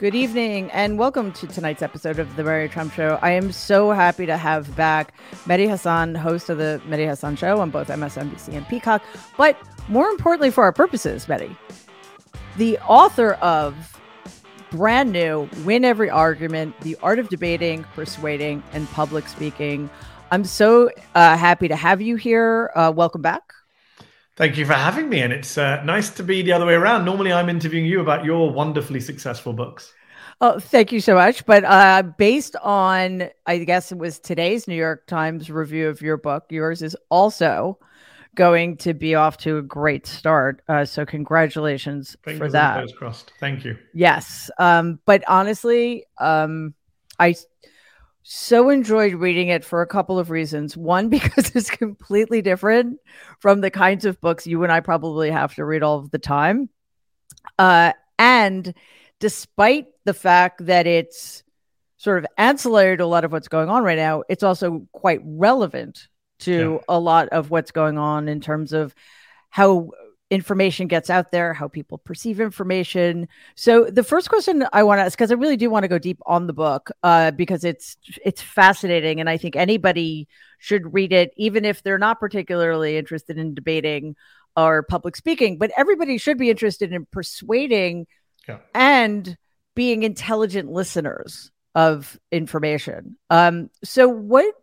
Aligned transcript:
Good 0.00 0.14
evening 0.14 0.70
and 0.70 0.98
welcome 0.98 1.30
to 1.32 1.46
tonight's 1.46 1.82
episode 1.82 2.18
of 2.18 2.34
The 2.34 2.42
Mary 2.42 2.70
Trump 2.70 2.94
Show. 2.94 3.18
I 3.20 3.32
am 3.32 3.52
so 3.52 3.90
happy 3.90 4.24
to 4.24 4.38
have 4.38 4.74
back 4.74 5.12
Mehdi 5.44 5.68
Hasan, 5.68 6.14
host 6.14 6.48
of 6.48 6.56
The 6.56 6.80
Mehdi 6.86 7.06
Hasan 7.06 7.36
Show 7.36 7.60
on 7.60 7.68
both 7.68 7.88
MSNBC 7.88 8.54
and 8.54 8.66
Peacock. 8.66 9.02
But 9.36 9.58
more 9.88 10.08
importantly, 10.08 10.50
for 10.50 10.64
our 10.64 10.72
purposes, 10.72 11.26
Mehdi, 11.26 11.54
the 12.56 12.78
author 12.78 13.32
of 13.42 14.00
brand 14.70 15.12
new 15.12 15.46
Win 15.66 15.84
Every 15.84 16.08
Argument 16.08 16.80
The 16.80 16.96
Art 17.02 17.18
of 17.18 17.28
Debating, 17.28 17.84
Persuading, 17.94 18.62
and 18.72 18.88
Public 18.92 19.28
Speaking. 19.28 19.90
I'm 20.30 20.46
so 20.46 20.88
uh, 21.14 21.36
happy 21.36 21.68
to 21.68 21.76
have 21.76 22.00
you 22.00 22.16
here. 22.16 22.70
Uh, 22.74 22.90
welcome 22.96 23.20
back. 23.20 23.52
Thank 24.40 24.56
you 24.56 24.64
for 24.64 24.72
having 24.72 25.10
me. 25.10 25.20
And 25.20 25.34
it's 25.34 25.58
uh, 25.58 25.84
nice 25.84 26.08
to 26.08 26.22
be 26.22 26.40
the 26.40 26.52
other 26.52 26.64
way 26.64 26.72
around. 26.72 27.04
Normally, 27.04 27.30
I'm 27.30 27.50
interviewing 27.50 27.84
you 27.84 28.00
about 28.00 28.24
your 28.24 28.50
wonderfully 28.50 28.98
successful 28.98 29.52
books. 29.52 29.92
Oh, 30.40 30.58
thank 30.58 30.92
you 30.92 31.00
so 31.00 31.14
much. 31.14 31.44
But 31.44 31.62
uh, 31.64 32.04
based 32.16 32.56
on, 32.62 33.28
I 33.44 33.58
guess 33.58 33.92
it 33.92 33.98
was 33.98 34.18
today's 34.18 34.66
New 34.66 34.76
York 34.76 35.06
Times 35.06 35.50
review 35.50 35.90
of 35.90 36.00
your 36.00 36.16
book, 36.16 36.46
yours 36.48 36.80
is 36.80 36.96
also 37.10 37.78
going 38.34 38.78
to 38.78 38.94
be 38.94 39.14
off 39.14 39.36
to 39.38 39.58
a 39.58 39.62
great 39.62 40.06
start. 40.06 40.62
Uh, 40.70 40.86
so, 40.86 41.04
congratulations 41.04 42.16
Fingers 42.24 42.38
for 42.38 42.50
that. 42.52 42.88
crossed. 42.96 43.34
Thank 43.40 43.66
you. 43.66 43.76
Yes. 43.92 44.50
Um, 44.58 45.00
but 45.04 45.22
honestly, 45.28 46.06
um, 46.16 46.72
I 47.18 47.34
so 48.22 48.68
enjoyed 48.68 49.14
reading 49.14 49.48
it 49.48 49.64
for 49.64 49.82
a 49.82 49.86
couple 49.86 50.18
of 50.18 50.30
reasons. 50.30 50.76
One, 50.76 51.08
because 51.10 51.54
it's 51.54 51.70
completely 51.70 52.42
different 52.42 52.98
from 53.38 53.60
the 53.60 53.70
kinds 53.70 54.04
of 54.04 54.20
books 54.20 54.46
you 54.46 54.62
and 54.62 54.72
I 54.72 54.80
probably 54.80 55.30
have 55.30 55.54
to 55.56 55.64
read 55.64 55.82
all 55.82 55.98
of 55.98 56.10
the 56.10 56.18
time. 56.18 56.68
Uh, 57.58 57.92
and 58.18 58.74
despite 59.18 59.86
the 60.04 60.14
fact 60.14 60.66
that 60.66 60.86
it's 60.86 61.42
sort 61.96 62.18
of 62.18 62.26
ancillary 62.38 62.96
to 62.96 63.04
a 63.04 63.06
lot 63.06 63.24
of 63.24 63.32
what's 63.32 63.48
going 63.48 63.68
on 63.68 63.82
right 63.82 63.98
now, 63.98 64.22
it's 64.28 64.42
also 64.42 64.86
quite 64.92 65.20
relevant 65.24 66.08
to 66.40 66.72
yeah. 66.72 66.78
a 66.88 66.98
lot 66.98 67.28
of 67.28 67.50
what's 67.50 67.70
going 67.70 67.98
on 67.98 68.28
in 68.28 68.40
terms 68.40 68.72
of 68.72 68.94
how 69.50 69.90
information 70.30 70.86
gets 70.86 71.10
out 71.10 71.32
there, 71.32 71.52
how 71.52 71.66
people 71.66 71.98
perceive 71.98 72.40
information. 72.40 73.28
So 73.56 73.84
the 73.84 74.04
first 74.04 74.28
question 74.28 74.64
I 74.72 74.84
want 74.84 75.00
to 75.00 75.02
ask, 75.02 75.18
because 75.18 75.32
I 75.32 75.34
really 75.34 75.56
do 75.56 75.68
want 75.68 75.82
to 75.82 75.88
go 75.88 75.98
deep 75.98 76.20
on 76.24 76.46
the 76.46 76.52
book, 76.52 76.90
uh, 77.02 77.32
because 77.32 77.64
it's 77.64 77.96
it's 78.24 78.40
fascinating, 78.40 79.20
and 79.20 79.28
I 79.28 79.36
think 79.36 79.56
anybody 79.56 80.28
should 80.58 80.94
read 80.94 81.12
it, 81.12 81.32
even 81.36 81.64
if 81.64 81.82
they're 81.82 81.98
not 81.98 82.20
particularly 82.20 82.96
interested 82.96 83.38
in 83.38 83.54
debating 83.54 84.14
or 84.56 84.82
public 84.84 85.16
speaking. 85.16 85.58
But 85.58 85.72
everybody 85.76 86.16
should 86.16 86.38
be 86.38 86.50
interested 86.50 86.92
in 86.92 87.06
persuading 87.06 88.06
yeah. 88.48 88.58
and 88.74 89.36
being 89.74 90.02
intelligent 90.02 90.70
listeners 90.70 91.50
of 91.74 92.18
information. 92.30 93.16
Um, 93.30 93.70
so 93.82 94.08
what 94.08 94.54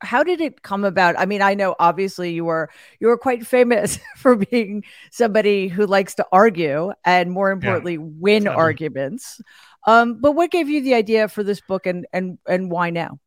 how 0.00 0.22
did 0.22 0.40
it 0.40 0.62
come 0.62 0.84
about? 0.84 1.18
I 1.18 1.26
mean, 1.26 1.42
I 1.42 1.54
know 1.54 1.74
obviously 1.78 2.32
you 2.32 2.44
were 2.44 2.70
you 3.00 3.08
were 3.08 3.18
quite 3.18 3.46
famous 3.46 3.98
for 4.16 4.36
being 4.36 4.84
somebody 5.10 5.68
who 5.68 5.86
likes 5.86 6.14
to 6.16 6.26
argue 6.32 6.92
and 7.04 7.30
more 7.30 7.50
importantly 7.50 7.94
yeah, 7.94 8.00
win 8.02 8.48
arguments. 8.48 9.40
Um, 9.86 10.20
but 10.20 10.32
what 10.32 10.50
gave 10.50 10.68
you 10.68 10.82
the 10.82 10.94
idea 10.94 11.28
for 11.28 11.42
this 11.42 11.60
book 11.60 11.86
and 11.86 12.06
and 12.12 12.38
and 12.46 12.70
why 12.70 12.90
now? 12.90 13.18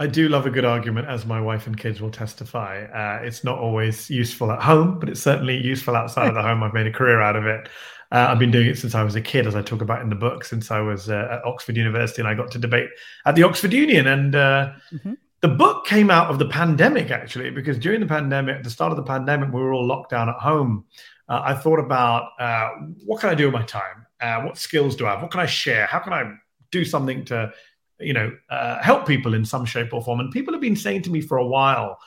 I 0.00 0.06
do 0.06 0.28
love 0.28 0.46
a 0.46 0.50
good 0.50 0.64
argument, 0.64 1.08
as 1.08 1.26
my 1.26 1.40
wife 1.40 1.66
and 1.66 1.76
kids 1.76 2.00
will 2.00 2.12
testify. 2.12 2.84
Uh, 2.84 3.24
it's 3.24 3.42
not 3.42 3.58
always 3.58 4.08
useful 4.08 4.52
at 4.52 4.62
home, 4.62 5.00
but 5.00 5.08
it's 5.08 5.20
certainly 5.20 5.56
useful 5.56 5.96
outside 5.96 6.28
of 6.28 6.34
the 6.34 6.42
home. 6.42 6.62
I've 6.62 6.72
made 6.72 6.86
a 6.86 6.92
career 6.92 7.20
out 7.20 7.34
of 7.34 7.46
it. 7.46 7.68
Uh, 8.12 8.28
I've 8.30 8.38
been 8.38 8.52
doing 8.52 8.68
it 8.68 8.78
since 8.78 8.94
I 8.94 9.02
was 9.02 9.16
a 9.16 9.20
kid, 9.20 9.48
as 9.48 9.56
I 9.56 9.60
talk 9.60 9.82
about 9.82 10.00
in 10.00 10.08
the 10.08 10.14
book, 10.14 10.44
since 10.44 10.70
I 10.70 10.78
was 10.78 11.10
uh, 11.10 11.28
at 11.32 11.44
Oxford 11.44 11.76
University 11.76 12.22
and 12.22 12.28
I 12.28 12.34
got 12.34 12.52
to 12.52 12.60
debate 12.60 12.90
at 13.26 13.34
the 13.34 13.42
Oxford 13.42 13.72
Union. 13.72 14.06
And 14.06 14.36
uh, 14.36 14.72
mm-hmm 14.92 15.14
the 15.40 15.48
book 15.48 15.86
came 15.86 16.10
out 16.10 16.30
of 16.30 16.38
the 16.38 16.48
pandemic 16.48 17.10
actually 17.10 17.50
because 17.50 17.78
during 17.78 18.00
the 18.00 18.06
pandemic 18.06 18.56
at 18.56 18.64
the 18.64 18.70
start 18.70 18.90
of 18.90 18.96
the 18.96 19.02
pandemic 19.02 19.52
we 19.52 19.60
were 19.60 19.72
all 19.72 19.86
locked 19.86 20.10
down 20.10 20.28
at 20.28 20.36
home. 20.36 20.84
Uh, 21.28 21.42
i 21.44 21.54
thought 21.54 21.78
about 21.78 22.30
uh, 22.40 22.70
what 23.04 23.20
can 23.20 23.30
i 23.30 23.34
do 23.34 23.44
with 23.44 23.54
my 23.54 23.62
time? 23.62 24.06
Uh, 24.20 24.42
what 24.42 24.58
skills 24.58 24.96
do 24.96 25.06
i 25.06 25.10
have? 25.10 25.22
What 25.22 25.30
can 25.30 25.40
i 25.40 25.46
share? 25.46 25.86
How 25.86 26.00
can 26.00 26.12
i 26.12 26.32
do 26.70 26.84
something 26.84 27.24
to 27.26 27.52
you 28.00 28.12
know 28.12 28.32
uh, 28.50 28.82
help 28.82 29.06
people 29.06 29.34
in 29.34 29.44
some 29.44 29.64
shape 29.64 29.92
or 29.92 30.02
form? 30.02 30.20
And 30.20 30.32
people 30.32 30.52
have 30.54 30.60
been 30.60 30.76
saying 30.76 31.02
to 31.02 31.10
me 31.10 31.20
for 31.20 31.38
a 31.38 31.46
while 31.46 31.98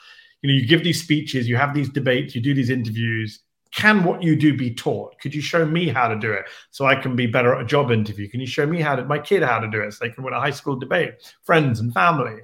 you 0.41 0.49
know 0.49 0.59
you 0.59 0.67
give 0.67 0.83
these 0.83 1.01
speeches 1.01 1.47
you 1.47 1.55
have 1.55 1.73
these 1.73 1.89
debates 1.89 2.35
you 2.35 2.41
do 2.41 2.53
these 2.53 2.69
interviews. 2.69 3.41
Can 3.73 4.03
what 4.03 4.21
you 4.21 4.35
do 4.35 4.57
be 4.57 4.73
taught? 4.73 5.17
Could 5.21 5.33
you 5.33 5.41
show 5.41 5.65
me 5.65 5.87
how 5.87 6.09
to 6.09 6.19
do 6.19 6.33
it 6.33 6.43
so 6.71 6.85
i 6.85 6.95
can 6.95 7.15
be 7.15 7.27
better 7.27 7.55
at 7.55 7.61
a 7.61 7.65
job 7.65 7.91
interview? 7.91 8.27
Can 8.27 8.41
you 8.41 8.47
show 8.47 8.65
me 8.65 8.81
how 8.81 8.97
to 8.97 9.05
my 9.05 9.19
kid 9.19 9.43
how 9.43 9.59
to 9.59 9.69
do 9.69 9.79
it 9.79 9.93
so 9.93 10.03
they 10.03 10.11
can 10.11 10.25
win 10.25 10.33
a 10.33 10.39
high 10.41 10.51
school 10.51 10.75
debate 10.75 11.13
friends 11.43 11.79
and 11.79 11.93
family 11.93 12.41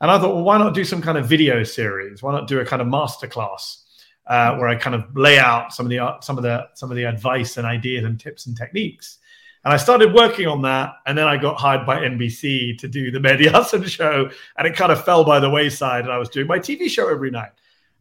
and 0.00 0.10
I 0.10 0.18
thought, 0.18 0.34
well, 0.34 0.44
why 0.44 0.58
not 0.58 0.74
do 0.74 0.84
some 0.84 1.02
kind 1.02 1.18
of 1.18 1.26
video 1.26 1.64
series? 1.64 2.22
Why 2.22 2.32
not 2.32 2.46
do 2.46 2.60
a 2.60 2.64
kind 2.64 2.80
of 2.80 2.88
masterclass 2.88 3.82
uh, 4.26 4.56
where 4.56 4.68
I 4.68 4.76
kind 4.76 4.94
of 4.94 5.16
lay 5.16 5.38
out 5.38 5.74
some 5.74 5.86
of 5.86 5.90
the 5.90 6.18
some 6.20 6.36
of 6.36 6.44
the 6.44 6.68
some 6.74 6.90
of 6.90 6.96
the 6.96 7.04
advice 7.04 7.56
and 7.56 7.66
ideas 7.66 8.04
and 8.04 8.18
tips 8.18 8.46
and 8.46 8.56
techniques? 8.56 9.18
And 9.64 9.74
I 9.74 9.76
started 9.76 10.14
working 10.14 10.46
on 10.46 10.62
that, 10.62 10.94
and 11.06 11.18
then 11.18 11.26
I 11.26 11.36
got 11.36 11.58
hired 11.58 11.84
by 11.84 12.00
NBC 12.00 12.78
to 12.78 12.88
do 12.88 13.10
the 13.10 13.18
Mehdi 13.18 13.88
show, 13.88 14.30
and 14.56 14.66
it 14.66 14.76
kind 14.76 14.92
of 14.92 15.04
fell 15.04 15.24
by 15.24 15.40
the 15.40 15.50
wayside. 15.50 16.04
And 16.04 16.12
I 16.12 16.18
was 16.18 16.28
doing 16.28 16.46
my 16.46 16.58
TV 16.58 16.88
show 16.88 17.08
every 17.08 17.30
night. 17.30 17.50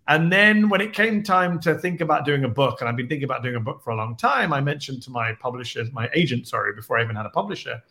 And 0.08 0.32
then 0.32 0.70
when 0.70 0.80
it 0.80 0.94
came 0.94 1.22
time 1.22 1.60
to 1.62 1.76
think 1.76 2.00
about 2.00 2.26
doing 2.26 2.46
a 2.46 2.50
book, 2.50 2.80
and 2.80 2.88
I've 2.88 2.96
been 2.96 3.10
thinking 3.10 3.26
about 3.26 3.44
doing 3.44 3.56
a 3.56 3.60
book 3.60 3.84
for 3.84 3.90
a 3.90 3.96
long 3.96 4.16
time, 4.16 4.54
I 4.54 4.62
mentioned 4.62 5.04
to 5.04 5.12
my 5.12 5.34
publisher, 5.34 5.84
my 5.92 6.10
agent, 6.14 6.48
sorry, 6.48 6.74
before 6.74 6.98
I 6.98 7.04
even 7.04 7.16
had 7.16 7.26
a 7.26 7.30
publisher, 7.32 7.82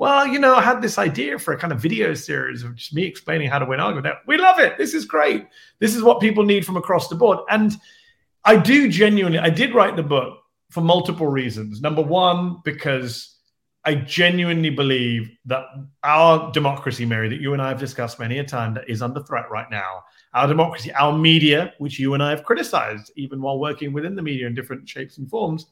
well, 0.00 0.26
you 0.26 0.38
know, 0.38 0.54
I 0.54 0.62
had 0.62 0.80
this 0.80 0.96
idea 0.96 1.38
for 1.38 1.52
a 1.52 1.58
kind 1.58 1.74
of 1.74 1.78
video 1.78 2.14
series 2.14 2.62
of 2.62 2.74
just 2.74 2.94
me 2.94 3.04
explaining 3.04 3.50
how 3.50 3.58
to 3.58 3.66
win 3.66 3.80
argument. 3.80 4.16
We 4.26 4.38
love 4.38 4.58
it. 4.58 4.78
This 4.78 4.94
is 4.94 5.04
great. 5.04 5.46
This 5.78 5.94
is 5.94 6.02
what 6.02 6.22
people 6.22 6.42
need 6.42 6.64
from 6.64 6.78
across 6.78 7.08
the 7.08 7.14
board. 7.16 7.40
And 7.50 7.76
I 8.42 8.56
do 8.56 8.88
genuinely, 8.88 9.38
I 9.38 9.50
did 9.50 9.74
write 9.74 9.96
the 9.96 10.02
book 10.02 10.38
for 10.70 10.80
multiple 10.80 11.26
reasons. 11.26 11.82
Number 11.82 12.00
one, 12.00 12.62
because 12.64 13.36
I 13.84 13.94
genuinely 13.94 14.70
believe 14.70 15.30
that 15.44 15.66
our 16.02 16.50
democracy, 16.50 17.04
Mary, 17.04 17.28
that 17.28 17.42
you 17.42 17.52
and 17.52 17.60
I 17.60 17.68
have 17.68 17.78
discussed 17.78 18.18
many 18.18 18.38
a 18.38 18.44
time, 18.44 18.72
that 18.74 18.88
is 18.88 19.02
under 19.02 19.22
threat 19.22 19.50
right 19.50 19.70
now. 19.70 20.00
Our 20.32 20.48
democracy, 20.48 20.94
our 20.94 21.12
media, 21.12 21.74
which 21.76 21.98
you 21.98 22.14
and 22.14 22.22
I 22.22 22.30
have 22.30 22.44
criticized, 22.44 23.12
even 23.16 23.42
while 23.42 23.58
working 23.58 23.92
within 23.92 24.16
the 24.16 24.22
media 24.22 24.46
in 24.46 24.54
different 24.54 24.88
shapes 24.88 25.18
and 25.18 25.28
forms. 25.28 25.66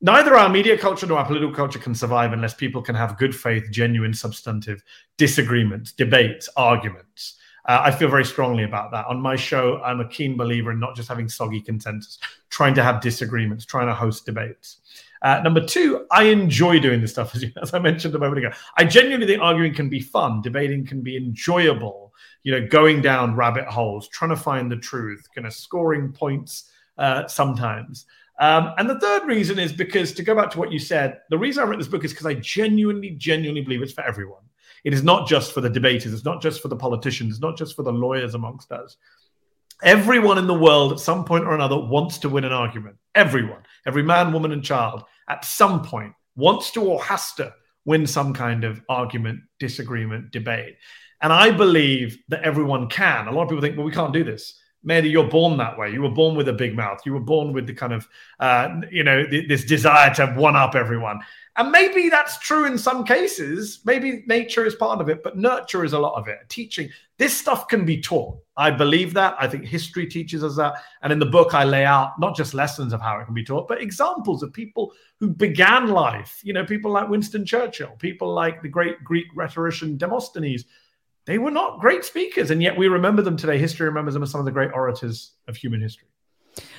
Neither 0.00 0.36
our 0.36 0.48
media 0.48 0.78
culture 0.78 1.06
nor 1.06 1.18
our 1.18 1.26
political 1.26 1.52
culture 1.52 1.80
can 1.80 1.94
survive 1.94 2.32
unless 2.32 2.54
people 2.54 2.80
can 2.82 2.94
have 2.94 3.18
good 3.18 3.34
faith, 3.34 3.64
genuine, 3.70 4.14
substantive 4.14 4.84
disagreements, 5.16 5.90
debates, 5.90 6.48
arguments. 6.56 7.34
Uh, 7.66 7.82
I 7.84 7.90
feel 7.90 8.08
very 8.08 8.24
strongly 8.24 8.62
about 8.62 8.92
that. 8.92 9.06
On 9.06 9.20
my 9.20 9.34
show, 9.34 9.80
I'm 9.82 10.00
a 10.00 10.08
keen 10.08 10.36
believer 10.36 10.70
in 10.70 10.78
not 10.78 10.94
just 10.94 11.08
having 11.08 11.28
soggy 11.28 11.60
consensus, 11.60 12.18
trying 12.48 12.74
to 12.74 12.82
have 12.82 13.00
disagreements, 13.00 13.66
trying 13.66 13.88
to 13.88 13.94
host 13.94 14.24
debates. 14.24 14.78
Uh, 15.20 15.40
number 15.42 15.66
two, 15.66 16.06
I 16.12 16.24
enjoy 16.24 16.78
doing 16.78 17.00
this 17.00 17.10
stuff, 17.10 17.34
as, 17.34 17.42
you, 17.42 17.52
as 17.60 17.74
I 17.74 17.80
mentioned 17.80 18.14
a 18.14 18.18
moment 18.20 18.38
ago. 18.38 18.56
I 18.76 18.84
genuinely 18.84 19.26
think 19.26 19.42
arguing 19.42 19.74
can 19.74 19.88
be 19.88 20.00
fun, 20.00 20.42
debating 20.42 20.86
can 20.86 21.02
be 21.02 21.16
enjoyable. 21.16 22.14
You 22.44 22.52
know, 22.52 22.66
going 22.68 23.02
down 23.02 23.34
rabbit 23.34 23.66
holes, 23.66 24.08
trying 24.08 24.30
to 24.30 24.36
find 24.36 24.70
the 24.70 24.76
truth, 24.76 25.26
kind 25.34 25.46
of 25.46 25.52
scoring 25.52 26.12
points 26.12 26.70
uh, 26.96 27.26
sometimes. 27.26 28.06
Um, 28.40 28.72
and 28.78 28.88
the 28.88 29.00
third 29.00 29.26
reason 29.26 29.58
is 29.58 29.72
because, 29.72 30.12
to 30.12 30.22
go 30.22 30.34
back 30.34 30.50
to 30.50 30.58
what 30.58 30.70
you 30.70 30.78
said, 30.78 31.20
the 31.30 31.38
reason 31.38 31.62
I 31.62 31.66
wrote 31.66 31.78
this 31.78 31.88
book 31.88 32.04
is 32.04 32.12
because 32.12 32.26
I 32.26 32.34
genuinely, 32.34 33.10
genuinely 33.10 33.62
believe 33.62 33.82
it's 33.82 33.92
for 33.92 34.04
everyone. 34.04 34.42
It 34.84 34.94
is 34.94 35.02
not 35.02 35.26
just 35.26 35.52
for 35.52 35.60
the 35.60 35.70
debaters, 35.70 36.12
it's 36.12 36.24
not 36.24 36.40
just 36.40 36.62
for 36.62 36.68
the 36.68 36.76
politicians, 36.76 37.34
it's 37.34 37.42
not 37.42 37.56
just 37.56 37.74
for 37.74 37.82
the 37.82 37.92
lawyers 37.92 38.34
amongst 38.34 38.70
us. 38.70 38.96
Everyone 39.82 40.38
in 40.38 40.46
the 40.46 40.54
world 40.54 40.92
at 40.92 41.00
some 41.00 41.24
point 41.24 41.44
or 41.44 41.54
another 41.54 41.78
wants 41.78 42.18
to 42.18 42.28
win 42.28 42.44
an 42.44 42.52
argument. 42.52 42.96
Everyone, 43.14 43.62
every 43.86 44.02
man, 44.02 44.32
woman, 44.32 44.52
and 44.52 44.62
child 44.62 45.04
at 45.28 45.44
some 45.44 45.82
point 45.82 46.12
wants 46.36 46.70
to 46.72 46.82
or 46.82 47.02
has 47.02 47.32
to 47.34 47.52
win 47.84 48.06
some 48.06 48.32
kind 48.34 48.64
of 48.64 48.80
argument, 48.88 49.40
disagreement, 49.58 50.30
debate. 50.30 50.76
And 51.20 51.32
I 51.32 51.50
believe 51.50 52.18
that 52.28 52.42
everyone 52.42 52.88
can. 52.88 53.26
A 53.26 53.32
lot 53.32 53.42
of 53.42 53.48
people 53.48 53.62
think, 53.62 53.76
well, 53.76 53.86
we 53.86 53.92
can't 53.92 54.12
do 54.12 54.24
this. 54.24 54.58
Maybe 54.84 55.10
you're 55.10 55.28
born 55.28 55.56
that 55.58 55.76
way. 55.76 55.90
You 55.90 56.02
were 56.02 56.10
born 56.10 56.36
with 56.36 56.48
a 56.48 56.52
big 56.52 56.76
mouth. 56.76 57.00
You 57.04 57.12
were 57.12 57.20
born 57.20 57.52
with 57.52 57.66
the 57.66 57.74
kind 57.74 57.92
of, 57.92 58.08
uh, 58.38 58.80
you 58.90 59.02
know, 59.02 59.26
th- 59.26 59.48
this 59.48 59.64
desire 59.64 60.14
to 60.14 60.26
one 60.28 60.56
up 60.56 60.74
everyone. 60.74 61.20
And 61.56 61.72
maybe 61.72 62.08
that's 62.08 62.38
true 62.38 62.66
in 62.66 62.78
some 62.78 63.04
cases. 63.04 63.80
Maybe 63.84 64.22
nature 64.28 64.64
is 64.64 64.76
part 64.76 65.00
of 65.00 65.08
it, 65.08 65.24
but 65.24 65.36
nurture 65.36 65.84
is 65.84 65.92
a 65.92 65.98
lot 65.98 66.14
of 66.14 66.28
it. 66.28 66.38
Teaching 66.48 66.88
this 67.18 67.36
stuff 67.36 67.66
can 67.66 67.84
be 67.84 68.00
taught. 68.00 68.38
I 68.56 68.70
believe 68.70 69.12
that. 69.14 69.34
I 69.40 69.48
think 69.48 69.64
history 69.64 70.06
teaches 70.06 70.44
us 70.44 70.54
that. 70.56 70.74
And 71.02 71.12
in 71.12 71.18
the 71.18 71.26
book, 71.26 71.54
I 71.54 71.64
lay 71.64 71.84
out 71.84 72.12
not 72.20 72.36
just 72.36 72.54
lessons 72.54 72.92
of 72.92 73.00
how 73.00 73.18
it 73.18 73.24
can 73.24 73.34
be 73.34 73.42
taught, 73.42 73.66
but 73.66 73.82
examples 73.82 74.44
of 74.44 74.52
people 74.52 74.92
who 75.18 75.30
began 75.30 75.88
life. 75.88 76.40
You 76.44 76.52
know, 76.52 76.64
people 76.64 76.92
like 76.92 77.08
Winston 77.08 77.44
Churchill, 77.44 77.96
people 77.98 78.32
like 78.32 78.62
the 78.62 78.68
great 78.68 79.02
Greek 79.02 79.26
rhetorician 79.34 79.96
Demosthenes. 79.96 80.64
They 81.28 81.36
were 81.36 81.50
not 81.50 81.78
great 81.78 82.06
speakers, 82.06 82.50
and 82.50 82.62
yet 82.62 82.78
we 82.78 82.88
remember 82.88 83.20
them 83.20 83.36
today. 83.36 83.58
History 83.58 83.86
remembers 83.86 84.14
them 84.14 84.22
as 84.22 84.30
some 84.30 84.38
of 84.38 84.46
the 84.46 84.50
great 84.50 84.70
orators 84.72 85.32
of 85.46 85.56
human 85.56 85.78
history. 85.78 86.08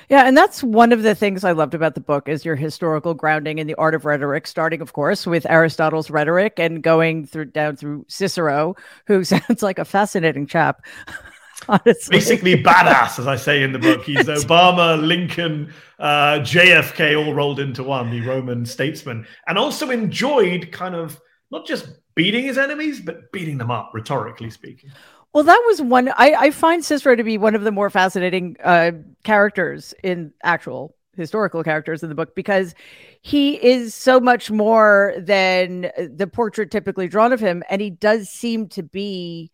Yeah, 0.08 0.26
and 0.26 0.36
that's 0.36 0.60
one 0.60 0.90
of 0.90 1.04
the 1.04 1.14
things 1.14 1.44
I 1.44 1.52
loved 1.52 1.72
about 1.72 1.94
the 1.94 2.00
book 2.00 2.28
is 2.28 2.44
your 2.44 2.56
historical 2.56 3.14
grounding 3.14 3.60
in 3.60 3.68
the 3.68 3.76
art 3.76 3.94
of 3.94 4.04
rhetoric, 4.04 4.48
starting, 4.48 4.80
of 4.80 4.92
course, 4.92 5.24
with 5.24 5.46
Aristotle's 5.48 6.10
rhetoric 6.10 6.58
and 6.58 6.82
going 6.82 7.26
through 7.26 7.44
down 7.44 7.76
through 7.76 8.04
Cicero, 8.08 8.74
who 9.06 9.22
sounds 9.32 9.62
like 9.62 9.78
a 9.78 9.84
fascinating 9.84 10.48
chap. 10.48 10.84
Honestly. 11.68 12.16
Basically, 12.16 12.60
badass, 12.60 13.20
as 13.20 13.28
I 13.28 13.36
say 13.36 13.62
in 13.62 13.70
the 13.70 13.78
book. 13.78 14.02
He's 14.02 14.18
Obama, 14.24 15.00
Lincoln, 15.00 15.72
uh, 16.00 16.40
JFK, 16.40 17.24
all 17.24 17.34
rolled 17.34 17.60
into 17.60 17.84
one, 17.84 18.10
the 18.10 18.22
Roman 18.22 18.66
statesman, 18.66 19.28
and 19.46 19.56
also 19.56 19.90
enjoyed 19.90 20.72
kind 20.72 20.96
of 20.96 21.20
not 21.52 21.66
just 21.66 21.99
beating 22.14 22.44
his 22.44 22.58
enemies, 22.58 23.00
but 23.00 23.32
beating 23.32 23.58
them 23.58 23.70
up, 23.70 23.90
rhetorically 23.94 24.50
speaking. 24.50 24.90
Well, 25.32 25.44
that 25.44 25.62
was 25.66 25.80
one. 25.80 26.08
I, 26.08 26.34
I 26.38 26.50
find 26.50 26.84
Cicero 26.84 27.14
to 27.14 27.22
be 27.22 27.38
one 27.38 27.54
of 27.54 27.62
the 27.62 27.70
more 27.70 27.88
fascinating 27.88 28.56
uh, 28.62 28.92
characters 29.22 29.94
in 30.02 30.32
actual 30.42 30.96
historical 31.16 31.62
characters 31.62 32.02
in 32.02 32.08
the 32.08 32.14
book 32.14 32.34
because 32.34 32.74
he 33.20 33.54
is 33.54 33.94
so 33.94 34.18
much 34.18 34.50
more 34.50 35.14
than 35.18 35.90
the 35.98 36.26
portrait 36.26 36.70
typically 36.70 37.06
drawn 37.08 37.32
of 37.32 37.40
him, 37.40 37.62
and 37.70 37.80
he 37.80 37.90
does 37.90 38.28
seem 38.28 38.68
to 38.68 38.82
be 38.82 39.50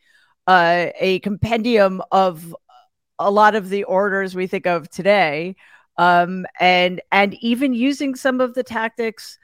uh, 0.47 0.87
a 0.99 1.19
compendium 1.21 2.01
of 2.11 2.55
a 3.19 3.31
lot 3.31 3.55
of 3.55 3.69
the 3.69 3.85
orders 3.85 4.35
we 4.35 4.47
think 4.47 4.67
of 4.67 4.89
today, 4.89 5.57
um, 5.99 6.47
and 6.59 7.03
and 7.13 7.35
even 7.43 7.75
using 7.75 8.15
some 8.15 8.41
of 8.41 8.55
the 8.55 8.63
tactics 8.63 9.39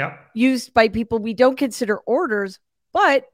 yeah. 0.00 0.16
used 0.34 0.74
by 0.74 0.88
people 0.88 1.18
we 1.18 1.34
don't 1.34 1.58
consider 1.58 1.98
orders, 1.98 2.58
but 2.92 3.26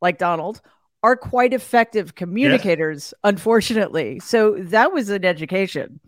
like 0.00 0.18
Donald 0.18 0.60
are 1.02 1.16
quite 1.16 1.52
effective 1.52 2.14
communicators, 2.14 3.12
yes. 3.12 3.20
unfortunately. 3.24 4.20
So 4.20 4.56
that 4.58 4.92
was 4.92 5.10
an 5.10 5.24
education. 5.24 6.00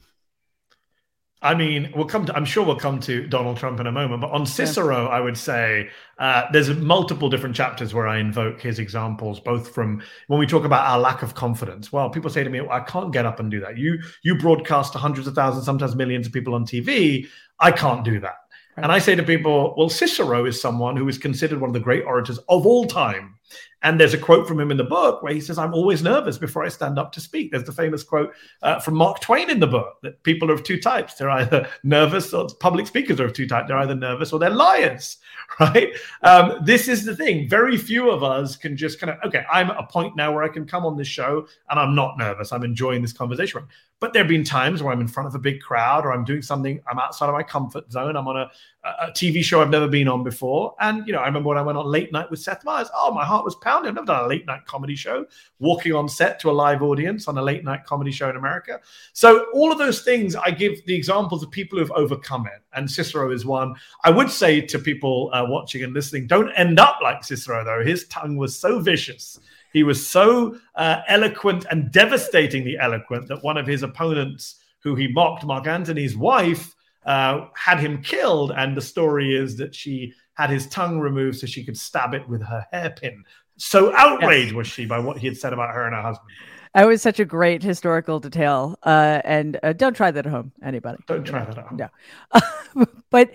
I 1.43 1.55
mean, 1.55 1.93
we'll 1.95 2.07
come 2.07 2.25
to, 2.27 2.35
I'm 2.35 2.47
sure 2.47 2.65
we'll 2.65 2.79
come 2.79 2.99
to 3.01 3.27
Donald 3.27 3.59
Trump 3.59 3.79
in 3.79 3.87
a 3.87 3.93
moment, 3.93 4.23
but 4.23 4.31
on 4.31 4.47
Cicero, 4.47 5.05
yeah. 5.05 5.09
I 5.09 5.21
would 5.21 5.37
say 5.37 5.91
uh, 6.19 6.45
there's 6.51 6.71
multiple 6.71 7.29
different 7.29 7.55
chapters 7.55 7.93
where 7.93 8.09
I 8.09 8.19
invoke 8.19 8.61
his 8.61 8.79
examples, 8.79 9.39
both 9.39 9.75
from 9.75 10.03
when 10.29 10.41
we 10.41 10.47
talk 10.47 10.65
about 10.65 10.87
our 10.87 10.99
lack 10.99 11.23
of 11.23 11.35
confidence. 11.35 11.93
Well, 11.93 12.09
people 12.09 12.31
say 12.31 12.43
to 12.43 12.49
me, 12.49 12.63
well, 12.63 12.73
I 12.73 12.81
can't 12.81 13.13
get 13.13 13.27
up 13.27 13.39
and 13.39 13.51
do 13.51 13.61
that. 13.61 13.77
You, 13.77 14.03
you 14.25 14.39
broadcast 14.39 14.95
to 14.95 14.99
hundreds 14.99 15.27
of 15.27 15.35
thousands, 15.35 15.67
sometimes 15.67 15.95
millions 15.95 16.27
of 16.27 16.33
people 16.33 16.55
on 16.55 16.65
TV. 16.65 17.29
I 17.61 17.71
can't 17.71 18.03
do 18.03 18.19
that. 18.21 18.37
Right. 18.77 18.85
And 18.85 18.93
I 18.93 18.99
say 18.99 19.15
to 19.15 19.23
people, 19.23 19.75
well, 19.77 19.89
Cicero 19.89 20.45
is 20.45 20.61
someone 20.61 20.97
who 20.97 21.09
is 21.09 21.19
considered 21.19 21.61
one 21.61 21.71
of 21.71 21.75
the 21.75 21.81
great 21.81 22.05
orators 22.05 22.39
of 22.49 22.67
all 22.67 22.85
time. 22.87 23.36
And 23.83 24.01
there's 24.01 24.15
a 24.15 24.19
quote 24.19 24.49
from 24.49 24.59
him 24.59 24.71
in 24.71 24.77
the 24.79 24.85
book 24.85 25.23
where 25.23 25.33
he 25.33 25.41
says, 25.41 25.59
I'm 25.59 25.75
always 25.75 26.03
nervous 26.03 26.39
before 26.39 26.65
I 26.65 26.69
stand 26.69 26.99
up 26.99 27.13
to 27.13 27.21
speak. 27.21 27.51
There's 27.51 27.65
the 27.65 27.73
famous 27.73 28.03
quote 28.03 28.33
uh, 28.63 28.81
from 28.81 28.95
Mark 28.95 29.21
Twain 29.21 29.51
in 29.51 29.61
the 29.61 29.67
book 29.67 29.99
that 30.03 30.23
people 30.25 30.51
are 30.51 30.55
of 30.55 30.65
two 30.65 30.81
types. 30.81 31.15
They're 31.15 31.31
either 31.31 31.69
nervous 31.85 32.33
or 32.33 32.49
public 32.59 32.87
speakers 32.87 33.21
are 33.21 33.27
of 33.27 33.33
two 33.33 33.47
types. 33.47 33.69
They're 33.69 33.79
either 33.79 33.95
nervous 33.95 34.33
or 34.33 34.39
they're 34.39 34.51
liars, 34.51 35.19
right? 35.61 35.95
Um, 36.23 36.59
this 36.65 36.89
is 36.89 37.05
the 37.05 37.15
thing. 37.15 37.49
Very 37.49 37.77
few 37.77 38.11
of 38.11 38.25
us 38.25 38.57
can 38.57 38.77
just 38.77 38.99
kind 38.99 39.11
of, 39.11 39.19
okay, 39.25 39.45
I'm 39.53 39.71
at 39.71 39.79
a 39.79 39.87
point 39.87 40.17
now 40.17 40.35
where 40.35 40.43
I 40.43 40.49
can 40.49 40.67
come 40.67 40.85
on 40.85 40.97
this 40.97 41.09
show 41.09 41.47
and 41.71 41.79
I'm 41.79 41.95
not 41.95 42.19
nervous. 42.19 42.53
I'm 42.53 42.65
enjoying 42.65 43.03
this 43.03 43.13
conversation. 43.13 43.63
But 43.99 44.13
there 44.13 44.23
have 44.23 44.29
been 44.29 44.45
times 44.45 44.83
where 44.83 44.93
I'm 44.93 45.01
in 45.01 45.09
front 45.09 45.27
of 45.27 45.35
a 45.35 45.39
big 45.39 45.61
crowd 45.61 46.05
or 46.05 46.13
I'm 46.13 46.25
doing 46.25 46.43
something, 46.43 46.81
I'm 46.91 46.99
outside 46.99 47.29
of 47.29 47.35
my 47.35 47.43
comfort 47.43 47.91
zone. 47.91 48.17
I'm 48.17 48.29
on 48.29 48.37
a, 48.37 48.51
a 48.85 49.11
TV 49.11 49.43
show 49.43 49.63
I've 49.63 49.71
never 49.71 49.89
been 49.89 50.07
on 50.07 50.23
before. 50.23 50.75
And, 50.81 51.07
you 51.07 51.13
know, 51.13 51.21
I 51.21 51.27
remember 51.27 51.49
when 51.49 51.59
I 51.59 51.63
went 51.63 51.79
on 51.79 51.87
late 51.87 52.13
night 52.13 52.31
with 52.31 52.41
Seth 52.41 52.63
Meyers, 52.65 52.89
oh, 52.95 53.13
my 53.13 53.25
heart 53.25 53.36
was 53.45 53.55
pounding. 53.57 53.89
I've 53.89 53.95
never 53.95 54.07
done 54.07 54.25
a 54.25 54.29
late 54.29 54.47
night 54.47 54.65
comedy 54.67 54.95
show, 54.95 55.27
walking 55.59 55.93
on 55.93 56.09
set 56.09 56.39
to 56.41 56.51
a 56.51 56.53
live 56.53 56.83
audience 56.83 57.29
on 57.29 57.39
a 57.39 57.43
late 57.43 57.65
night 57.65 57.85
comedy 57.85 58.11
show 58.11 58.31
in 58.31 58.37
America. 58.37 58.81
So, 59.13 59.47
all 59.53 59.73
of 59.73 59.79
those 59.79 60.03
things, 60.03 60.37
I 60.37 60.51
give 60.51 60.85
the 60.87 60.95
examples 60.95 61.43
of 61.43 61.51
people 61.51 61.79
who've 61.79 61.93
overcome 61.93 62.47
it. 62.47 62.63
And 62.75 62.91
Cicero 62.91 63.33
is 63.33 63.45
one. 63.45 63.75
I 64.05 64.11
would 64.11 64.31
say 64.31 64.61
to 64.61 64.79
people 64.79 65.31
uh, 65.33 65.45
watching 65.49 65.83
and 65.83 65.93
listening, 65.93 66.27
don't 66.27 66.53
end 66.53 66.79
up 66.79 66.99
like 67.03 67.25
Cicero, 67.25 67.65
though. 67.65 67.85
His 67.85 68.07
tongue 68.09 68.37
was 68.37 68.59
so 68.59 68.81
vicious 68.81 69.39
he 69.77 69.83
was 69.83 70.09
so 70.09 70.57
uh, 70.75 71.03
eloquent 71.07 71.67
and 71.71 71.93
devastatingly 71.93 72.79
eloquent 72.79 73.29
that 73.29 73.45
one 73.45 73.59
of 73.59 73.67
his 73.67 73.83
opponents, 73.83 74.55
who 74.81 74.95
he 74.95 75.07
mocked, 75.09 75.45
Mark 75.45 75.67
Antony's 75.67 76.17
wife, 76.17 76.75
uh, 77.05 77.49
had 77.55 77.79
him 77.79 78.01
killed. 78.01 78.53
And 78.57 78.75
the 78.75 78.81
story 78.81 79.37
is 79.37 79.59
that 79.59 79.75
she 79.75 80.15
had 80.37 80.51
his 80.51 80.67
tongue 80.69 81.01
removed 81.01 81.39
so 81.39 81.47
she 81.47 81.65
could 81.65 81.77
stab 81.77 82.15
it 82.15 82.29
with 82.29 82.43
her 82.43 82.67
hairpin. 82.73 83.25
So 83.57 83.95
outraged 83.97 84.49
yes. 84.49 84.55
was 84.55 84.67
she 84.67 84.87
by 84.87 84.99
what 84.99 85.19
he 85.19 85.27
had 85.27 85.37
said 85.37 85.53
about 85.53 85.75
her 85.75 85.87
and 85.87 85.95
her 85.95 86.03
husband. 86.03 86.31
That 86.75 86.87
was 86.87 87.01
such 87.01 87.19
a 87.21 87.25
great 87.25 87.63
historical 87.63 88.21
detail. 88.21 88.79
Uh, 88.83 89.23
and 89.25 89.59
uh, 89.63 89.73
don't 89.73 89.97
try 89.97 90.11
that 90.11 90.27
at 90.27 90.31
home, 90.31 90.53
anybody. 90.63 90.99
Don't 91.07 91.25
try 91.25 91.43
that 91.45 91.57
at 91.57 91.67
home. 91.67 91.79
No. 91.79 92.87
but 93.11 93.31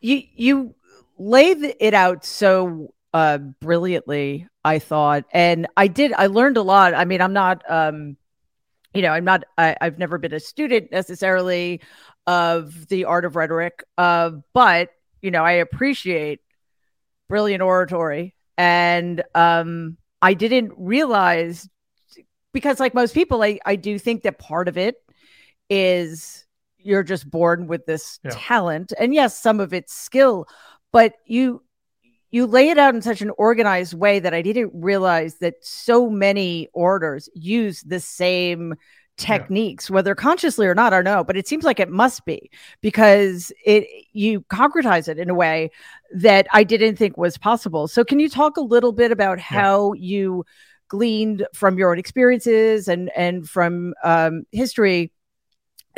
you 0.00 0.22
you 0.36 0.74
lay 1.18 1.48
it 1.48 1.94
out 1.94 2.24
so 2.24 2.94
uh, 3.12 3.38
brilliantly, 3.38 4.46
I 4.64 4.78
thought, 4.78 5.24
and 5.32 5.66
I 5.76 5.88
did. 5.88 6.12
I 6.12 6.26
learned 6.26 6.58
a 6.58 6.62
lot. 6.62 6.94
I 6.94 7.06
mean, 7.06 7.20
I'm 7.20 7.32
not, 7.32 7.62
um, 7.68 8.16
you 8.94 9.02
know, 9.02 9.10
I'm 9.10 9.24
not. 9.24 9.44
I, 9.58 9.76
have 9.80 9.98
never 9.98 10.18
been 10.18 10.34
a 10.34 10.40
student 10.40 10.92
necessarily 10.92 11.80
of 12.26 12.86
the 12.88 13.06
art 13.06 13.24
of 13.24 13.34
rhetoric, 13.34 13.82
uh, 13.98 14.30
but 14.52 14.90
you 15.20 15.30
know, 15.30 15.44
I 15.44 15.52
appreciate 15.52 16.40
brilliant 17.28 17.62
oratory, 17.62 18.34
and 18.56 19.22
um, 19.34 19.96
I 20.22 20.34
didn't 20.34 20.72
realize 20.76 21.68
because, 22.52 22.80
like 22.80 22.94
most 22.94 23.14
people, 23.14 23.42
I 23.42 23.58
I 23.64 23.76
do 23.76 23.98
think 23.98 24.22
that 24.22 24.38
part 24.38 24.68
of 24.68 24.78
it 24.78 24.96
is 25.68 26.44
you're 26.78 27.02
just 27.02 27.28
born 27.28 27.66
with 27.66 27.86
this 27.86 28.18
yeah. 28.24 28.30
talent, 28.32 28.92
and 28.98 29.14
yes, 29.14 29.38
some 29.38 29.60
of 29.60 29.72
it's 29.72 29.94
skill, 29.94 30.46
but 30.92 31.14
you 31.26 31.62
you 32.30 32.46
lay 32.46 32.68
it 32.68 32.78
out 32.78 32.94
in 32.94 33.02
such 33.02 33.22
an 33.22 33.30
organized 33.38 33.94
way 33.94 34.18
that 34.18 34.34
I 34.34 34.42
didn't 34.42 34.72
realize 34.74 35.36
that 35.38 35.54
so 35.62 36.10
many 36.10 36.68
orders 36.74 37.28
use 37.34 37.82
the 37.82 38.00
same 38.00 38.74
techniques, 39.16 39.88
yeah. 39.88 39.94
whether 39.94 40.14
consciously 40.14 40.66
or 40.66 40.74
not, 40.74 40.92
I 40.92 40.96
don't 40.96 41.04
know, 41.04 41.24
but 41.24 41.36
it 41.36 41.48
seems 41.48 41.64
like 41.64 41.80
it 41.80 41.90
must 41.90 42.24
be 42.24 42.50
because 42.80 43.52
it 43.64 43.86
you 44.12 44.42
concretize 44.42 45.08
it 45.08 45.18
in 45.18 45.30
a 45.30 45.34
way 45.34 45.70
that 46.14 46.46
I 46.52 46.64
didn't 46.64 46.96
think 46.96 47.16
was 47.16 47.38
possible. 47.38 47.88
So 47.88 48.04
can 48.04 48.20
you 48.20 48.28
talk 48.28 48.56
a 48.56 48.62
little 48.62 48.92
bit 48.92 49.12
about 49.12 49.40
how 49.40 49.92
yeah. 49.94 50.00
you 50.00 50.44
gleaned 50.88 51.46
from 51.54 51.78
your 51.78 51.90
own 51.90 51.98
experiences 51.98 52.88
and 52.88 53.10
and 53.16 53.48
from 53.48 53.94
um, 54.04 54.44
history 54.52 55.12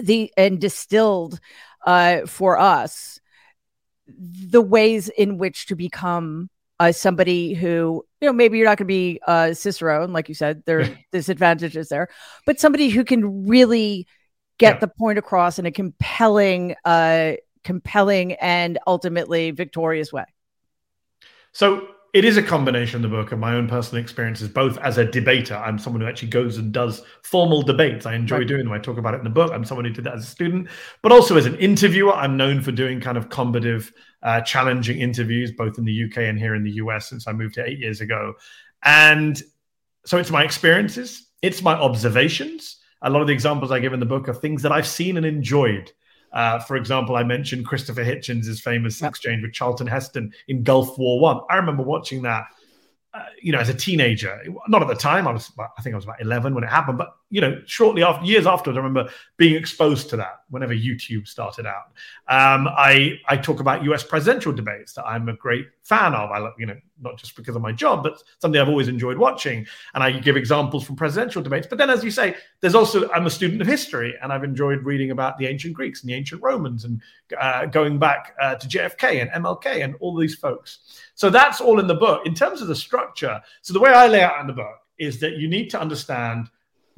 the 0.01 0.33
and 0.37 0.61
distilled 0.61 1.41
uh, 1.87 2.27
for 2.27 2.59
us 2.59 3.21
the 4.07 4.63
ways 4.63 5.09
in 5.11 5.39
which 5.39 5.67
to 5.67 5.75
become 5.75 6.49
uh, 6.81 6.93
somebody 6.93 7.55
who 7.55 8.05
you 8.21 8.29
know 8.29 8.33
maybe 8.33 8.59
you're 8.59 8.67
not 8.67 8.79
going 8.79 8.87
to 8.87 8.93
be 8.93 9.21
uh, 9.27 9.55
Cicero, 9.55 10.07
like 10.07 10.29
you 10.29 10.35
said, 10.35 10.63
there 10.67 10.81
are 10.81 10.99
disadvantages 11.13 11.89
there, 11.89 12.09
but 12.47 12.61
somebody 12.61 12.89
who 12.89 13.05
can 13.05 13.47
really 13.47 14.07
get 14.59 14.75
yeah. 14.75 14.81
the 14.81 14.89
point 14.89 15.19
across 15.19 15.59
in 15.59 15.67
a 15.67 15.71
compelling, 15.71 16.75
uh, 16.85 17.33
compelling 17.65 18.33
and 18.35 18.79
ultimately 18.87 19.51
victorious 19.53 20.13
way. 20.13 20.25
So 21.53 21.89
it 22.19 22.25
is 22.25 22.37
a 22.37 22.43
combination 22.43 22.97
of 22.97 23.09
the 23.09 23.17
book 23.17 23.31
of 23.31 23.39
my 23.39 23.55
own 23.55 23.69
personal 23.69 24.03
experiences, 24.03 24.49
both 24.49 24.77
as 24.79 24.99
a 24.99 25.05
debater. 25.05 25.55
I'm 25.55 25.79
someone 25.79 26.03
who 26.03 26.09
actually 26.09 26.31
goes 26.31 26.59
and 26.59 26.73
does 26.73 27.01
formal 27.23 27.63
debates. 27.63 28.07
I 28.07 28.17
enjoy 28.17 28.39
right. 28.39 28.49
doing 28.49 28.65
them. 28.65 28.73
I 28.73 28.81
talk 28.81 28.99
about 28.99 29.15
it 29.15 29.19
in 29.19 29.25
the 29.25 29.31
book. 29.31 29.53
I'm 29.53 29.65
someone 29.65 29.85
who 29.85 29.93
did 29.93 30.03
that 30.03 30.15
as 30.15 30.25
a 30.25 30.27
student, 30.27 30.69
but 31.01 31.13
also 31.13 31.37
as 31.37 31.47
an 31.47 31.55
interviewer. 31.59 32.13
I'm 32.13 32.37
known 32.37 32.61
for 32.61 32.73
doing 32.73 33.01
kind 33.01 33.17
of 33.17 33.29
combative, 33.29 33.93
uh, 34.25 34.41
challenging 34.41 34.99
interviews, 34.99 35.53
both 35.53 35.79
in 35.79 35.85
the 35.85 36.07
UK 36.07 36.19
and 36.25 36.37
here 36.37 36.57
in 36.57 36.65
the 36.65 36.73
US 36.73 37.09
since 37.09 37.29
I 37.29 37.33
moved 37.33 37.55
here 37.55 37.65
eight 37.65 37.79
years 37.79 38.01
ago. 38.01 38.35
And 38.83 39.41
so 40.05 40.19
it's 40.19 40.33
my 40.33 40.43
experiences, 40.43 41.25
it's 41.41 41.63
my 41.63 41.75
observations. 41.75 42.79
A 43.01 43.11
lot 43.11 43.21
of 43.21 43.29
the 43.29 43.33
examples 43.33 43.71
I 43.71 43.79
give 43.79 43.93
in 43.93 44.01
the 44.01 44.07
book 44.07 44.29
are 44.29 44.35
things 44.35 44.63
that 44.63 44.73
I've 44.73 44.89
seen 44.89 45.19
and 45.19 45.25
enjoyed. 45.25 45.93
Uh, 46.33 46.59
for 46.59 46.77
example, 46.77 47.17
I 47.17 47.25
mentioned 47.25 47.67
Christopher 47.67 48.05
Hitchens' 48.05 48.61
famous 48.61 49.01
yep. 49.01 49.11
exchange 49.11 49.43
with 49.43 49.53
Charlton 49.53 49.87
Heston 49.87 50.33
in 50.49 50.63
Gulf 50.63 50.99
War 50.99 51.21
One. 51.21 51.39
I. 51.49 51.55
I 51.55 51.57
remember 51.57 51.83
watching 51.83 52.23
that 52.23 52.45
uh, 53.15 53.25
you 53.41 53.53
know, 53.53 53.59
as 53.59 53.69
a 53.69 53.75
teenager, 53.75 54.39
not 54.69 54.83
at 54.83 54.89
the 54.89 54.95
time, 54.95 55.27
I 55.27 55.33
was, 55.33 55.51
I 55.59 55.83
think 55.83 55.95
I 55.95 55.97
was 55.97 56.05
about 56.05 56.21
11 56.21 56.55
when 56.55 56.63
it 56.63 56.69
happened, 56.69 56.99
but, 56.99 57.17
you 57.31 57.41
know, 57.41 57.61
shortly 57.67 58.03
after, 58.03 58.25
years 58.25 58.47
afterwards, 58.47 58.79
I 58.79 58.81
remember 58.81 59.11
being 59.37 59.55
exposed 59.55 60.09
to 60.11 60.17
that 60.17 60.41
whenever 60.49 60.75
YouTube 60.75 61.29
started 61.29 61.67
out. 61.67 61.93
Um, 62.29 62.69
I, 62.69 63.19
I 63.29 63.37
talk 63.37 63.61
about 63.61 63.85
US 63.85 64.03
presidential 64.03 64.53
debates 64.53 64.95
that 64.95 65.05
I'm 65.05 65.29
a 65.29 65.35
great 65.35 65.67
fan 65.83 66.15
of. 66.15 66.31
I, 66.31 66.51
you 66.59 66.67
know, 66.67 66.77
not 67.01 67.19
just 67.19 67.37
because 67.37 67.55
of 67.55 67.61
my 67.61 67.71
job, 67.71 68.03
but 68.03 68.23
something 68.41 68.59
I've 68.59 68.69
always 68.69 68.89
enjoyed 68.89 69.19
watching. 69.19 69.67
And 69.95 70.03
I 70.03 70.13
give 70.13 70.37
examples 70.37 70.85
from 70.85 70.97
presidential 70.97 71.43
debates. 71.43 71.67
But 71.67 71.77
then, 71.77 71.91
as 71.91 72.03
you 72.03 72.11
say, 72.11 72.35
there's 72.61 72.75
also, 72.75 73.11
I'm 73.11 73.27
a 73.27 73.31
student 73.31 73.61
of 73.61 73.67
history 73.67 74.15
and 74.23 74.33
I've 74.33 74.45
enjoyed 74.45 74.85
reading 74.85 75.11
about 75.11 75.37
the 75.37 75.47
ancient 75.47 75.75
Greeks 75.75 76.01
and 76.01 76.09
the 76.09 76.15
ancient 76.15 76.43
Romans 76.43 76.85
and 76.85 77.03
uh, 77.39 77.67
going 77.67 77.99
back 77.99 78.35
uh, 78.41 78.55
to 78.55 78.67
JFK 78.67 79.21
and 79.21 79.45
MLK 79.45 79.85
and 79.85 79.97
all 80.01 80.17
these 80.17 80.35
folks. 80.35 80.79
So 81.15 81.29
that's 81.29 81.61
all 81.61 81.79
in 81.79 81.87
the 81.87 81.95
book. 81.95 82.27
In 82.27 82.35
terms 82.35 82.63
of 82.63 82.69
the 82.69 82.77
structure, 82.77 83.41
so 83.61 83.75
the 83.75 83.81
way 83.81 83.91
I 83.91 84.07
lay 84.07 84.23
out 84.23 84.41
in 84.41 84.47
the 84.47 84.55
book 84.55 84.79
is 84.99 85.21
that 85.21 85.37
you 85.37 85.47
need 85.49 85.69
to 85.71 85.81
understand 85.81 86.49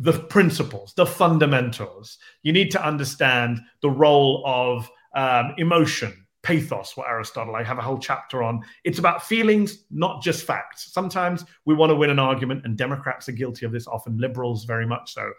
the 0.01 0.19
principles, 0.19 0.95
the 0.97 1.05
fundamentals. 1.05 2.17
You 2.43 2.53
need 2.53 2.71
to 2.71 2.85
understand 2.85 3.61
the 3.83 3.91
role 3.91 4.43
of 4.47 4.91
um, 5.15 5.55
emotion, 5.59 6.27
pathos, 6.43 6.97
what 6.97 7.09
Aristotle, 7.09 7.55
I 7.55 7.63
have 7.63 7.79
a 7.79 7.83
whole 7.83 7.99
chapter 7.99 8.43
on. 8.43 8.63
It's 8.85 8.99
about 8.99 9.23
feelings, 9.23 9.85
not 9.91 10.23
just 10.23 10.47
facts. 10.47 10.93
Sometimes 10.93 11.45
we 11.65 11.75
want 11.75 11.91
to 11.91 11.97
win 11.97 12.11
an 12.11 12.19
argument, 12.19 12.65
and 12.65 12.77
Democrats 12.77 13.29
are 13.29 13.33
guilty 13.33 13.67
of 13.67 13.73
this, 13.73 13.87
often 13.87 14.19
liberals 14.19 14.65
very 14.65 14.87
much 14.87 15.15
so. 15.15 15.31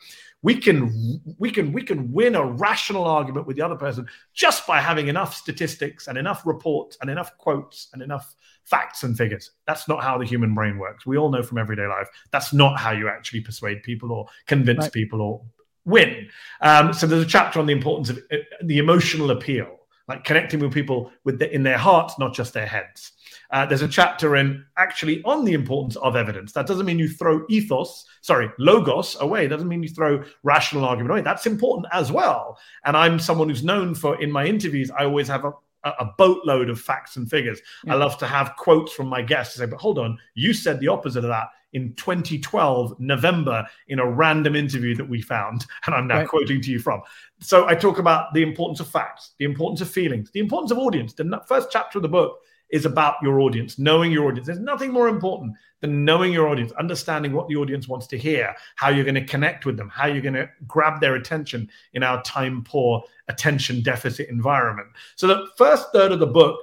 We 0.44 0.56
can 0.56 1.22
we 1.38 1.52
can 1.52 1.72
we 1.72 1.84
can 1.84 2.12
win 2.12 2.36
a 2.36 2.46
rational 2.46 3.06
argument 3.06 3.48
with 3.48 3.56
the 3.56 3.64
other 3.64 3.76
person 3.76 4.08
just 4.34 4.68
by 4.68 4.80
having 4.80 5.08
enough 5.08 5.36
statistics 5.36 6.08
and 6.08 6.18
enough 6.18 6.46
reports 6.46 6.98
and 7.02 7.10
enough 7.10 7.38
quotes 7.38 7.90
and 7.94 8.02
enough 8.02 8.36
facts 8.64 9.04
and 9.04 9.18
figures. 9.18 9.52
That's 9.68 9.88
not 9.88 10.04
how 10.04 10.18
the 10.18 10.26
human 10.26 10.54
brain 10.54 10.78
works. 10.78 11.06
We 11.06 11.18
all 11.18 11.30
know 11.30 11.44
from 11.44 11.58
everyday 11.58 11.88
life 11.88 12.08
that's 12.32 12.54
not 12.54 12.80
how 12.80 12.92
you 12.92 13.08
actually 13.08 13.42
persuade 13.42 13.84
people 13.84 14.12
or 14.12 14.28
convince 14.48 14.86
right. 14.86 14.92
people 14.92 15.22
or 15.22 15.42
win. 15.86 16.30
Um, 16.62 16.94
so 16.94 17.08
there's 17.08 17.24
a 17.24 17.28
chapter 17.28 17.60
on 17.60 17.66
the 17.66 17.74
importance 17.74 18.10
of 18.10 18.20
uh, 18.32 18.38
the 18.64 18.78
emotional 18.78 19.32
appeal, 19.32 19.80
like 20.08 20.24
connecting 20.24 20.60
with 20.60 20.74
people 20.74 21.12
with 21.24 21.40
the, 21.40 21.54
in 21.54 21.64
their 21.64 21.78
hearts, 21.78 22.18
not 22.20 22.34
just 22.34 22.54
their 22.54 22.66
heads. 22.66 23.12
Uh, 23.52 23.66
there's 23.66 23.82
a 23.82 23.88
chapter 23.88 24.36
in 24.38 24.66
actually 24.78 25.22
on 25.24 25.44
the 25.46 25.54
importance 25.54 25.96
of 25.98 26.16
evidence. 26.16 26.54
That 26.54 26.68
doesn't 26.68 26.86
mean 26.86 27.00
you 27.00 27.10
throw 27.10 27.46
ethos, 27.50 28.06
sorry, 28.22 28.50
logos 28.60 29.18
away. 29.20 29.46
It 29.46 29.50
doesn't 29.50 29.68
mean 29.68 29.84
you 29.84 29.90
throw 29.90 30.24
rational 30.44 30.86
argument 30.86 31.12
away. 31.12 31.22
That's 31.22 31.46
important 31.46 31.88
as 31.92 32.12
well. 32.12 32.58
And 32.86 32.96
I'm 32.96 33.20
someone 33.20 33.50
who's 33.50 33.64
known 33.64 33.94
for 33.94 34.22
in 34.22 34.32
my 34.32 34.46
interviews, 34.46 34.90
I 34.92 35.06
always 35.06 35.28
have 35.28 35.46
a 35.46 35.52
a 35.84 36.06
boatload 36.18 36.70
of 36.70 36.80
facts 36.80 37.16
and 37.16 37.30
figures. 37.30 37.60
Yeah. 37.84 37.94
I 37.94 37.98
love 37.98 38.18
to 38.20 38.28
have 38.28 38.56
quotes 38.56 38.94
from 38.94 39.08
my 39.08 39.22
guests 39.22 39.54
to 39.56 39.60
say, 39.62 39.66
but 39.66 39.82
hold 39.82 39.98
on, 39.98 40.18
you 40.36 40.54
said 40.54 40.80
the 40.80 40.88
opposite 40.88 41.24
of 41.24 41.30
that 41.30 41.48
in 41.74 41.94
2012, 41.96 43.00
November, 43.00 43.66
in 43.88 44.00
a 44.00 44.10
random 44.10 44.56
interview 44.56 44.96
that 44.96 45.10
we 45.10 45.22
found. 45.22 45.66
And 45.86 45.96
I'm 45.96 46.08
now 46.08 46.20
right. 46.20 46.28
quoting 46.28 46.62
to 46.62 46.72
you 46.72 46.80
from. 46.80 47.02
So 47.40 47.68
I 47.68 47.76
talk 47.76 47.98
about 47.98 48.34
the 48.34 48.44
importance 48.44 48.80
of 48.80 48.88
facts, 48.88 49.32
the 49.40 49.46
importance 49.46 49.82
of 49.82 49.90
feelings, 49.90 50.32
the 50.32 50.40
importance 50.40 50.72
of 50.72 50.78
audience. 50.78 51.14
The 51.14 51.42
first 51.48 51.70
chapter 51.72 51.98
of 51.98 52.04
the 52.04 52.10
book 52.10 52.40
is 52.72 52.86
about 52.86 53.16
your 53.22 53.42
audience, 53.42 53.78
knowing 53.78 54.12
your 54.12 54.28
audience. 54.28 54.48
There's 54.48 54.60
nothing 54.60 54.92
more 54.92 55.08
important 55.08 55.54
than 55.82 56.06
knowing 56.06 56.32
your 56.32 56.48
audience, 56.48 56.72
understanding 56.74 57.34
what 57.34 57.48
the 57.48 57.56
audience 57.56 57.88
wants 57.88 58.08
to 58.08 58.18
hear, 58.18 58.56
how 58.76 58.90
you're 58.90 59.04
going 59.04 59.16
to 59.16 59.26
connect 59.26 59.66
with 59.66 59.78
them, 59.78 59.90
how 59.90 60.08
you're 60.08 60.22
going 60.22 60.36
to 60.36 60.50
grab 60.68 61.02
their 61.02 61.16
attention 61.16 61.70
in 61.94 62.04
our 62.04 62.22
time 62.24 62.64
poor, 62.64 63.04
attention 63.28 63.82
deficit 63.82 64.30
environment. 64.30 64.88
So 65.16 65.28
the 65.28 65.48
first 65.58 65.88
third 65.92 66.12
of 66.12 66.20
the 66.20 66.28
book 66.28 66.58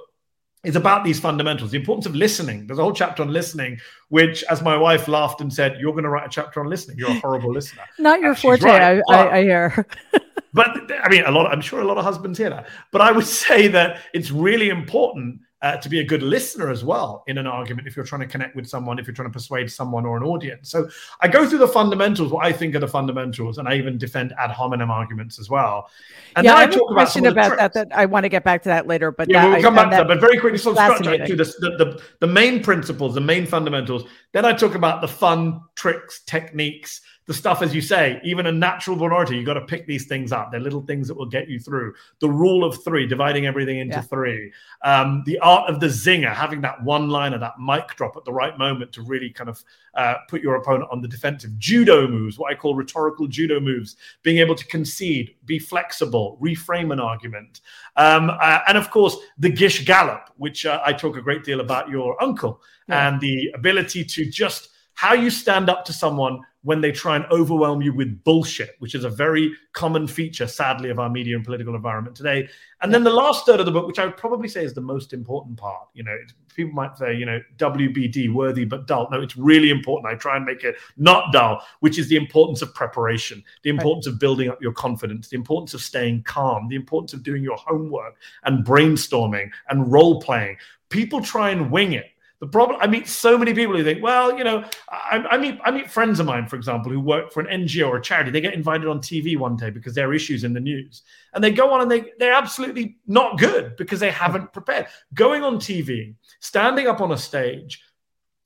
is 0.63 0.75
about 0.75 1.03
these 1.03 1.19
fundamentals, 1.19 1.71
the 1.71 1.77
importance 1.77 2.05
of 2.05 2.15
listening. 2.15 2.67
There's 2.67 2.79
a 2.79 2.81
whole 2.81 2.93
chapter 2.93 3.23
on 3.23 3.31
listening, 3.31 3.79
which, 4.09 4.43
as 4.49 4.61
my 4.61 4.75
wife 4.75 5.07
laughed 5.07 5.39
and 5.41 5.53
said, 5.53 5.77
"You're 5.79 5.93
going 5.93 6.03
to 6.03 6.09
write 6.09 6.25
a 6.25 6.29
chapter 6.29 6.59
on 6.59 6.67
listening. 6.67 6.97
You're 6.97 7.11
a 7.11 7.19
horrible 7.21 7.53
listener." 7.53 7.83
Not 7.97 8.19
your 8.19 8.35
forte, 8.35 8.63
right. 8.63 9.01
I, 9.09 9.13
I, 9.13 9.37
I, 9.37 9.41
hear. 9.43 9.87
but 10.53 10.69
I 11.01 11.09
mean, 11.09 11.23
a 11.25 11.31
lot. 11.31 11.51
I'm 11.51 11.61
sure 11.61 11.79
a 11.79 11.85
lot 11.85 11.97
of 11.97 12.03
husbands 12.03 12.37
hear 12.37 12.49
that. 12.49 12.67
But 12.91 13.01
I 13.01 13.11
would 13.11 13.25
say 13.45 13.67
that 13.69 13.99
it's 14.13 14.31
really 14.31 14.69
important 14.69 15.39
uh, 15.61 15.75
to 15.77 15.89
be 15.89 15.99
a 15.99 16.03
good 16.03 16.23
listener 16.23 16.69
as 16.69 16.83
well 16.83 17.23
in 17.27 17.37
an 17.37 17.45
argument 17.45 17.87
if 17.87 17.95
you're 17.95 18.05
trying 18.05 18.21
to 18.21 18.27
connect 18.27 18.55
with 18.55 18.67
someone, 18.67 18.97
if 18.97 19.07
you're 19.07 19.13
trying 19.13 19.27
to 19.27 19.33
persuade 19.33 19.69
someone 19.69 20.05
or 20.05 20.15
an 20.15 20.23
audience. 20.23 20.69
So 20.71 20.89
I 21.19 21.27
go 21.27 21.47
through 21.47 21.59
the 21.59 21.67
fundamentals, 21.67 22.31
what 22.31 22.45
I 22.45 22.51
think 22.53 22.75
are 22.75 22.79
the 22.79 22.87
fundamentals, 22.87 23.57
and 23.57 23.67
I 23.67 23.75
even 23.75 23.97
defend 23.97 24.33
ad 24.37 24.51
hominem 24.51 24.89
arguments 24.89 25.37
as 25.37 25.49
well. 25.49 25.89
And 26.35 26.45
yeah, 26.45 26.55
I 26.55 26.63
I 26.63 26.67
question 26.67 27.25
about, 27.25 27.53
about 27.53 27.73
that, 27.73 27.89
that 27.89 27.97
I 27.97 28.05
want 28.05 28.23
to 28.23 28.29
get 28.29 28.43
back 28.43 28.63
to 28.63 28.69
that 28.69 28.87
later. 28.87 29.11
But 29.11 29.29
yeah, 29.29 29.47
we'll 29.47 29.61
come 29.61 29.75
back 29.75 29.89
to 29.91 29.97
that. 29.97 30.07
But 30.07 30.21
very 30.21 30.39
quickly, 30.39 30.57
so 30.57 30.73
structure 30.73 31.25
to 31.25 31.35
the, 31.35 31.43
the, 31.43 32.01
the 32.19 32.27
main 32.27 32.63
principles, 32.63 33.13
the 33.13 33.21
main 33.21 33.45
fundamentals. 33.45 34.03
Then 34.31 34.45
I 34.45 34.53
talk 34.53 34.75
about 34.75 35.01
the 35.01 35.07
fun 35.07 35.61
tricks, 35.75 36.21
techniques, 36.25 37.01
the 37.29 37.35
stuff, 37.35 37.61
as 37.61 37.75
you 37.75 37.79
say, 37.79 38.19
even 38.23 38.47
a 38.47 38.51
natural 38.51 38.95
minority, 38.95 39.37
you 39.37 39.45
got 39.45 39.53
to 39.53 39.61
pick 39.61 39.85
these 39.85 40.07
things 40.07 40.31
up. 40.31 40.49
They're 40.49 40.59
little 40.59 40.81
things 40.81 41.07
that 41.07 41.13
will 41.13 41.27
get 41.27 41.47
you 41.47 41.59
through. 41.59 41.93
The 42.21 42.27
rule 42.27 42.63
of 42.63 42.83
three, 42.83 43.05
dividing 43.05 43.45
everything 43.45 43.77
into 43.77 43.97
yeah. 43.97 44.01
three. 44.01 44.51
Um, 44.83 45.21
the 45.27 45.37
art 45.37 45.69
of 45.69 45.79
the 45.79 45.85
zinger, 45.85 46.33
having 46.33 46.59
that 46.61 46.83
one 46.83 47.09
liner, 47.09 47.37
that 47.37 47.59
mic 47.59 47.89
drop 47.89 48.17
at 48.17 48.25
the 48.25 48.33
right 48.33 48.57
moment 48.57 48.91
to 48.93 49.03
really 49.03 49.29
kind 49.29 49.47
of 49.47 49.63
uh, 49.93 50.15
put 50.27 50.41
your 50.41 50.55
opponent 50.55 50.89
on 50.91 51.03
the 51.03 51.07
defensive. 51.07 51.55
Judo 51.59 52.07
moves, 52.07 52.39
what 52.39 52.51
I 52.51 52.55
call 52.55 52.73
rhetorical 52.73 53.27
judo 53.27 53.59
moves, 53.59 53.95
being 54.23 54.39
able 54.39 54.55
to 54.55 54.65
concede, 54.65 55.35
be 55.45 55.59
flexible, 55.59 56.39
reframe 56.41 56.91
an 56.91 56.99
argument. 56.99 57.61
Um, 57.95 58.31
uh, 58.41 58.61
and 58.67 58.75
of 58.75 58.89
course, 58.89 59.15
the 59.37 59.49
Gish 59.49 59.85
Gallop, 59.85 60.31
which 60.37 60.65
uh, 60.65 60.81
I 60.83 60.93
talk 60.93 61.15
a 61.15 61.21
great 61.21 61.43
deal 61.43 61.59
about 61.59 61.89
your 61.89 62.19
uncle, 62.23 62.59
yeah. 62.87 63.07
and 63.07 63.21
the 63.21 63.51
ability 63.53 64.03
to 64.03 64.25
just 64.25 64.69
how 64.99 65.13
you 65.13 65.29
stand 65.29 65.69
up 65.69 65.85
to 65.85 65.93
someone 65.93 66.41
when 66.63 66.81
they 66.81 66.91
try 66.91 67.15
and 67.15 67.23
overwhelm 67.31 67.81
you 67.81 67.93
with 67.93 68.21
bullshit, 68.25 68.75
which 68.79 68.95
is 68.95 69.05
a 69.05 69.09
very 69.09 69.53
common 69.71 70.05
feature, 70.05 70.45
sadly, 70.45 70.89
of 70.89 70.99
our 70.99 71.09
media 71.09 71.37
and 71.37 71.45
political 71.45 71.73
environment 71.73 72.17
today. 72.17 72.49
And 72.81 72.93
then 72.93 73.05
the 73.05 73.09
last 73.09 73.45
third 73.45 73.61
of 73.61 73.65
the 73.65 73.71
book, 73.71 73.87
which 73.87 73.97
I 73.97 74.03
would 74.03 74.17
probably 74.17 74.49
say 74.49 74.61
is 74.61 74.73
the 74.73 74.81
most 74.81 75.13
important 75.13 75.55
part, 75.55 75.87
you 75.93 76.03
know, 76.03 76.17
people 76.53 76.73
might 76.73 76.97
say, 76.97 77.15
you 77.15 77.25
know, 77.25 77.39
WBD, 77.55 78.33
worthy 78.33 78.65
but 78.65 78.87
dull. 78.87 79.07
No, 79.09 79.21
it's 79.21 79.37
really 79.37 79.69
important. 79.69 80.13
I 80.13 80.17
try 80.17 80.35
and 80.35 80.45
make 80.45 80.65
it 80.65 80.75
not 80.97 81.31
dull, 81.31 81.63
which 81.79 81.97
is 81.97 82.09
the 82.09 82.17
importance 82.17 82.61
of 82.61 82.75
preparation, 82.75 83.41
the 83.63 83.69
importance 83.69 84.05
right. 84.05 84.15
of 84.15 84.19
building 84.19 84.49
up 84.49 84.61
your 84.61 84.73
confidence, 84.73 85.29
the 85.29 85.37
importance 85.37 85.73
of 85.73 85.79
staying 85.79 86.23
calm, 86.23 86.67
the 86.67 86.75
importance 86.75 87.13
of 87.13 87.23
doing 87.23 87.41
your 87.41 87.55
homework 87.55 88.17
and 88.43 88.65
brainstorming 88.65 89.49
and 89.69 89.89
role 89.89 90.21
playing. 90.21 90.57
People 90.89 91.21
try 91.21 91.51
and 91.51 91.71
wing 91.71 91.93
it 91.93 92.07
the 92.39 92.47
problem, 92.47 92.77
I 92.79 92.87
meet 92.87 93.07
so 93.07 93.37
many 93.37 93.53
people 93.53 93.75
who 93.75 93.83
think, 93.83 94.01
well, 94.01 94.37
you 94.37 94.45
know, 94.45 94.63
I, 94.89 95.25
I, 95.31 95.37
meet 95.37 95.59
I 95.65 95.71
meet 95.71 95.91
friends 95.91 96.21
of 96.21 96.25
mine, 96.25 96.47
for 96.47 96.55
example, 96.55 96.89
who 96.89 97.01
work 97.01 97.33
for 97.33 97.41
an 97.41 97.63
NGO 97.63 97.89
or 97.89 97.97
a 97.97 98.01
charity. 98.01 98.31
They 98.31 98.39
get 98.39 98.53
invited 98.53 98.87
on 98.87 98.99
TV 98.99 99.37
one 99.37 99.57
day 99.57 99.69
because 99.69 99.93
there 99.93 100.07
are 100.07 100.13
issues 100.13 100.45
in 100.45 100.53
the 100.53 100.59
news, 100.61 101.01
and 101.33 101.43
they 101.43 101.51
go 101.51 101.73
on 101.73 101.81
and 101.81 101.91
they 101.91 102.11
they're 102.17 102.33
absolutely 102.33 102.97
not 103.07 103.37
good 103.37 103.75
because 103.75 103.99
they 103.99 104.11
haven't 104.11 104.53
prepared. 104.53 104.87
Going 105.13 105.43
on 105.43 105.57
TV, 105.57 106.15
standing 106.39 106.87
up 106.87 107.01
on 107.01 107.11
a 107.11 107.17
stage, 107.17 107.83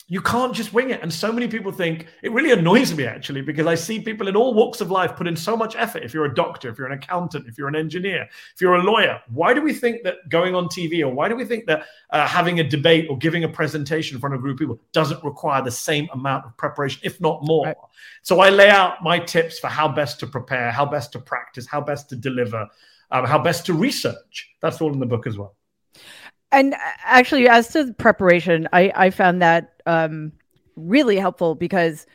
you 0.08 0.22
can't 0.22 0.54
just 0.54 0.74
wing 0.74 0.90
it. 0.90 1.02
And 1.02 1.12
so 1.12 1.32
many 1.32 1.48
people 1.48 1.72
think 1.72 2.08
it 2.22 2.32
really 2.32 2.52
annoys 2.52 2.94
me 2.94 3.06
actually 3.06 3.42
because 3.42 3.66
I 3.66 3.76
see 3.76 4.00
people 4.02 4.28
in 4.28 4.36
all 4.36 4.54
walks 4.54 4.82
of 4.82 4.92
life 4.92 5.16
put 5.16 5.28
in 5.28 5.36
so 5.36 5.56
much 5.56 5.76
effort. 5.76 6.04
If 6.04 6.14
you're 6.14 6.26
a 6.26 6.34
doctor, 6.34 6.70
if 6.70 6.78
you're 6.78 6.88
an 6.88 6.94
accountant, 6.94 7.48
if 7.48 7.58
you're 7.58 7.68
an 7.68 7.76
engineer, 7.76 8.28
if 8.54 8.62
you're 8.62 8.76
a 8.76 8.84
lawyer, 8.84 9.22
why 9.30 9.54
do 9.54 9.62
we 9.62 9.74
think 9.74 10.04
that 10.04 10.16
going 10.30 10.56
on 10.56 10.66
TV 10.66 11.02
or 11.02 11.10
why 11.10 11.30
do 11.30 11.36
we 11.36 11.46
think 11.46 11.66
that 11.68 11.86
uh, 12.10 12.28
having 12.28 12.60
a 12.60 12.64
debate 12.64 13.08
or 13.10 13.18
giving 13.18 13.44
a 13.44 13.50
presentation 13.50 14.16
in 14.16 14.22
front 14.22 14.36
of 14.36 14.40
a 14.40 14.42
group 14.42 14.56
of 14.56 14.60
people 14.60 14.80
doesn't 14.92 15.24
require 15.24 15.62
the 15.62 15.72
same 15.72 16.08
amount 16.14 16.46
of 16.46 16.56
preparation, 16.58 17.00
if 17.04 17.20
not 17.22 17.40
more? 17.44 17.68
Right. 17.68 17.78
So 18.24 18.40
I 18.42 18.50
lay 18.50 18.70
out 18.70 19.02
my 19.02 19.20
tips 19.20 19.60
for 19.60 19.68
how 19.68 19.88
best 19.88 20.20
to 20.20 20.28
prepare, 20.28 20.72
how 20.72 20.86
best 20.86 21.14
to 21.14 21.20
practice, 21.20 21.66
how 21.66 21.82
best 21.82 22.10
to 22.10 22.16
deliver, 22.16 22.68
um, 23.12 23.26
how 23.26 23.40
best 23.40 23.66
to 23.68 23.74
research. 23.74 24.50
That's 24.62 24.82
all 24.82 24.92
in 24.92 25.00
the 25.00 25.06
book 25.06 25.28
as 25.28 25.38
well. 25.38 25.56
And 26.54 26.76
uh, 26.76 26.78
actually, 27.04 27.50
as 27.50 27.74
to 27.74 27.94
preparation, 27.94 28.70
I, 28.72 28.92
I 28.96 29.10
found 29.10 29.42
that 29.42 29.74
um, 29.88 30.32
really 30.76 31.18
helpful 31.18 31.56
because 31.56 32.06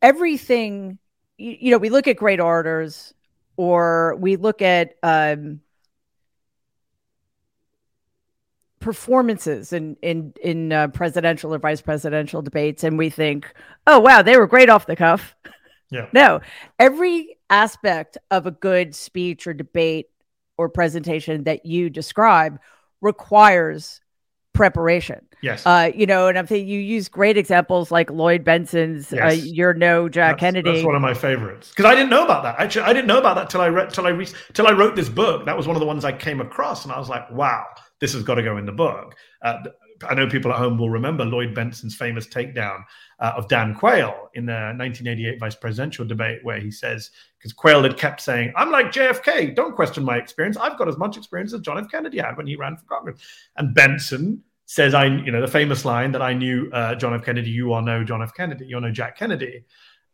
everything, 0.00 0.98
you, 1.36 1.56
you, 1.60 1.70
know, 1.72 1.78
we 1.78 1.90
look 1.90 2.06
at 2.06 2.16
great 2.16 2.38
orators 2.38 3.12
or 3.56 4.16
we 4.20 4.36
look 4.36 4.62
at 4.62 4.94
um, 5.02 5.60
performances 8.78 9.72
in 9.72 9.96
in 10.00 10.32
in 10.42 10.72
uh, 10.72 10.88
presidential 10.88 11.52
or 11.52 11.58
vice 11.58 11.80
presidential 11.80 12.40
debates, 12.40 12.84
and 12.84 12.98
we 12.98 13.10
think, 13.10 13.52
oh 13.86 13.98
wow, 13.98 14.22
they 14.22 14.36
were 14.36 14.46
great 14.46 14.70
off 14.70 14.86
the 14.86 14.96
cuff. 14.96 15.34
Yeah. 15.90 16.06
No, 16.14 16.40
every 16.78 17.36
aspect 17.50 18.16
of 18.30 18.46
a 18.46 18.50
good 18.50 18.94
speech 18.94 19.46
or 19.46 19.52
debate 19.52 20.06
or 20.56 20.70
presentation 20.70 21.44
that 21.44 21.66
you 21.66 21.90
describe 21.90 22.58
requires 23.02 24.00
preparation. 24.52 25.26
Yes. 25.42 25.66
Uh, 25.66 25.90
you 25.94 26.06
know, 26.06 26.28
and 26.28 26.38
I'm 26.38 26.46
thinking 26.46 26.68
you 26.68 26.78
use 26.78 27.08
great 27.08 27.36
examples 27.36 27.90
like 27.90 28.10
Lloyd 28.10 28.44
Bentsen's 28.44 29.12
uh, 29.12 29.16
yes. 29.16 29.32
uh, 29.32 29.44
"You're 29.44 29.74
No 29.74 30.08
Jack 30.08 30.34
that's, 30.34 30.40
Kennedy." 30.40 30.72
That's 30.72 30.86
one 30.86 30.94
of 30.94 31.02
my 31.02 31.14
favorites 31.14 31.70
because 31.70 31.84
I 31.84 31.94
didn't 31.94 32.10
know 32.10 32.24
about 32.24 32.44
that. 32.44 32.58
Actually, 32.58 32.84
I 32.84 32.92
didn't 32.92 33.08
know 33.08 33.18
about 33.18 33.34
that 33.34 33.50
till 33.50 33.60
I 33.60 33.68
read 33.68 33.90
till 33.90 34.06
I 34.06 34.10
re- 34.10 34.28
till 34.52 34.66
I 34.68 34.72
wrote 34.72 34.94
this 34.94 35.08
book. 35.08 35.46
That 35.46 35.56
was 35.56 35.66
one 35.66 35.74
of 35.74 35.80
the 35.80 35.86
ones 35.86 36.04
I 36.04 36.12
came 36.12 36.40
across, 36.40 36.84
and 36.84 36.92
I 36.92 36.98
was 36.98 37.08
like, 37.08 37.28
"Wow, 37.30 37.64
this 38.00 38.12
has 38.12 38.22
got 38.22 38.36
to 38.36 38.42
go 38.42 38.56
in 38.56 38.66
the 38.66 38.72
book." 38.72 39.16
Uh, 39.42 39.58
I 40.08 40.14
know 40.14 40.26
people 40.26 40.52
at 40.52 40.58
home 40.58 40.78
will 40.78 40.90
remember 40.90 41.24
Lloyd 41.24 41.54
Bentsen's 41.54 41.94
famous 41.94 42.26
takedown 42.26 42.84
uh, 43.20 43.32
of 43.36 43.48
Dan 43.48 43.74
Quayle 43.74 44.30
in 44.34 44.46
the 44.46 44.52
1988 44.52 45.38
vice 45.38 45.54
presidential 45.54 46.04
debate, 46.04 46.40
where 46.42 46.58
he 46.58 46.70
says, 46.70 47.10
because 47.38 47.52
Quayle 47.52 47.82
had 47.82 47.96
kept 47.96 48.20
saying, 48.20 48.52
I'm 48.56 48.70
like 48.70 48.86
JFK, 48.86 49.54
don't 49.54 49.74
question 49.74 50.04
my 50.04 50.16
experience. 50.16 50.56
I've 50.56 50.78
got 50.78 50.88
as 50.88 50.98
much 50.98 51.16
experience 51.16 51.52
as 51.52 51.60
John 51.60 51.78
F. 51.78 51.90
Kennedy 51.90 52.18
had 52.18 52.36
when 52.36 52.46
he 52.46 52.56
ran 52.56 52.76
for 52.76 52.84
Congress. 52.84 53.20
And 53.56 53.74
Bentsen 53.74 54.40
says, 54.66 54.94
I, 54.94 55.06
you 55.06 55.30
know, 55.30 55.40
the 55.40 55.48
famous 55.48 55.84
line 55.84 56.12
that 56.12 56.22
I 56.22 56.32
knew 56.32 56.70
uh, 56.72 56.94
John 56.94 57.14
F. 57.14 57.24
Kennedy, 57.24 57.50
you 57.50 57.72
are 57.72 57.82
no 57.82 58.04
John 58.04 58.22
F. 58.22 58.34
Kennedy, 58.34 58.66
you're 58.66 58.80
no 58.80 58.90
Jack 58.90 59.18
Kennedy. 59.18 59.64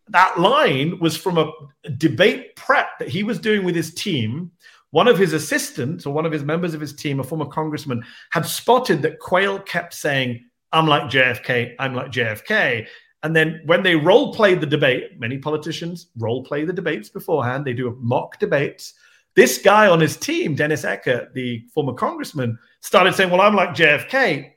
That 0.08 0.40
line 0.40 0.98
was 1.00 1.16
from 1.16 1.38
a 1.38 1.52
debate 1.96 2.56
prep 2.56 2.98
that 2.98 3.08
he 3.08 3.22
was 3.22 3.38
doing 3.38 3.64
with 3.64 3.74
his 3.74 3.92
team 3.92 4.50
one 4.90 5.08
of 5.08 5.18
his 5.18 5.32
assistants 5.32 6.06
or 6.06 6.14
one 6.14 6.24
of 6.24 6.32
his 6.32 6.44
members 6.44 6.74
of 6.74 6.80
his 6.80 6.94
team, 6.94 7.20
a 7.20 7.24
former 7.24 7.46
congressman, 7.46 8.02
had 8.30 8.46
spotted 8.46 9.02
that 9.02 9.18
Quayle 9.18 9.58
kept 9.60 9.92
saying, 9.94 10.44
I'm 10.72 10.86
like 10.86 11.04
JFK, 11.04 11.74
I'm 11.78 11.94
like 11.94 12.10
JFK. 12.10 12.86
And 13.22 13.34
then 13.34 13.62
when 13.66 13.82
they 13.82 13.96
role 13.96 14.32
played 14.32 14.60
the 14.60 14.66
debate, 14.66 15.18
many 15.18 15.38
politicians 15.38 16.08
role 16.16 16.44
play 16.44 16.64
the 16.64 16.72
debates 16.72 17.08
beforehand, 17.08 17.64
they 17.64 17.72
do 17.72 17.96
mock 18.00 18.38
debates. 18.38 18.94
This 19.34 19.58
guy 19.58 19.88
on 19.88 20.00
his 20.00 20.16
team, 20.16 20.54
Dennis 20.54 20.84
Eckart, 20.84 21.32
the 21.32 21.64
former 21.74 21.92
congressman, 21.92 22.58
started 22.80 23.14
saying, 23.14 23.30
Well, 23.30 23.40
I'm 23.40 23.54
like 23.54 23.70
JFK. 23.70 24.52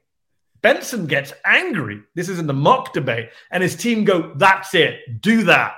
Bentsen 0.63 1.07
gets 1.07 1.33
angry. 1.43 2.01
This 2.13 2.29
is 2.29 2.38
in 2.38 2.45
the 2.45 2.53
mock 2.53 2.93
debate. 2.93 3.29
And 3.50 3.63
his 3.63 3.75
team 3.75 4.05
go, 4.05 4.33
That's 4.35 4.73
it. 4.73 5.21
Do 5.21 5.43
that. 5.43 5.73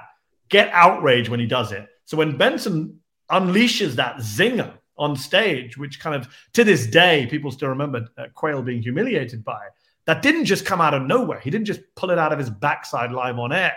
Get 0.50 0.70
outraged 0.72 1.30
when 1.30 1.40
he 1.40 1.48
does 1.48 1.72
it. 1.72 1.88
So 2.06 2.18
when 2.18 2.38
Bentsen 2.38 2.98
unleashes 3.32 3.94
that 3.96 4.18
zinger 4.18 4.74
on 4.98 5.16
stage, 5.16 5.78
which 5.78 6.00
kind 6.00 6.16
of 6.16 6.34
to 6.54 6.64
this 6.64 6.86
day 6.86 7.28
people 7.28 7.52
still 7.52 7.70
remember 7.70 8.08
uh, 8.18 8.26
Quayle 8.34 8.62
being 8.62 8.82
humiliated 8.82 9.44
by. 9.44 9.62
That 10.06 10.22
didn't 10.22 10.46
just 10.46 10.66
come 10.66 10.82
out 10.82 10.94
of 10.94 11.04
nowhere. 11.04 11.40
He 11.40 11.50
didn't 11.50 11.66
just 11.66 11.82
pull 11.96 12.12
it 12.12 12.20
out 12.20 12.34
of 12.34 12.40
his 12.40 12.50
backside 12.50 13.12
live 13.12 13.40
on 13.40 13.54
air. 13.54 13.76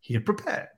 He 0.00 0.14
had 0.14 0.24
prepared. 0.24 0.68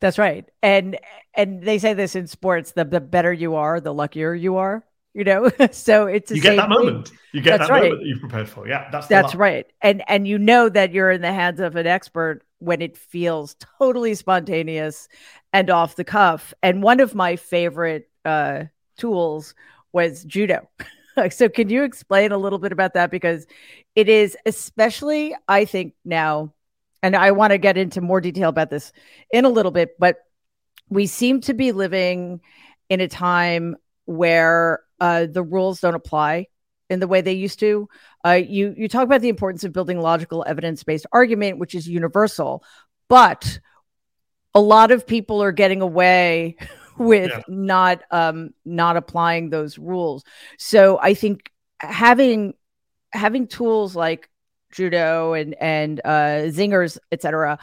That's 0.00 0.18
right. 0.18 0.48
And 0.62 0.98
and 1.34 1.62
they 1.62 1.78
say 1.78 1.94
this 1.94 2.14
in 2.14 2.26
sports: 2.26 2.72
the 2.72 2.84
the 2.84 3.00
better 3.00 3.32
you 3.32 3.54
are, 3.54 3.80
the 3.80 3.94
luckier 3.94 4.34
you 4.34 4.56
are. 4.56 4.84
You 5.14 5.24
know, 5.24 5.50
so 5.70 6.06
it's 6.06 6.30
you 6.30 6.42
get 6.42 6.56
that 6.56 6.68
thing. 6.68 6.70
moment. 6.70 7.12
You 7.32 7.40
get 7.40 7.58
that's 7.58 7.68
that 7.68 7.72
right. 7.72 7.82
moment 7.84 8.00
that 8.00 8.06
you've 8.06 8.20
prepared 8.20 8.48
for. 8.48 8.68
Yeah, 8.68 8.88
that's 8.90 9.06
that's 9.06 9.34
right. 9.34 9.66
And 9.80 10.02
and 10.08 10.26
you 10.26 10.38
know 10.38 10.68
that 10.68 10.92
you're 10.92 11.10
in 11.10 11.22
the 11.22 11.32
hands 11.32 11.60
of 11.60 11.76
an 11.76 11.86
expert 11.86 12.42
when 12.58 12.82
it 12.82 12.96
feels 12.96 13.56
totally 13.78 14.14
spontaneous 14.14 15.08
and 15.52 15.70
off 15.70 15.96
the 15.96 16.04
cuff. 16.04 16.52
And 16.62 16.82
one 16.82 17.00
of 17.00 17.14
my 17.14 17.36
favorite 17.36 18.10
uh, 18.24 18.64
tools 18.98 19.54
was 19.92 20.24
judo. 20.24 20.68
so, 21.30 21.48
can 21.48 21.68
you 21.68 21.84
explain 21.84 22.32
a 22.32 22.38
little 22.38 22.58
bit 22.58 22.72
about 22.72 22.94
that? 22.94 23.10
Because 23.10 23.46
it 23.94 24.08
is 24.08 24.36
especially, 24.46 25.34
I 25.48 25.64
think, 25.64 25.94
now, 26.04 26.52
and 27.02 27.14
I 27.14 27.30
want 27.30 27.52
to 27.52 27.58
get 27.58 27.76
into 27.76 28.00
more 28.00 28.20
detail 28.20 28.48
about 28.48 28.70
this 28.70 28.92
in 29.30 29.44
a 29.44 29.50
little 29.50 29.70
bit, 29.70 29.98
but 29.98 30.16
we 30.88 31.06
seem 31.06 31.40
to 31.42 31.54
be 31.54 31.72
living 31.72 32.40
in 32.88 33.00
a 33.00 33.08
time 33.08 33.76
where 34.06 34.80
uh, 35.00 35.26
the 35.26 35.42
rules 35.42 35.80
don't 35.80 35.94
apply 35.94 36.46
in 36.90 37.00
the 37.00 37.08
way 37.08 37.20
they 37.20 37.32
used 37.32 37.58
to. 37.60 37.88
Uh, 38.24 38.40
you 38.46 38.74
you 38.76 38.88
talk 38.88 39.04
about 39.04 39.20
the 39.20 39.28
importance 39.28 39.64
of 39.64 39.72
building 39.72 40.00
logical 40.00 40.44
evidence 40.46 40.82
based 40.84 41.06
argument, 41.12 41.58
which 41.58 41.74
is 41.74 41.88
universal, 41.88 42.62
but 43.08 43.58
a 44.54 44.60
lot 44.60 44.90
of 44.90 45.06
people 45.06 45.42
are 45.42 45.52
getting 45.52 45.80
away 45.80 46.56
with 46.98 47.30
yeah. 47.30 47.42
not 47.48 48.02
um 48.10 48.50
not 48.64 48.96
applying 48.96 49.50
those 49.50 49.78
rules. 49.78 50.24
So 50.58 50.98
I 51.00 51.14
think 51.14 51.50
having 51.80 52.54
having 53.12 53.46
tools 53.46 53.94
like 53.94 54.28
judo 54.72 55.34
and 55.34 55.54
and 55.60 56.00
uh 56.04 56.50
zingers 56.50 56.98
etc 57.12 57.58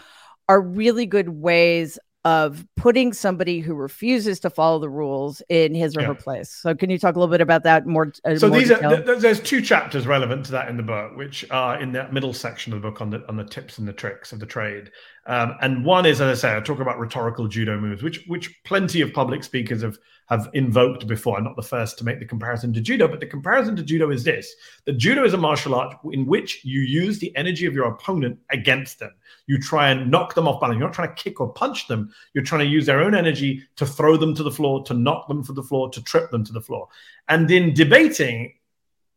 are 0.48 0.62
really 0.62 1.06
good 1.06 1.28
ways 1.28 2.00
of 2.24 2.66
putting 2.78 3.14
somebody 3.14 3.60
who 3.60 3.74
refuses 3.74 4.40
to 4.42 4.50
follow 4.50 4.80
the 4.80 4.90
rules 4.90 5.42
in 5.50 5.74
his 5.74 5.98
or 5.98 6.02
yeah. 6.02 6.08
her 6.08 6.16
place. 6.16 6.52
So, 6.52 6.76
can 6.76 6.90
you 6.90 7.00
talk 7.00 7.16
a 7.16 7.20
little 7.20 7.32
bit 7.32 7.42
about 7.42 7.64
that 7.64 7.88
more? 7.88 8.14
Uh, 8.24 8.36
so, 8.36 8.48
more 8.48 8.60
these 8.60 8.70
detail? 8.70 8.94
are 8.94 9.16
there's 9.16 9.40
two 9.40 9.62
chapters 9.62 10.06
relevant 10.06 10.46
to 10.46 10.52
that 10.52 10.70
in 10.70 10.78
the 10.78 10.84
book, 10.84 11.16
which 11.16 11.50
are 11.50 11.82
in 11.82 11.92
that 11.94 12.14
middle 12.14 12.34
section 12.34 12.74
of 12.74 12.82
the 12.82 12.88
book 12.88 13.02
on 13.02 13.10
the 13.10 13.28
on 13.28 13.38
the 13.38 13.44
tips 13.44 13.80
and 13.80 13.88
the 13.88 13.94
tricks 13.94 14.32
of 14.32 14.40
the 14.40 14.46
trade. 14.46 14.92
Um, 15.28 15.56
and 15.62 15.86
one 15.86 16.08
is, 16.08 16.20
as 16.20 16.40
I 16.40 16.42
say, 16.42 16.58
I 16.58 16.62
talk 16.62 16.80
about 16.80 16.98
rhetorical 16.98 17.48
judo 17.48 17.80
moves, 17.80 18.02
which 18.02 18.24
which 18.26 18.64
plenty 18.64 19.02
of 19.02 19.14
public 19.14 19.44
speakers 19.44 19.84
have 19.84 20.00
have 20.26 20.50
invoked 20.54 21.06
before. 21.06 21.38
I'm 21.38 21.44
not 21.44 21.56
the 21.56 21.62
first 21.62 22.00
to 22.00 22.04
make 22.04 22.20
the 22.20 22.26
comparison 22.26 22.74
to 22.74 22.82
judo, 22.82 23.08
but 23.08 23.20
the 23.20 23.28
comparison 23.28 23.76
to 23.76 23.84
judo 23.84 24.10
is 24.10 24.24
this: 24.24 24.56
that 24.86 24.98
judo 24.98 25.24
is 25.24 25.36
a 25.36 25.38
martial 25.38 25.76
art 25.76 25.96
in 26.12 26.26
which 26.26 26.66
you 26.66 26.82
use 26.82 27.20
the 27.20 27.36
energy 27.36 27.68
of 27.68 27.76
your 27.76 27.86
opponent 27.86 28.40
against 28.50 28.98
them. 28.98 29.12
You 29.46 29.60
try 29.60 29.92
and 29.92 30.10
knock 30.10 30.34
them 30.34 30.48
off 30.48 30.60
balance. 30.60 30.80
You're 30.80 30.88
not 30.88 30.96
trying 30.96 31.16
to 31.16 31.24
kick 31.24 31.40
or 31.40 31.54
punch 31.54 31.88
them. 31.88 32.12
You're 32.34 32.44
trying 32.44 32.66
to 32.66 32.72
use 32.72 32.88
their 32.88 33.02
own 33.02 33.14
energy 33.14 33.64
to 33.76 33.86
throw 33.86 34.18
them 34.18 34.34
to 34.36 34.44
the 34.44 34.52
floor, 34.52 34.84
to 34.86 34.96
knock 34.96 35.28
them 35.28 35.44
to 35.46 35.54
the 35.54 35.64
floor, 35.64 35.92
to 35.92 36.02
trip 36.02 36.32
them 36.32 36.44
to 36.46 36.54
the 36.54 36.62
floor. 36.62 36.88
And 37.28 37.50
in 37.52 37.76
debating, 37.76 38.54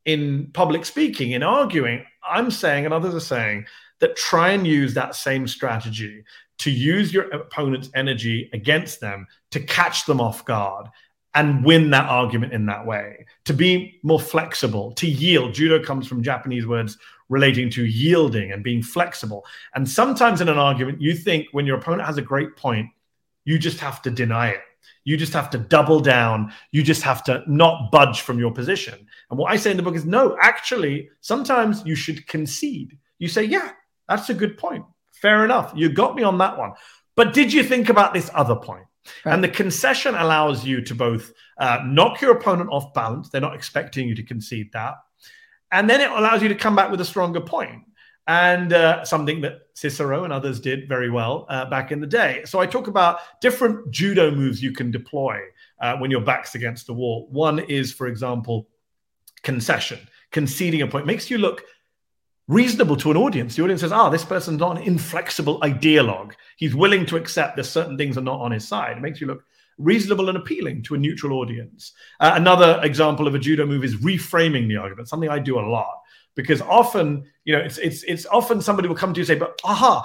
in 0.05 0.51
public 0.53 0.85
speaking, 0.85 1.31
in 1.31 1.43
arguing, 1.43 2.05
I'm 2.29 2.51
saying, 2.51 2.85
and 2.85 2.93
others 2.93 3.15
are 3.15 3.21
saying 3.21 3.67
that 4.01 4.17
try 4.17 4.51
and 4.51 4.67
use 4.67 4.95
that 4.95 5.15
same 5.15 5.47
strategy 5.47 6.25
to 6.59 6.71
use 6.71 7.13
your 7.13 7.29
opponent's 7.31 7.91
energy 7.95 8.51
against 8.53 9.01
them 9.01 9.27
to 9.51 9.61
catch 9.61 10.07
them 10.07 10.21
off 10.21 10.45
guard 10.45 10.87
and 11.35 11.65
win 11.65 11.91
that 11.91 12.09
argument 12.09 12.53
in 12.53 12.67
that 12.67 12.87
way, 12.87 13.27
to 13.45 13.53
be 13.53 13.99
more 14.05 14.21
flexible, 14.21 14.93
to 14.93 15.09
yield. 15.09 15.53
Judo 15.53 15.83
comes 15.83 16.07
from 16.07 16.23
Japanese 16.23 16.67
words 16.67 16.97
relating 17.29 17.69
to 17.71 17.85
yielding 17.85 18.53
and 18.53 18.63
being 18.63 18.83
flexible. 18.83 19.45
And 19.75 19.89
sometimes 19.89 20.41
in 20.41 20.49
an 20.49 20.59
argument, 20.59 21.01
you 21.01 21.15
think 21.15 21.49
when 21.51 21.67
your 21.67 21.79
opponent 21.79 22.07
has 22.07 22.19
a 22.19 22.23
great 22.23 22.57
point, 22.57 22.89
you 23.45 23.59
just 23.59 23.81
have 23.81 24.01
to 24.03 24.11
deny 24.11 24.51
it. 24.51 24.61
You 25.03 25.17
just 25.17 25.33
have 25.33 25.51
to 25.51 25.59
double 25.59 26.01
down. 26.01 26.53
You 26.71 26.83
just 26.83 27.03
have 27.03 27.25
to 27.25 27.43
not 27.47 27.91
budge 27.91 28.21
from 28.21 28.39
your 28.39 28.53
position. 28.53 29.07
And 29.31 29.39
what 29.39 29.51
I 29.51 29.57
say 29.57 29.71
in 29.71 29.77
the 29.77 29.83
book 29.83 29.97
is 29.97 30.05
no, 30.05 30.37
actually, 30.41 31.11
sometimes 31.21 31.85
you 31.85 31.95
should 31.95 32.27
concede. 32.27 32.97
You 33.19 33.29
say, 33.29 33.45
yeah, 33.45 33.73
that's 34.09 34.31
a 34.31 34.35
good 34.35 34.57
point. 34.57 34.85
Fair 35.13 35.45
enough. 35.45 35.73
You 35.75 35.89
got 35.89 36.15
me 36.15 36.23
on 36.23 36.39
that 36.39 36.59
one. 36.59 36.73
But 37.17 37.33
did 37.33 37.53
you 37.53 37.63
think 37.63 37.89
about 37.89 38.13
this 38.13 38.31
other 38.35 38.57
point? 38.57 38.85
Right. 39.25 39.35
And 39.35 39.45
the 39.45 39.49
concession 39.49 40.15
allows 40.15 40.65
you 40.65 40.81
to 40.83 40.95
both 40.95 41.33
uh, 41.59 41.81
knock 41.85 42.21
your 42.21 42.33
opponent 42.33 42.71
off 42.71 42.93
balance. 42.95 43.29
They're 43.29 43.41
not 43.41 43.55
expecting 43.55 44.09
you 44.09 44.15
to 44.15 44.23
concede 44.23 44.73
that. 44.73 44.95
And 45.71 45.89
then 45.89 46.01
it 46.01 46.11
allows 46.11 46.43
you 46.43 46.49
to 46.49 46.55
come 46.55 46.77
back 46.77 46.91
with 46.91 47.01
a 47.01 47.05
stronger 47.05 47.41
point 47.41 47.83
and 48.27 48.73
uh, 48.73 49.05
something 49.05 49.41
that 49.43 49.61
Cicero 49.75 50.25
and 50.25 50.33
others 50.33 50.61
did 50.61 50.89
very 50.89 51.11
well 51.11 51.47
uh, 51.49 51.69
back 51.69 51.93
in 51.93 52.01
the 52.01 52.07
day. 52.07 52.43
So 52.47 52.59
I 52.59 52.67
talk 52.67 52.87
about 52.87 53.19
different 53.41 53.91
judo 53.91 54.31
moves 54.31 54.63
you 54.63 54.73
can 54.73 54.91
deploy 54.91 55.41
uh, 55.81 55.97
when 55.99 56.11
your 56.11 56.23
back's 56.23 56.55
against 56.55 56.87
the 56.87 56.95
wall. 56.95 57.29
One 57.31 57.59
is, 57.59 57.93
for 57.93 58.07
example, 58.07 58.69
concession, 59.43 59.99
conceding 60.31 60.83
a 60.83 60.87
point 60.87 61.07
makes 61.07 61.31
you 61.31 61.39
look 61.39 61.63
reasonable 62.49 62.97
to 62.97 63.11
an 63.11 63.17
audience. 63.17 63.57
The 63.57 63.63
audience 63.63 63.81
says, 63.81 63.93
ah, 63.93 64.11
this 64.11 64.25
person's 64.25 64.61
not 64.61 64.77
an 64.77 64.83
inflexible 64.83 65.61
ideologue. 65.61 66.33
He's 66.57 66.75
willing 66.75 67.07
to 67.07 67.17
accept 67.17 67.57
that 67.57 67.65
certain 67.65 67.97
things 67.97 68.19
are 68.19 68.23
not 68.23 68.41
on 68.41 68.53
his 68.53 68.67
side. 68.67 68.97
It 68.97 69.03
makes 69.03 69.21
you 69.21 69.27
look 69.27 69.45
reasonable 69.79 70.29
and 70.29 70.39
appealing 70.39 70.83
to 70.85 70.95
a 70.95 70.99
neutral 70.99 71.39
audience. 71.39 71.93
Uh, 72.21 72.33
another 72.35 72.81
example 72.83 73.27
of 73.27 73.35
a 73.35 73.39
judo 73.39 73.67
move 73.67 73.85
is 73.85 73.97
reframing 73.97 74.69
the 74.69 74.77
argument, 74.77 75.09
something 75.09 75.29
I 75.29 75.39
do 75.39 75.59
a 75.59 75.67
lot. 75.67 76.01
Because 76.37 76.61
often, 76.61 77.25
you 77.45 77.57
know, 77.57 77.63
it's 77.63 77.79
it's 77.79 78.03
it's 78.03 78.27
often 78.27 78.61
somebody 78.61 78.89
will 78.89 78.97
come 78.97 79.15
to 79.15 79.19
you 79.19 79.23
and 79.23 79.27
say, 79.29 79.37
"But 79.37 79.57
aha, 79.63 80.05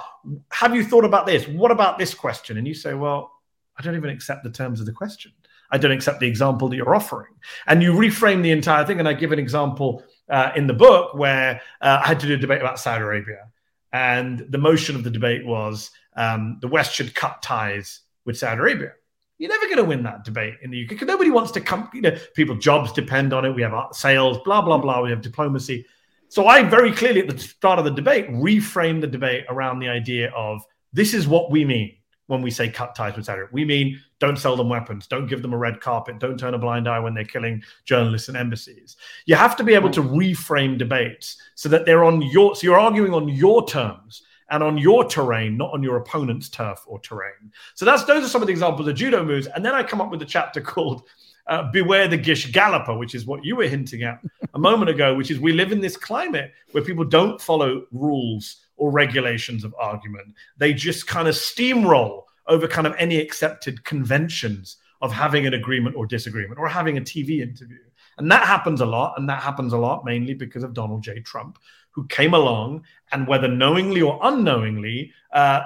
have 0.52 0.76
you 0.76 0.84
thought 0.84 1.04
about 1.04 1.26
this? 1.26 1.48
What 1.48 1.72
about 1.72 1.98
this 1.98 2.14
question?" 2.14 2.56
And 2.56 2.68
you 2.68 2.74
say, 2.74 2.94
"Well, 2.94 3.32
I 3.76 3.82
don't 3.82 3.96
even 3.96 4.10
accept 4.10 4.44
the 4.44 4.50
terms 4.50 4.78
of 4.78 4.86
the 4.86 4.92
question. 4.92 5.32
I 5.72 5.78
don't 5.78 5.90
accept 5.90 6.20
the 6.20 6.28
example 6.28 6.68
that 6.68 6.76
you're 6.76 6.94
offering." 6.94 7.32
And 7.66 7.82
you 7.82 7.94
reframe 7.94 8.44
the 8.44 8.52
entire 8.52 8.86
thing. 8.86 9.00
And 9.00 9.08
I 9.08 9.12
give 9.12 9.32
an 9.32 9.40
example 9.40 10.04
uh, 10.30 10.52
in 10.56 10.66
the 10.66 10.74
book 10.74 11.14
where 11.14 11.60
uh, 11.80 12.00
I 12.02 12.06
had 12.06 12.20
to 12.20 12.26
do 12.26 12.34
a 12.34 12.38
debate 12.38 12.60
about 12.60 12.78
Saudi 12.78 13.02
Arabia, 13.02 13.48
and 13.92 14.46
the 14.48 14.58
motion 14.58 14.96
of 14.96 15.04
the 15.04 15.10
debate 15.10 15.44
was 15.44 15.90
um, 16.16 16.58
the 16.60 16.68
West 16.68 16.94
should 16.94 17.14
cut 17.14 17.42
ties 17.42 18.00
with 18.24 18.38
Saudi 18.38 18.60
Arabia. 18.60 18.92
You're 19.38 19.50
never 19.50 19.66
going 19.66 19.78
to 19.78 19.84
win 19.84 20.02
that 20.02 20.24
debate 20.24 20.54
in 20.62 20.70
the 20.70 20.84
UK 20.84 20.90
because 20.90 21.08
nobody 21.08 21.30
wants 21.30 21.50
to 21.52 21.60
come. 21.60 21.88
You 21.94 22.02
know, 22.02 22.16
people 22.34 22.56
jobs 22.56 22.92
depend 22.92 23.32
on 23.32 23.44
it. 23.44 23.54
We 23.54 23.62
have 23.62 23.74
sales, 23.92 24.38
blah 24.44 24.62
blah 24.62 24.78
blah. 24.78 25.02
We 25.02 25.10
have 25.10 25.22
diplomacy. 25.22 25.86
So 26.28 26.46
I 26.46 26.62
very 26.62 26.92
clearly 26.92 27.20
at 27.22 27.28
the 27.28 27.38
start 27.38 27.78
of 27.78 27.84
the 27.84 27.90
debate 27.90 28.28
reframed 28.30 29.00
the 29.00 29.06
debate 29.06 29.46
around 29.48 29.80
the 29.80 29.88
idea 29.88 30.30
of 30.30 30.62
this 30.92 31.14
is 31.14 31.26
what 31.26 31.50
we 31.50 31.64
mean 31.64 31.96
when 32.30 32.42
we 32.42 32.50
say 32.50 32.68
cut 32.68 32.94
ties 32.94 33.16
with 33.16 33.24
Saudi. 33.24 33.42
We 33.50 33.64
mean 33.64 34.00
don't 34.20 34.38
sell 34.38 34.56
them 34.56 34.68
weapons, 34.68 35.08
don't 35.08 35.26
give 35.26 35.42
them 35.42 35.52
a 35.52 35.58
red 35.58 35.80
carpet, 35.80 36.20
don't 36.20 36.38
turn 36.38 36.54
a 36.54 36.58
blind 36.58 36.88
eye 36.88 37.00
when 37.00 37.12
they're 37.12 37.24
killing 37.24 37.60
journalists 37.84 38.28
and 38.28 38.36
embassies. 38.36 38.96
You 39.26 39.34
have 39.34 39.56
to 39.56 39.64
be 39.64 39.74
able 39.74 39.90
to 39.90 40.00
reframe 40.00 40.78
debates 40.78 41.36
so 41.56 41.68
that 41.70 41.86
they're 41.86 42.04
on 42.04 42.22
your 42.22 42.54
so 42.54 42.62
you're 42.62 42.78
arguing 42.78 43.12
on 43.12 43.28
your 43.28 43.66
terms 43.66 44.22
and 44.48 44.62
on 44.62 44.78
your 44.78 45.04
terrain, 45.04 45.56
not 45.56 45.72
on 45.72 45.82
your 45.82 45.96
opponent's 45.96 46.48
turf 46.48 46.84
or 46.86 47.00
terrain. 47.00 47.50
So 47.74 47.84
that's 47.84 48.04
those 48.04 48.24
are 48.24 48.28
some 48.28 48.42
of 48.42 48.46
the 48.46 48.52
examples 48.52 48.86
of 48.86 48.94
judo 48.94 49.24
moves. 49.24 49.48
And 49.48 49.64
then 49.64 49.74
I 49.74 49.82
come 49.82 50.00
up 50.00 50.12
with 50.12 50.22
a 50.22 50.26
chapter 50.26 50.60
called 50.60 51.02
uh, 51.48 51.68
Beware 51.72 52.06
the 52.06 52.16
Gish 52.16 52.52
Galloper, 52.52 52.96
which 52.96 53.16
is 53.16 53.26
what 53.26 53.44
you 53.44 53.56
were 53.56 53.66
hinting 53.66 54.04
at 54.04 54.20
a 54.54 54.58
moment 54.58 54.88
ago, 54.88 55.16
which 55.16 55.32
is 55.32 55.40
we 55.40 55.52
live 55.52 55.72
in 55.72 55.80
this 55.80 55.96
climate 55.96 56.52
where 56.70 56.84
people 56.84 57.04
don't 57.04 57.40
follow 57.40 57.86
rules 57.90 58.58
or 58.80 58.90
regulations 58.90 59.62
of 59.62 59.74
argument. 59.78 60.34
They 60.56 60.72
just 60.72 61.06
kind 61.06 61.28
of 61.28 61.34
steamroll 61.34 62.22
over 62.46 62.66
kind 62.66 62.86
of 62.86 62.94
any 62.98 63.18
accepted 63.18 63.84
conventions 63.84 64.78
of 65.02 65.12
having 65.12 65.46
an 65.46 65.54
agreement 65.54 65.96
or 65.96 66.06
disagreement 66.06 66.58
or 66.58 66.66
having 66.66 66.96
a 66.96 67.00
TV 67.00 67.40
interview. 67.40 67.78
And 68.18 68.30
that 68.32 68.46
happens 68.46 68.80
a 68.80 68.86
lot. 68.86 69.14
And 69.18 69.28
that 69.28 69.42
happens 69.42 69.74
a 69.74 69.78
lot 69.78 70.04
mainly 70.04 70.34
because 70.34 70.62
of 70.62 70.72
Donald 70.72 71.02
J. 71.02 71.20
Trump, 71.20 71.58
who 71.90 72.06
came 72.06 72.32
along 72.32 72.84
and 73.12 73.28
whether 73.28 73.48
knowingly 73.48 74.00
or 74.00 74.18
unknowingly, 74.22 75.12
uh, 75.32 75.60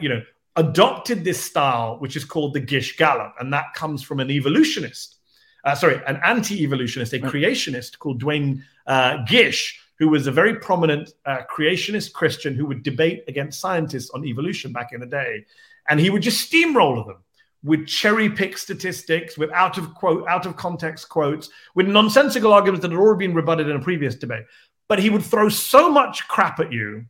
you 0.00 0.08
know, 0.08 0.22
adopted 0.54 1.24
this 1.24 1.42
style, 1.42 1.98
which 1.98 2.14
is 2.14 2.24
called 2.24 2.54
the 2.54 2.60
Gish 2.60 2.96
Gallop. 2.96 3.34
And 3.40 3.52
that 3.52 3.74
comes 3.74 4.02
from 4.02 4.20
an 4.20 4.30
evolutionist, 4.30 5.16
uh, 5.64 5.74
sorry, 5.74 6.00
an 6.06 6.20
anti 6.24 6.62
evolutionist, 6.62 7.12
a 7.12 7.18
creationist 7.18 7.98
called 7.98 8.20
Duane 8.20 8.64
uh, 8.86 9.24
Gish, 9.24 9.81
who 10.02 10.08
was 10.08 10.26
a 10.26 10.32
very 10.32 10.56
prominent 10.56 11.12
uh, 11.26 11.42
creationist 11.48 12.12
Christian 12.12 12.56
who 12.56 12.66
would 12.66 12.82
debate 12.82 13.22
against 13.28 13.60
scientists 13.60 14.10
on 14.10 14.24
evolution 14.24 14.72
back 14.72 14.92
in 14.92 14.98
the 14.98 15.06
day. 15.06 15.46
And 15.88 16.00
he 16.00 16.10
would 16.10 16.22
just 16.22 16.40
steamroller 16.40 17.04
them 17.04 17.18
with 17.62 17.86
cherry 17.86 18.28
pick 18.28 18.58
statistics, 18.58 19.38
with 19.38 19.52
out 19.52 19.78
of 19.78 19.94
quote, 19.94 20.26
out 20.26 20.44
of 20.44 20.56
context 20.56 21.08
quotes, 21.08 21.50
with 21.76 21.86
nonsensical 21.86 22.52
arguments 22.52 22.82
that 22.82 22.90
had 22.90 22.98
already 22.98 23.28
been 23.28 23.36
rebutted 23.36 23.68
in 23.68 23.76
a 23.76 23.80
previous 23.80 24.16
debate. 24.16 24.42
But 24.88 24.98
he 24.98 25.08
would 25.08 25.22
throw 25.22 25.48
so 25.48 25.88
much 25.88 26.26
crap 26.26 26.58
at 26.58 26.72
you 26.72 27.04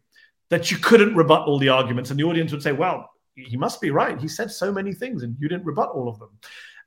that 0.50 0.70
you 0.70 0.76
couldn't 0.76 1.16
rebut 1.16 1.48
all 1.48 1.58
the 1.58 1.70
arguments. 1.70 2.10
And 2.10 2.20
the 2.20 2.24
audience 2.24 2.52
would 2.52 2.62
say, 2.62 2.72
well, 2.72 3.10
he 3.34 3.56
must 3.56 3.80
be 3.80 3.90
right. 3.90 4.20
He 4.20 4.28
said 4.28 4.50
so 4.50 4.70
many 4.70 4.92
things 4.92 5.22
and 5.22 5.34
you 5.40 5.48
didn't 5.48 5.64
rebut 5.64 5.88
all 5.94 6.10
of 6.10 6.18
them 6.18 6.28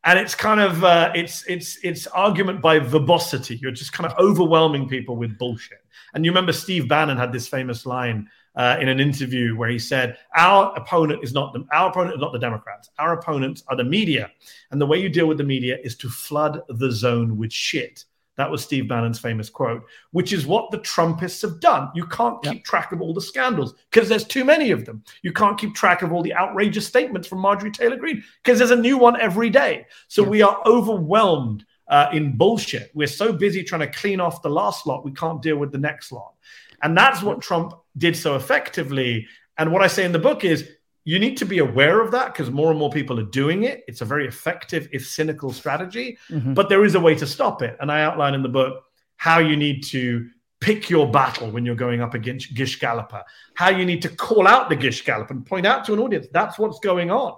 and 0.06 0.20
it's 0.20 0.36
kind 0.36 0.62
of 0.62 0.84
uh, 0.84 1.12
it's 1.16 1.44
it's 1.48 1.80
it's 1.84 2.08
argument 2.08 2.62
by 2.62 2.80
verbosity. 2.80 3.58
You're 3.58 3.72
just 3.72 3.92
kind 3.92 4.10
of 4.10 4.18
overwhelming 4.20 4.88
people 4.88 5.16
with 5.16 5.38
bullshit. 5.38 5.84
And 6.14 6.24
you 6.24 6.32
remember 6.32 6.54
Steve 6.54 6.88
Bannon 6.88 7.18
had 7.18 7.34
this 7.34 7.48
famous 7.48 7.86
line 7.86 8.30
uh, 8.56 8.78
in 8.80 8.88
an 8.88 9.00
interview 9.00 9.56
where 9.56 9.68
he 9.68 9.80
said, 9.80 10.18
"Our 10.36 10.74
opponent 10.78 11.24
is 11.24 11.34
not 11.34 11.54
the, 11.54 11.66
our 11.74 11.90
opponent 11.90 12.16
is 12.16 12.22
not 12.22 12.34
the 12.34 12.40
Democrats. 12.40 12.92
Our 13.00 13.14
opponents 13.14 13.64
are 13.68 13.76
the 13.76 13.84
media, 13.84 14.32
and 14.72 14.80
the 14.80 14.86
way 14.86 15.00
you 15.00 15.10
deal 15.10 15.28
with 15.28 15.40
the 15.40 15.44
media 15.44 15.78
is 15.84 15.96
to 15.98 16.10
flood 16.10 16.62
the 16.70 16.92
zone 16.92 17.38
with 17.38 17.52
shit." 17.52 18.06
That 18.38 18.52
was 18.52 18.64
Steve 18.64 18.88
Bannon's 18.88 19.20
famous 19.20 19.50
quote, 19.50 19.86
which 20.12 20.34
is 20.34 20.46
what 20.46 20.72
the 20.72 20.80
Trumpists 20.80 21.42
have 21.42 21.60
done. 21.60 21.90
You 21.96 22.06
can't 22.08 22.42
keep 22.44 22.54
yep. 22.54 22.64
track 22.64 22.92
of 22.92 23.02
all 23.02 23.14
the 23.14 23.22
scandals 23.22 23.76
because 23.90 24.10
there's 24.10 24.26
too 24.26 24.44
many 24.44 24.72
of 24.72 24.86
them. 24.86 25.04
You 25.22 25.32
can't 25.32 25.58
keep 25.58 25.74
track 25.74 26.02
of 26.02 26.12
all 26.12 26.22
the 26.22 26.36
outrageous 26.36 26.86
statements 26.86 27.28
from 27.28 27.40
Marjorie 27.40 27.72
Taylor 27.72 27.96
Greene 27.96 28.24
because 28.44 28.58
there's 28.58 28.72
a 28.72 28.76
new 28.76 28.98
one 28.98 29.20
every 29.20 29.50
day. 29.50 29.86
So 30.08 30.24
yep. 30.24 30.32
we 30.32 30.42
are 30.42 30.62
overwhelmed 30.66 31.66
uh, 31.88 32.10
in 32.12 32.36
bullshit. 32.36 32.92
We're 32.94 33.08
so 33.08 33.32
busy 33.32 33.64
trying 33.64 33.82
to 33.82 33.92
clean 33.92 34.20
off 34.20 34.42
the 34.42 34.50
last 34.50 34.88
lot, 34.88 35.06
we 35.06 35.12
can't 35.12 35.42
deal 35.42 35.58
with 35.58 35.72
the 35.72 35.78
next 35.78 36.12
lot. 36.12 36.34
And 36.82 36.98
that's 36.98 37.22
what 37.22 37.42
Trump 37.42 37.74
did 37.98 38.16
so 38.16 38.36
effectively. 38.36 39.28
And 39.58 39.72
what 39.72 39.82
I 39.82 39.88
say 39.88 40.04
in 40.04 40.12
the 40.12 40.20
book 40.20 40.44
is 40.44 40.70
you 41.06 41.20
need 41.20 41.38
to 41.38 41.46
be 41.46 41.60
aware 41.60 42.02
of 42.02 42.12
that 42.12 42.34
because 42.34 42.52
more 42.52 42.72
and 42.72 42.80
more 42.80 42.90
people 42.90 43.20
are 43.20 43.24
doing 43.24 43.64
it. 43.64 43.84
It's 43.88 44.02
a 44.02 44.06
very 44.06 44.28
effective, 44.28 44.90
if 44.92 45.08
cynical 45.08 45.54
strategy, 45.54 46.18
mm-hmm. 46.30 46.56
but 46.56 46.68
there 46.68 46.84
is 46.84 46.96
a 46.96 47.00
way 47.00 47.16
to 47.16 47.28
stop 47.28 47.62
it. 47.62 47.78
And 47.80 47.92
I 47.92 48.02
outline 48.02 48.34
in 48.34 48.42
the 48.42 48.50
book 48.50 48.84
how 49.18 49.40
you 49.40 49.56
need 49.56 49.84
to 49.86 50.28
pick 50.60 50.90
your 50.90 51.10
battle 51.10 51.52
when 51.52 51.64
you're 51.64 51.76
going 51.76 52.02
up 52.02 52.16
against 52.16 52.56
Gish 52.56 52.80
Galloper, 52.80 53.24
how 53.54 53.70
you 53.70 53.86
need 53.86 54.02
to 54.02 54.10
call 54.10 54.48
out 54.48 54.68
the 54.68 54.76
Gish 54.76 55.06
Gallop 55.06 55.30
and 55.30 55.46
point 55.46 55.68
out 55.68 55.86
to 55.86 55.94
an 55.94 56.00
audience 56.00 56.28
that's 56.34 56.58
what's 56.58 56.80
going 56.80 57.12
on, 57.12 57.36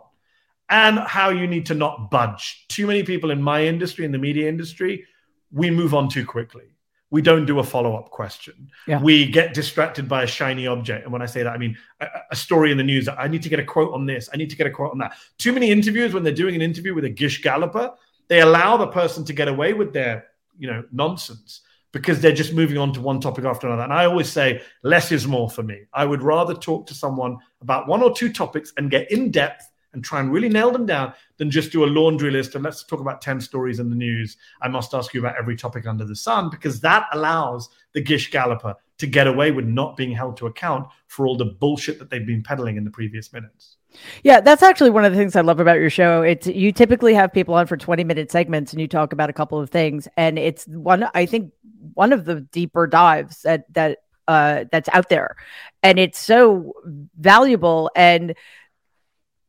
and 0.70 1.00
how 1.00 1.30
you 1.30 1.46
need 1.46 1.66
to 1.66 1.76
not 1.76 2.10
budge. 2.10 2.66
Too 2.70 2.88
many 2.88 3.04
people 3.04 3.32
in 3.32 3.42
my 3.42 3.66
industry, 3.66 4.06
in 4.06 4.14
the 4.14 4.18
media 4.18 4.48
industry, 4.48 5.06
we 5.52 5.70
move 5.70 5.94
on 5.94 6.08
too 6.08 6.26
quickly 6.26 6.77
we 7.10 7.22
don't 7.22 7.46
do 7.46 7.60
a 7.60 7.64
follow-up 7.64 8.10
question. 8.10 8.70
Yeah. 8.86 9.02
we 9.02 9.26
get 9.26 9.54
distracted 9.54 10.10
by 10.10 10.24
a 10.24 10.28
shiny 10.28 10.68
object. 10.68 11.04
And 11.04 11.14
when 11.14 11.22
i 11.22 11.26
say 11.26 11.44
that 11.44 11.54
i 11.54 11.58
mean 11.58 11.78
a, 12.00 12.08
a, 12.32 12.36
story 12.36 12.72
in 12.72 12.78
the 12.78 12.84
news 12.84 13.08
i 13.08 13.28
need 13.28 13.44
to 13.44 13.50
get 13.50 13.60
a 13.60 13.64
quote 13.64 13.94
on 13.94 14.06
this. 14.06 14.30
I 14.34 14.38
need 14.38 14.50
to 14.50 14.56
get 14.56 14.68
a 14.68 14.72
quote 14.72 14.92
on 14.92 14.98
that. 15.00 15.18
Too 15.38 15.54
many 15.54 15.72
interviews 15.72 16.14
when 16.14 16.24
they're 16.24 16.34
doing 16.34 16.56
an 16.56 16.62
interview 16.62 16.94
with 16.94 17.06
a 17.06 17.10
gish 17.10 17.42
galloper 17.42 17.94
they 18.28 18.42
allow 18.42 18.78
the 18.78 18.88
person 18.88 19.24
to 19.26 19.34
get 19.34 19.48
away 19.48 19.74
with 19.74 19.94
their 19.94 20.28
you 20.58 20.68
know 20.68 20.84
nonsense 20.92 21.62
because 21.94 22.20
they're 22.20 22.34
just 22.34 22.54
moving 22.54 22.78
on 22.78 22.92
to 22.94 23.02
one 23.02 23.20
topic 23.20 23.46
after 23.46 23.68
another. 23.68 23.84
And 23.84 23.94
i 23.94 24.06
always 24.06 24.32
say 24.32 24.62
less 24.84 25.12
is 25.12 25.28
more 25.28 25.50
for 25.50 25.64
me. 25.64 25.84
I 25.94 26.06
would 26.06 26.22
rather 26.22 26.54
talk 26.54 26.86
to 26.88 26.94
someone 26.94 27.38
about 27.62 27.88
one 27.88 28.04
or 28.04 28.14
two 28.14 28.32
topics 28.32 28.74
and 28.78 28.92
get 28.92 29.12
in 29.12 29.32
depth 29.32 29.72
and 29.94 30.04
try 30.04 30.20
and 30.20 30.32
really 30.32 30.50
nail 30.50 30.72
them 30.72 30.86
down 30.86 31.14
than 31.38 31.52
just 31.52 31.72
do 31.72 31.84
a 31.84 31.88
laundry 31.88 32.32
list 32.32 32.56
and 32.56 32.64
let's 32.64 32.84
talk 32.84 33.00
about 33.00 33.22
10 33.22 33.40
stories 33.42 33.80
in 33.80 33.90
the 33.90 33.96
news. 33.96 34.38
I 34.62 34.68
must 34.68 34.94
ask 34.94 35.14
you 35.14 35.20
about 35.20 35.38
every 35.38 35.56
topic 35.56 35.88
under 35.88 36.06
the 36.06 36.16
sun 36.16 36.50
because 36.50 36.80
that 36.82 37.08
allows 37.14 37.70
the 37.94 38.02
Gish 38.02 38.32
Galloper 38.32 38.76
to 38.98 39.08
get 39.08 39.28
away 39.28 39.52
with 39.52 39.66
not 39.66 39.96
being 39.96 40.12
held 40.12 40.38
to 40.38 40.48
account 40.48 40.88
for 41.08 41.28
all 41.28 41.38
the 41.38 41.46
bullshit 41.46 42.00
that 42.00 42.10
they've 42.10 42.26
been 42.26 42.44
peddling 42.44 42.78
in 42.78 42.84
the 42.84 42.90
previous 42.90 43.32
minutes. 43.32 43.78
Yeah, 44.24 44.42
that's 44.42 44.64
actually 44.64 44.90
one 44.90 45.06
of 45.06 45.12
the 45.12 45.18
things 45.18 45.36
I 45.36 45.42
love 45.42 45.60
about 45.60 45.80
your 45.80 45.90
show. 45.90 46.22
It's 46.22 46.48
you 46.48 46.72
typically 46.72 47.14
have 47.14 47.32
people 47.32 47.54
on 47.54 47.68
for 47.68 47.78
20 47.78 48.04
minute 48.04 48.32
segments 48.32 48.74
and 48.74 48.82
you 48.82 48.88
talk 48.88 49.14
about 49.14 49.30
a 49.30 49.34
couple 49.34 49.60
of 49.60 49.70
things 49.70 50.08
and 50.18 50.38
it's 50.38 50.66
one 50.68 51.08
I 51.14 51.26
think 51.26 51.54
one 51.94 52.12
of 52.12 52.26
the 52.26 52.42
deeper 52.42 52.88
dives 52.88 53.44
that 53.44 53.72
that 53.74 54.00
uh 54.28 54.66
that's 54.72 54.90
out 54.92 55.10
there. 55.10 55.36
And 55.84 56.00
it's 56.00 56.20
so 56.20 56.74
valuable 57.18 57.92
and 57.96 58.36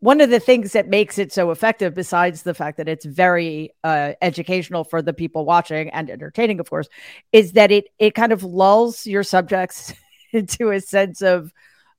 one 0.00 0.20
of 0.20 0.30
the 0.30 0.38
things 0.40 0.72
that 0.72 0.88
makes 0.88 1.18
it 1.18 1.32
so 1.32 1.50
effective, 1.50 1.94
besides 1.94 2.42
the 2.42 2.54
fact 2.54 2.76
that 2.76 2.88
it's 2.88 3.04
very 3.04 3.74
uh, 3.82 4.12
educational 4.22 4.84
for 4.84 5.02
the 5.02 5.12
people 5.12 5.44
watching 5.44 5.90
and 5.90 6.08
entertaining, 6.08 6.60
of 6.60 6.70
course, 6.70 6.88
is 7.32 7.52
that 7.52 7.72
it 7.72 7.88
it 7.98 8.14
kind 8.14 8.32
of 8.32 8.44
lulls 8.44 9.06
your 9.06 9.24
subjects 9.24 9.92
into 10.32 10.70
a 10.70 10.80
sense 10.80 11.20
of 11.20 11.52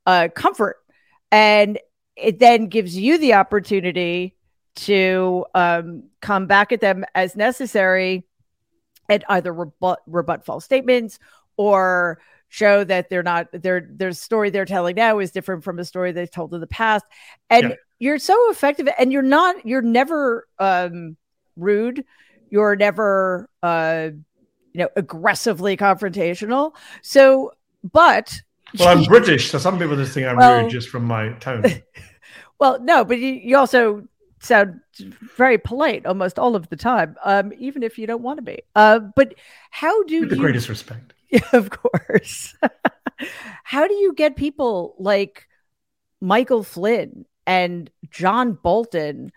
uh, 0.06 0.30
comfort, 0.34 0.78
and 1.32 1.78
it 2.16 2.40
then 2.40 2.68
gives 2.68 2.96
you 2.98 3.18
the 3.18 3.34
opportunity 3.34 4.36
to 4.76 5.46
um, 5.54 6.04
come 6.22 6.48
back 6.48 6.72
at 6.72 6.80
them 6.80 7.04
as 7.14 7.36
necessary, 7.36 8.26
and 9.10 9.26
either 9.28 9.54
rebut, 9.54 10.00
rebut 10.08 10.46
false 10.46 10.64
statements 10.64 11.20
or 11.58 12.22
show 12.50 12.84
that 12.84 13.10
they're 13.10 13.24
not 13.24 13.48
their 13.52 13.88
their 13.90 14.12
story 14.12 14.50
they're 14.50 14.66
telling 14.66 14.96
now 14.96 15.20
is 15.20 15.32
different 15.32 15.64
from 15.64 15.80
a 15.80 15.86
story 15.86 16.12
they've 16.12 16.30
told 16.30 16.54
in 16.54 16.60
the 16.60 16.68
past. 16.68 17.06
And 17.50 17.70
yeah. 17.70 17.76
you're 18.00 18.20
so 18.20 18.52
effective 18.52 18.90
and 18.98 19.14
you're 19.14 19.22
not 19.22 19.66
you're 19.66 19.82
never 19.82 20.48
um 20.58 21.16
rude. 21.56 22.04
You're 22.50 22.76
never 22.76 23.50
uh 23.64 24.10
you 24.74 24.82
know 24.82 24.90
aggressively 24.96 25.78
confrontational. 25.78 26.74
So 27.02 27.54
but 27.84 28.42
well 28.78 28.90
i'm 28.90 29.04
british 29.06 29.50
so 29.50 29.58
some 29.58 29.80
people 29.80 29.96
just 29.96 30.14
think 30.14 30.28
i'm 30.28 30.38
well, 30.38 30.62
rude 30.62 30.70
just 30.70 30.90
from 30.90 31.06
my 31.06 31.30
tone. 31.40 31.64
Well 32.60 32.78
no 32.82 33.06
but 33.06 33.20
you, 33.20 33.30
you 33.30 33.56
also 33.56 34.06
sound 34.42 34.82
very 35.38 35.58
polite 35.58 36.06
almost 36.06 36.38
all 36.38 36.58
of 36.58 36.68
the 36.68 36.76
time 36.76 37.16
um 37.24 37.54
even 37.58 37.84
if 37.84 37.98
you 37.98 38.06
don't 38.06 38.22
want 38.22 38.38
to 38.38 38.42
be. 38.42 38.62
Uh 38.76 39.00
but 39.00 39.34
how 39.72 40.04
do 40.04 40.20
With 40.20 40.32
the 40.32 40.36
you, 40.36 40.42
greatest 40.42 40.68
respect 40.68 41.14
Yeah, 41.32 41.42
of 41.54 41.70
course. 41.70 42.56
How 43.64 43.88
do 43.88 43.94
you 43.94 44.14
get 44.14 44.36
people 44.36 44.96
like 44.98 45.48
Michael 46.22 46.64
Flynn 46.64 47.26
and 47.46 47.90
John 48.10 48.54
Bolton 48.54 49.32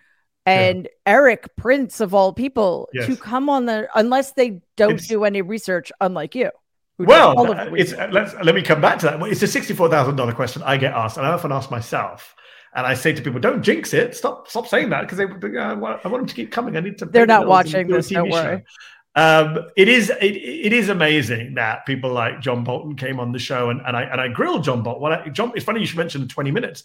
and 0.46 0.84
yeah. 0.84 1.12
Erik 1.12 1.54
Prince 1.56 2.00
of 2.00 2.14
all 2.14 2.32
people 2.32 2.88
yes. 2.92 3.06
to 3.06 3.16
come 3.16 3.48
on 3.48 3.66
the 3.66 3.88
unless 3.94 4.32
they 4.32 4.62
don't 4.76 4.94
it's, 4.94 5.06
do 5.06 5.24
any 5.24 5.42
research, 5.42 5.92
unlike 6.00 6.34
you. 6.34 6.50
Well, 6.98 7.74
it's, 7.74 7.92
uh, 7.92 8.08
let's, 8.12 8.34
let 8.42 8.54
me 8.54 8.62
come 8.62 8.80
back 8.80 8.98
to 9.00 9.06
that. 9.06 9.22
It's 9.22 9.42
a 9.42 9.46
sixty-four 9.46 9.88
thousand 9.88 10.16
dollar 10.16 10.32
question 10.32 10.62
I 10.62 10.76
get 10.76 10.92
asked, 10.92 11.16
and 11.16 11.26
I 11.26 11.30
often 11.30 11.52
ask 11.52 11.70
myself. 11.70 12.34
And 12.74 12.86
I 12.86 12.94
say 12.94 13.12
to 13.12 13.20
people, 13.20 13.40
"Don't 13.40 13.62
jinx 13.62 13.92
it. 13.92 14.14
Stop, 14.14 14.48
stop 14.48 14.66
saying 14.66 14.90
that 14.90 15.02
because 15.02 15.18
they, 15.18 15.58
I 15.58 15.72
uh, 15.72 15.76
want, 15.76 16.04
I 16.04 16.08
want 16.08 16.22
them 16.22 16.28
to 16.28 16.34
keep 16.34 16.50
coming. 16.50 16.76
I 16.76 16.80
need 16.80 16.98
to." 16.98 17.06
They're 17.06 17.26
not 17.26 17.46
watching 17.46 17.86
this. 17.86 18.08
Don't 18.08 18.30
worry. 18.30 18.64
Um, 19.14 19.68
it 19.76 19.88
is 19.88 20.10
it, 20.10 20.24
it 20.24 20.72
is 20.72 20.88
amazing 20.88 21.54
that 21.54 21.84
people 21.84 22.10
like 22.10 22.40
John 22.40 22.64
Bolton 22.64 22.96
came 22.96 23.20
on 23.20 23.30
the 23.32 23.38
show 23.38 23.68
and, 23.68 23.82
and 23.86 23.96
I 23.96 24.02
and 24.04 24.20
I 24.20 24.28
grilled 24.28 24.64
John 24.64 24.82
Bolton. 24.82 25.02
Well, 25.02 25.12
I, 25.12 25.28
John, 25.28 25.52
it's 25.54 25.64
funny 25.64 25.80
you 25.80 25.86
should 25.86 25.98
mention 25.98 26.22
the 26.22 26.28
twenty 26.28 26.50
minutes. 26.50 26.84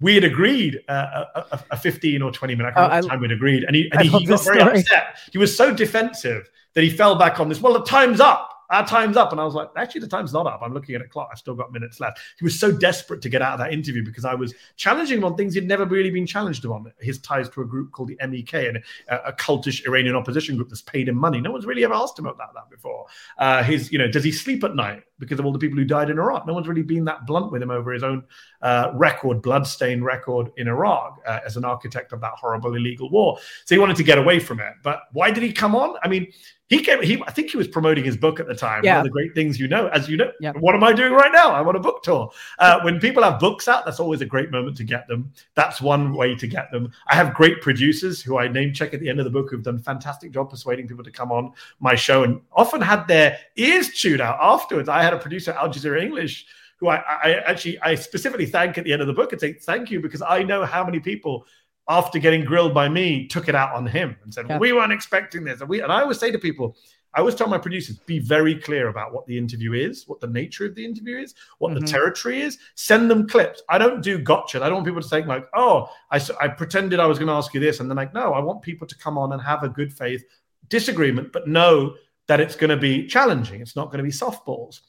We 0.00 0.14
had 0.14 0.24
agreed 0.24 0.78
uh, 0.88 1.24
a, 1.34 1.60
a, 1.72 1.76
15 1.76 2.22
or 2.22 2.30
20 2.30 2.54
minute 2.54 2.72
oh, 2.76 3.00
time 3.00 3.18
we'd 3.18 3.32
agreed. 3.32 3.64
And 3.64 3.74
he, 3.74 3.90
and 3.90 4.02
he, 4.02 4.08
he 4.08 4.26
got 4.26 4.44
very 4.44 4.60
story. 4.60 4.78
upset. 4.78 5.18
He 5.32 5.38
was 5.38 5.56
so 5.56 5.74
defensive 5.74 6.48
that 6.74 6.84
he 6.84 6.88
fell 6.88 7.16
back 7.16 7.40
on 7.40 7.48
this. 7.48 7.60
Well 7.60 7.72
the 7.72 7.82
time's 7.82 8.20
up 8.20 8.57
our 8.70 8.86
time's 8.86 9.16
up. 9.16 9.32
And 9.32 9.40
I 9.40 9.44
was 9.44 9.54
like, 9.54 9.70
actually, 9.76 10.02
the 10.02 10.08
time's 10.08 10.32
not 10.32 10.46
up. 10.46 10.60
I'm 10.62 10.74
looking 10.74 10.94
at 10.94 11.00
a 11.00 11.08
clock. 11.08 11.28
I've 11.32 11.38
still 11.38 11.54
got 11.54 11.72
minutes 11.72 12.00
left. 12.00 12.20
He 12.38 12.44
was 12.44 12.58
so 12.58 12.70
desperate 12.70 13.22
to 13.22 13.28
get 13.28 13.42
out 13.42 13.54
of 13.54 13.58
that 13.60 13.72
interview 13.72 14.04
because 14.04 14.24
I 14.24 14.34
was 14.34 14.54
challenging 14.76 15.18
him 15.18 15.24
on 15.24 15.36
things 15.36 15.54
he'd 15.54 15.66
never 15.66 15.84
really 15.84 16.10
been 16.10 16.26
challenged 16.26 16.64
on. 16.66 16.92
His 17.00 17.18
ties 17.18 17.48
to 17.50 17.62
a 17.62 17.64
group 17.64 17.92
called 17.92 18.08
the 18.08 18.18
MEK, 18.26 18.54
and 18.54 18.82
a, 19.08 19.16
a 19.28 19.32
cultish 19.32 19.86
Iranian 19.86 20.14
opposition 20.14 20.56
group 20.56 20.68
that's 20.68 20.82
paid 20.82 21.08
him 21.08 21.16
money. 21.16 21.40
No 21.40 21.50
one's 21.50 21.66
really 21.66 21.84
ever 21.84 21.94
asked 21.94 22.18
him 22.18 22.26
about 22.26 22.54
that 22.54 22.70
before. 22.70 23.06
Uh, 23.38 23.62
his, 23.62 23.90
you 23.92 23.98
know, 23.98 24.08
does 24.08 24.24
he 24.24 24.32
sleep 24.32 24.64
at 24.64 24.74
night 24.74 25.02
because 25.18 25.38
of 25.38 25.46
all 25.46 25.52
the 25.52 25.58
people 25.58 25.78
who 25.78 25.84
died 25.84 26.10
in 26.10 26.18
Iraq? 26.18 26.46
No 26.46 26.54
one's 26.54 26.68
really 26.68 26.82
been 26.82 27.04
that 27.06 27.26
blunt 27.26 27.50
with 27.50 27.62
him 27.62 27.70
over 27.70 27.92
his 27.92 28.02
own 28.02 28.24
uh, 28.62 28.90
record, 28.94 29.42
bloodstained 29.42 30.04
record 30.04 30.50
in 30.56 30.68
Iraq 30.68 31.18
uh, 31.26 31.40
as 31.44 31.56
an 31.56 31.64
architect 31.64 32.12
of 32.12 32.20
that 32.20 32.32
horrible 32.32 32.74
illegal 32.74 33.10
war. 33.10 33.38
So 33.64 33.74
he 33.74 33.78
wanted 33.78 33.96
to 33.96 34.04
get 34.04 34.18
away 34.18 34.38
from 34.38 34.60
it. 34.60 34.74
But 34.82 35.02
why 35.12 35.30
did 35.30 35.42
he 35.42 35.52
come 35.52 35.74
on? 35.74 35.96
I 36.02 36.08
mean, 36.08 36.32
he 36.68 36.82
came. 36.82 37.02
He, 37.02 37.22
I 37.26 37.30
think 37.30 37.50
he 37.50 37.56
was 37.56 37.66
promoting 37.66 38.04
his 38.04 38.16
book 38.16 38.40
at 38.40 38.46
the 38.46 38.54
time. 38.54 38.84
Yeah. 38.84 38.96
One 38.96 38.98
of 39.00 39.04
the 39.04 39.10
great 39.10 39.34
things 39.34 39.58
you 39.58 39.68
know, 39.68 39.88
as 39.88 40.08
you 40.08 40.18
know, 40.18 40.30
yeah. 40.38 40.52
what 40.60 40.74
am 40.74 40.84
I 40.84 40.92
doing 40.92 41.12
right 41.12 41.32
now? 41.32 41.54
I'm 41.54 41.66
on 41.66 41.76
a 41.76 41.80
book 41.80 42.02
tour. 42.02 42.30
Uh, 42.58 42.80
when 42.82 43.00
people 43.00 43.22
have 43.22 43.40
books 43.40 43.68
out, 43.68 43.86
that's 43.86 44.00
always 44.00 44.20
a 44.20 44.26
great 44.26 44.50
moment 44.50 44.76
to 44.76 44.84
get 44.84 45.08
them. 45.08 45.32
That's 45.54 45.80
one 45.80 46.12
way 46.12 46.34
to 46.34 46.46
get 46.46 46.70
them. 46.70 46.92
I 47.06 47.14
have 47.14 47.32
great 47.32 47.62
producers 47.62 48.20
who 48.20 48.38
I 48.38 48.48
name 48.48 48.74
check 48.74 48.92
at 48.92 49.00
the 49.00 49.08
end 49.08 49.18
of 49.18 49.24
the 49.24 49.30
book 49.30 49.50
who've 49.50 49.62
done 49.62 49.78
fantastic 49.78 50.30
job 50.30 50.50
persuading 50.50 50.88
people 50.88 51.04
to 51.04 51.10
come 51.10 51.32
on 51.32 51.52
my 51.80 51.94
show 51.94 52.22
and 52.22 52.40
often 52.52 52.82
had 52.82 53.08
their 53.08 53.38
ears 53.56 53.88
chewed 53.90 54.20
out 54.20 54.38
afterwards. 54.40 54.90
I 54.90 55.02
had 55.02 55.14
a 55.14 55.18
producer, 55.18 55.52
Al 55.52 55.70
Jazeera 55.70 56.02
English, 56.02 56.46
who 56.76 56.88
I, 56.88 56.96
I 56.96 57.34
actually 57.46 57.80
I 57.80 57.94
specifically 57.94 58.46
thank 58.46 58.78
at 58.78 58.84
the 58.84 58.92
end 58.92 59.00
of 59.00 59.08
the 59.08 59.14
book 59.14 59.32
and 59.32 59.40
say 59.40 59.54
thank 59.54 59.90
you 59.90 60.00
because 60.00 60.22
I 60.22 60.42
know 60.42 60.64
how 60.64 60.84
many 60.84 61.00
people 61.00 61.46
after 61.88 62.18
getting 62.18 62.44
grilled 62.44 62.74
by 62.74 62.88
me, 62.88 63.26
took 63.26 63.48
it 63.48 63.54
out 63.54 63.74
on 63.74 63.86
him 63.86 64.16
and 64.22 64.32
said, 64.32 64.46
yeah. 64.48 64.58
"We 64.58 64.72
weren't 64.72 64.92
expecting 64.92 65.44
this." 65.44 65.60
And 65.60 65.68
we 65.68 65.80
and 65.80 65.92
I 65.92 66.02
always 66.02 66.18
say 66.18 66.30
to 66.30 66.38
people, 66.38 66.76
I 67.14 67.20
always 67.20 67.34
tell 67.34 67.48
my 67.48 67.58
producers, 67.58 67.96
be 68.00 68.18
very 68.18 68.54
clear 68.54 68.88
about 68.88 69.12
what 69.12 69.26
the 69.26 69.36
interview 69.36 69.72
is, 69.72 70.06
what 70.06 70.20
the 70.20 70.26
nature 70.26 70.66
of 70.66 70.74
the 70.74 70.84
interview 70.84 71.18
is, 71.18 71.34
what 71.58 71.72
mm-hmm. 71.72 71.80
the 71.80 71.86
territory 71.86 72.42
is. 72.42 72.58
Send 72.74 73.10
them 73.10 73.26
clips. 73.26 73.62
I 73.68 73.78
don't 73.78 74.02
do 74.02 74.18
gotcha. 74.18 74.62
I 74.62 74.68
don't 74.68 74.76
want 74.76 74.86
people 74.86 75.02
to 75.02 75.08
think 75.08 75.26
like, 75.26 75.46
"Oh, 75.54 75.90
I, 76.10 76.20
I 76.40 76.48
pretended 76.48 77.00
I 77.00 77.06
was 77.06 77.18
going 77.18 77.28
to 77.28 77.34
ask 77.34 77.54
you 77.54 77.60
this," 77.60 77.80
and 77.80 77.90
then 77.90 77.96
like, 77.96 78.14
no, 78.14 78.34
I 78.34 78.40
want 78.40 78.62
people 78.62 78.86
to 78.86 78.98
come 78.98 79.16
on 79.16 79.32
and 79.32 79.42
have 79.42 79.62
a 79.62 79.68
good 79.68 79.92
faith 79.92 80.24
disagreement, 80.68 81.32
but 81.32 81.48
know 81.48 81.94
that 82.26 82.40
it's 82.40 82.54
going 82.54 82.70
to 82.70 82.76
be 82.76 83.06
challenging. 83.06 83.60
It's 83.60 83.74
not 83.74 83.86
going 83.86 83.98
to 83.98 84.04
be 84.04 84.10
softballs. 84.10 84.80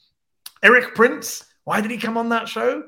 Erik 0.62 0.94
Prince, 0.94 1.46
why 1.64 1.80
did 1.80 1.90
he 1.90 1.96
come 1.96 2.18
on 2.18 2.28
that 2.28 2.48
show? 2.48 2.84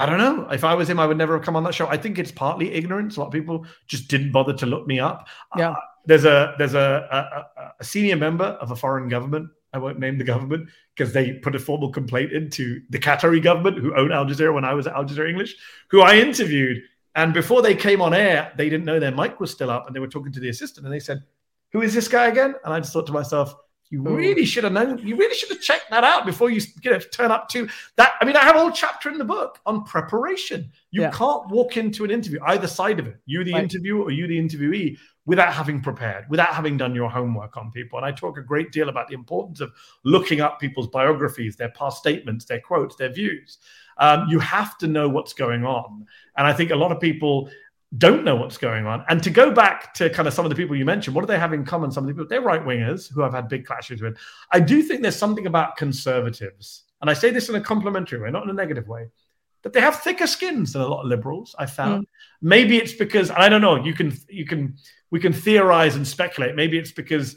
I 0.00 0.06
don't 0.06 0.18
know. 0.18 0.48
If 0.50 0.64
I 0.64 0.74
was 0.74 0.88
him, 0.88 0.98
I 0.98 1.06
would 1.06 1.18
never 1.18 1.36
have 1.36 1.44
come 1.44 1.56
on 1.56 1.64
that 1.64 1.74
show. 1.74 1.86
I 1.86 1.96
think 1.96 2.18
it's 2.18 2.32
partly 2.32 2.72
ignorance. 2.72 3.16
A 3.16 3.20
lot 3.20 3.26
of 3.26 3.32
people 3.32 3.66
just 3.86 4.08
didn't 4.08 4.32
bother 4.32 4.54
to 4.54 4.66
look 4.66 4.86
me 4.86 4.98
up. 4.98 5.28
Yeah. 5.56 5.72
Uh, 5.72 5.76
there's 6.06 6.24
a 6.24 6.54
there's 6.58 6.74
a, 6.74 7.44
a, 7.56 7.72
a 7.78 7.84
senior 7.84 8.16
member 8.16 8.44
of 8.44 8.70
a 8.70 8.76
foreign 8.76 9.08
government. 9.08 9.50
I 9.72 9.78
won't 9.78 9.98
name 9.98 10.18
the 10.18 10.24
government 10.24 10.68
because 10.96 11.12
they 11.12 11.34
put 11.34 11.54
a 11.54 11.58
formal 11.58 11.90
complaint 11.90 12.32
into 12.32 12.80
the 12.90 12.98
Qatari 12.98 13.42
government 13.42 13.78
who 13.78 13.94
own 13.94 14.10
Al 14.10 14.24
Jazeera 14.24 14.52
when 14.52 14.64
I 14.64 14.74
was 14.74 14.86
at 14.86 14.94
Al 14.94 15.04
Jazeera 15.04 15.28
English, 15.28 15.56
who 15.90 16.00
I 16.00 16.16
interviewed. 16.16 16.82
And 17.14 17.34
before 17.34 17.60
they 17.60 17.74
came 17.74 18.00
on 18.00 18.14
air, 18.14 18.52
they 18.56 18.68
didn't 18.68 18.86
know 18.86 18.98
their 18.98 19.14
mic 19.14 19.38
was 19.38 19.50
still 19.50 19.70
up, 19.70 19.86
and 19.86 19.94
they 19.94 20.00
were 20.00 20.08
talking 20.08 20.32
to 20.32 20.40
the 20.40 20.48
assistant, 20.48 20.86
and 20.86 20.94
they 20.94 21.00
said, 21.00 21.22
"Who 21.72 21.82
is 21.82 21.92
this 21.94 22.08
guy 22.08 22.28
again?" 22.28 22.54
And 22.64 22.72
I 22.72 22.80
just 22.80 22.92
thought 22.92 23.06
to 23.08 23.12
myself, 23.12 23.54
you 23.90 24.02
really 24.02 24.44
should 24.44 24.62
have 24.62 24.72
known. 24.72 24.98
You 24.98 25.16
really 25.16 25.34
should 25.34 25.48
have 25.48 25.60
checked 25.60 25.90
that 25.90 26.04
out 26.04 26.24
before 26.24 26.48
you, 26.48 26.60
you 26.82 26.92
know, 26.92 26.98
turn 26.98 27.32
up 27.32 27.48
to 27.50 27.68
that. 27.96 28.14
I 28.20 28.24
mean, 28.24 28.36
I 28.36 28.44
have 28.44 28.54
a 28.54 28.60
whole 28.60 28.70
chapter 28.70 29.10
in 29.10 29.18
the 29.18 29.24
book 29.24 29.58
on 29.66 29.82
preparation. 29.82 30.70
You 30.92 31.02
yeah. 31.02 31.10
can't 31.10 31.48
walk 31.48 31.76
into 31.76 32.04
an 32.04 32.10
interview, 32.12 32.38
either 32.46 32.68
side 32.68 33.00
of 33.00 33.08
it, 33.08 33.16
you 33.26 33.42
the 33.42 33.52
right. 33.52 33.64
interviewer 33.64 34.04
or 34.04 34.12
you 34.12 34.28
the 34.28 34.38
interviewee, 34.38 34.96
without 35.26 35.52
having 35.52 35.80
prepared, 35.80 36.24
without 36.30 36.54
having 36.54 36.76
done 36.76 36.94
your 36.94 37.10
homework 37.10 37.56
on 37.56 37.72
people. 37.72 37.98
And 37.98 38.06
I 38.06 38.12
talk 38.12 38.38
a 38.38 38.42
great 38.42 38.70
deal 38.70 38.88
about 38.88 39.08
the 39.08 39.14
importance 39.14 39.60
of 39.60 39.72
looking 40.04 40.40
up 40.40 40.60
people's 40.60 40.88
biographies, 40.88 41.56
their 41.56 41.70
past 41.70 41.98
statements, 41.98 42.44
their 42.44 42.60
quotes, 42.60 42.94
their 42.94 43.12
views. 43.12 43.58
Um, 43.98 44.28
you 44.28 44.38
have 44.38 44.78
to 44.78 44.86
know 44.86 45.08
what's 45.08 45.32
going 45.32 45.64
on. 45.64 46.06
And 46.36 46.46
I 46.46 46.52
think 46.52 46.70
a 46.70 46.76
lot 46.76 46.90
of 46.92 47.00
people 47.00 47.50
don't 47.98 48.24
know 48.24 48.36
what's 48.36 48.56
going 48.56 48.86
on. 48.86 49.04
And 49.08 49.22
to 49.22 49.30
go 49.30 49.50
back 49.50 49.92
to 49.94 50.08
kind 50.10 50.28
of 50.28 50.34
some 50.34 50.44
of 50.44 50.50
the 50.50 50.54
people 50.54 50.76
you 50.76 50.84
mentioned, 50.84 51.14
what 51.14 51.22
do 51.22 51.26
they 51.26 51.38
have 51.38 51.52
in 51.52 51.64
common? 51.64 51.90
Some 51.90 52.04
of 52.04 52.08
the 52.08 52.14
people, 52.14 52.28
they're 52.28 52.40
right 52.40 52.64
wingers 52.64 53.12
who 53.12 53.24
I've 53.24 53.32
had 53.32 53.48
big 53.48 53.66
clashes 53.66 54.00
with. 54.00 54.16
I 54.52 54.60
do 54.60 54.82
think 54.82 55.02
there's 55.02 55.16
something 55.16 55.46
about 55.46 55.76
conservatives, 55.76 56.84
and 57.00 57.10
I 57.10 57.14
say 57.14 57.30
this 57.30 57.48
in 57.48 57.56
a 57.56 57.60
complimentary 57.60 58.20
way, 58.20 58.30
not 58.30 58.44
in 58.44 58.50
a 58.50 58.54
negative 58.54 58.86
way, 58.86 59.08
that 59.62 59.72
they 59.72 59.80
have 59.80 59.96
thicker 59.96 60.26
skins 60.26 60.72
than 60.72 60.82
a 60.82 60.86
lot 60.86 61.02
of 61.02 61.08
liberals. 61.08 61.54
I 61.58 61.66
found 61.66 62.04
mm. 62.04 62.08
maybe 62.40 62.76
it's 62.76 62.92
because 62.92 63.30
I 63.30 63.48
don't 63.48 63.60
know. 63.60 63.76
You 63.76 63.94
can 63.94 64.16
you 64.28 64.46
can 64.46 64.76
we 65.10 65.18
can 65.18 65.32
theorize 65.32 65.96
and 65.96 66.06
speculate. 66.06 66.54
Maybe 66.54 66.78
it's 66.78 66.92
because 66.92 67.36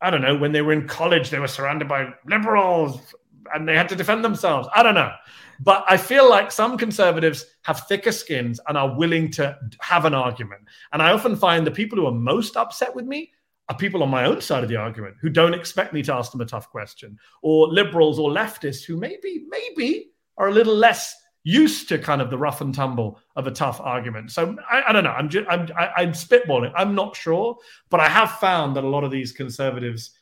I 0.00 0.10
don't 0.10 0.22
know 0.22 0.36
when 0.36 0.52
they 0.52 0.62
were 0.62 0.72
in 0.72 0.88
college 0.88 1.30
they 1.30 1.38
were 1.38 1.48
surrounded 1.48 1.88
by 1.88 2.12
liberals 2.26 3.14
and 3.52 3.68
they 3.68 3.76
had 3.76 3.88
to 3.90 3.96
defend 3.96 4.24
themselves. 4.24 4.68
I 4.74 4.82
don't 4.82 4.94
know. 4.94 5.12
But 5.60 5.84
I 5.88 5.96
feel 5.96 6.28
like 6.28 6.50
some 6.50 6.76
conservatives 6.76 7.46
have 7.62 7.86
thicker 7.86 8.12
skins 8.12 8.60
and 8.66 8.76
are 8.76 8.96
willing 8.96 9.30
to 9.32 9.56
have 9.80 10.04
an 10.04 10.14
argument. 10.14 10.62
And 10.92 11.00
I 11.00 11.12
often 11.12 11.36
find 11.36 11.66
the 11.66 11.70
people 11.70 11.98
who 11.98 12.06
are 12.06 12.12
most 12.12 12.56
upset 12.56 12.94
with 12.94 13.04
me 13.04 13.32
are 13.68 13.76
people 13.76 14.02
on 14.02 14.10
my 14.10 14.26
own 14.26 14.40
side 14.40 14.62
of 14.62 14.68
the 14.68 14.76
argument 14.76 15.16
who 15.20 15.30
don't 15.30 15.54
expect 15.54 15.92
me 15.94 16.02
to 16.02 16.14
ask 16.14 16.32
them 16.32 16.40
a 16.40 16.46
tough 16.46 16.70
question, 16.70 17.18
or 17.42 17.68
liberals 17.68 18.18
or 18.18 18.30
leftists 18.30 18.84
who 18.84 18.96
maybe, 18.96 19.46
maybe 19.48 20.10
are 20.36 20.48
a 20.48 20.52
little 20.52 20.74
less 20.74 21.14
used 21.44 21.88
to 21.90 21.98
kind 21.98 22.20
of 22.20 22.30
the 22.30 22.38
rough 22.38 22.60
and 22.62 22.74
tumble 22.74 23.20
of 23.36 23.46
a 23.46 23.50
tough 23.50 23.80
argument. 23.80 24.32
So 24.32 24.56
I, 24.70 24.84
I 24.88 24.92
don't 24.92 25.04
know. 25.04 25.10
I'm 25.10 25.28
just 25.28 25.46
I'm 25.48 25.68
I, 25.78 25.90
I'm 25.98 26.12
spitballing. 26.12 26.72
I'm 26.74 26.94
not 26.94 27.14
sure, 27.14 27.56
but 27.90 28.00
I 28.00 28.08
have 28.08 28.32
found 28.32 28.76
that 28.76 28.84
a 28.84 28.88
lot 28.88 29.04
of 29.04 29.10
these 29.10 29.30
conservatives 29.32 30.12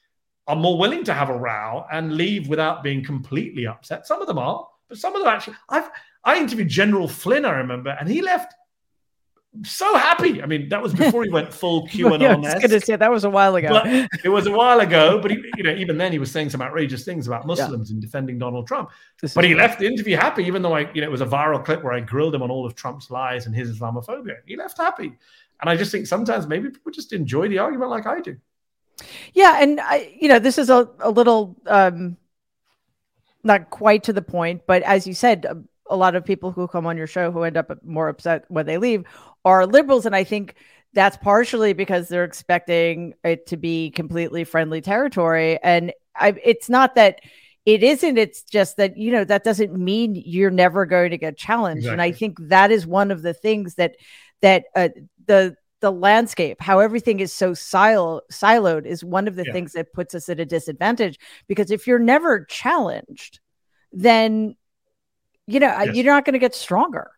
are 0.46 0.56
more 0.56 0.78
willing 0.78 1.04
to 1.04 1.14
have 1.14 1.28
a 1.28 1.36
row 1.36 1.84
and 1.92 2.14
leave 2.14 2.48
without 2.48 2.82
being 2.82 3.04
completely 3.04 3.66
upset. 3.66 4.06
Some 4.06 4.20
of 4.20 4.26
them 4.26 4.38
are, 4.38 4.66
but 4.88 4.98
some 4.98 5.14
of 5.14 5.22
them 5.22 5.32
actually, 5.32 5.56
I've 5.68 5.90
I 6.24 6.38
interviewed 6.38 6.68
General 6.68 7.08
Flynn, 7.08 7.44
I 7.44 7.50
remember, 7.50 7.96
and 7.98 8.08
he 8.08 8.22
left 8.22 8.54
so 9.64 9.96
happy. 9.96 10.42
I 10.42 10.46
mean, 10.46 10.68
that 10.70 10.82
was 10.82 10.94
before 10.94 11.24
he 11.24 11.30
went 11.30 11.52
full 11.52 11.86
QAnon. 11.88 12.20
yeah, 12.20 12.32
I 12.32 12.36
was 12.36 12.54
going 12.54 12.70
to 12.70 12.80
say 12.80 12.96
that 12.96 13.10
was 13.10 13.24
a 13.24 13.30
while 13.30 13.54
ago. 13.56 13.68
But 13.68 13.86
it 14.24 14.28
was 14.28 14.46
a 14.46 14.50
while 14.50 14.80
ago, 14.80 15.20
but 15.20 15.30
he, 15.30 15.44
you 15.56 15.62
know, 15.62 15.74
even 15.74 15.98
then 15.98 16.10
he 16.10 16.18
was 16.18 16.30
saying 16.30 16.50
some 16.50 16.62
outrageous 16.62 17.04
things 17.04 17.26
about 17.26 17.46
Muslims 17.46 17.90
yeah. 17.90 17.94
and 17.94 18.02
defending 18.02 18.38
Donald 18.38 18.66
Trump. 18.66 18.90
This 19.20 19.34
but 19.34 19.44
he 19.44 19.54
left 19.54 19.78
the 19.78 19.86
interview 19.86 20.16
happy, 20.16 20.44
even 20.44 20.62
though 20.62 20.74
I, 20.74 20.90
you 20.94 21.02
know, 21.02 21.08
it 21.08 21.10
was 21.10 21.20
a 21.20 21.26
viral 21.26 21.62
clip 21.62 21.82
where 21.82 21.92
I 21.92 22.00
grilled 22.00 22.34
him 22.34 22.42
on 22.42 22.50
all 22.50 22.64
of 22.64 22.74
Trump's 22.74 23.10
lies 23.10 23.46
and 23.46 23.54
his 23.54 23.78
Islamophobia. 23.78 24.36
He 24.46 24.56
left 24.56 24.78
happy, 24.78 25.12
and 25.60 25.68
I 25.68 25.76
just 25.76 25.92
think 25.92 26.06
sometimes 26.06 26.46
maybe 26.46 26.70
people 26.70 26.92
just 26.92 27.12
enjoy 27.12 27.48
the 27.48 27.58
argument 27.58 27.90
like 27.90 28.06
I 28.06 28.20
do. 28.20 28.36
Yeah, 29.34 29.58
and 29.60 29.80
I, 29.80 30.16
you 30.20 30.28
know, 30.28 30.38
this 30.38 30.58
is 30.58 30.70
a, 30.70 30.88
a 31.00 31.10
little 31.10 31.56
um 31.66 32.16
not 33.44 33.70
quite 33.70 34.04
to 34.04 34.12
the 34.12 34.22
point, 34.22 34.62
but 34.66 34.82
as 34.82 35.06
you 35.06 35.14
said, 35.14 35.44
a, 35.44 35.60
a 35.90 35.96
lot 35.96 36.14
of 36.14 36.24
people 36.24 36.52
who 36.52 36.68
come 36.68 36.86
on 36.86 36.96
your 36.96 37.08
show 37.08 37.32
who 37.32 37.42
end 37.42 37.56
up 37.56 37.70
more 37.84 38.08
upset 38.08 38.44
when 38.48 38.66
they 38.66 38.78
leave 38.78 39.04
are 39.44 39.66
liberals. 39.66 40.06
And 40.06 40.14
I 40.14 40.24
think 40.24 40.54
that's 40.92 41.16
partially 41.16 41.72
because 41.72 42.08
they're 42.08 42.22
expecting 42.22 43.14
it 43.24 43.46
to 43.48 43.56
be 43.56 43.90
completely 43.90 44.44
friendly 44.44 44.80
territory. 44.80 45.58
And 45.62 45.92
I, 46.14 46.34
it's 46.44 46.68
not 46.68 46.94
that 46.94 47.20
it 47.66 47.82
isn't, 47.82 48.16
it's 48.16 48.42
just 48.42 48.76
that, 48.76 48.96
you 48.96 49.10
know, 49.10 49.24
that 49.24 49.42
doesn't 49.42 49.76
mean 49.76 50.14
you're 50.14 50.50
never 50.50 50.86
going 50.86 51.10
to 51.10 51.18
get 51.18 51.36
challenged. 51.36 51.86
Exactly. 51.86 51.92
And 51.92 52.02
I 52.02 52.12
think 52.12 52.38
that 52.48 52.70
is 52.70 52.86
one 52.86 53.10
of 53.10 53.22
the 53.22 53.34
things 53.34 53.74
that, 53.74 53.96
that 54.40 54.66
uh, 54.76 54.90
the, 55.26 55.56
the 55.82 55.92
landscape, 55.92 56.62
how 56.62 56.78
everything 56.78 57.20
is 57.20 57.32
so 57.32 57.52
silo- 57.52 58.22
siloed, 58.32 58.86
is 58.86 59.04
one 59.04 59.28
of 59.28 59.36
the 59.36 59.44
yeah. 59.44 59.52
things 59.52 59.72
that 59.72 59.92
puts 59.92 60.14
us 60.14 60.30
at 60.30 60.40
a 60.40 60.46
disadvantage. 60.46 61.18
Because 61.46 61.70
if 61.70 61.86
you're 61.86 61.98
never 61.98 62.46
challenged, 62.46 63.40
then 63.92 64.56
you 65.46 65.60
know 65.60 65.66
yes. 65.66 65.94
you're 65.94 66.06
not 66.06 66.24
going 66.24 66.32
to 66.32 66.38
get 66.38 66.54
stronger. 66.54 67.10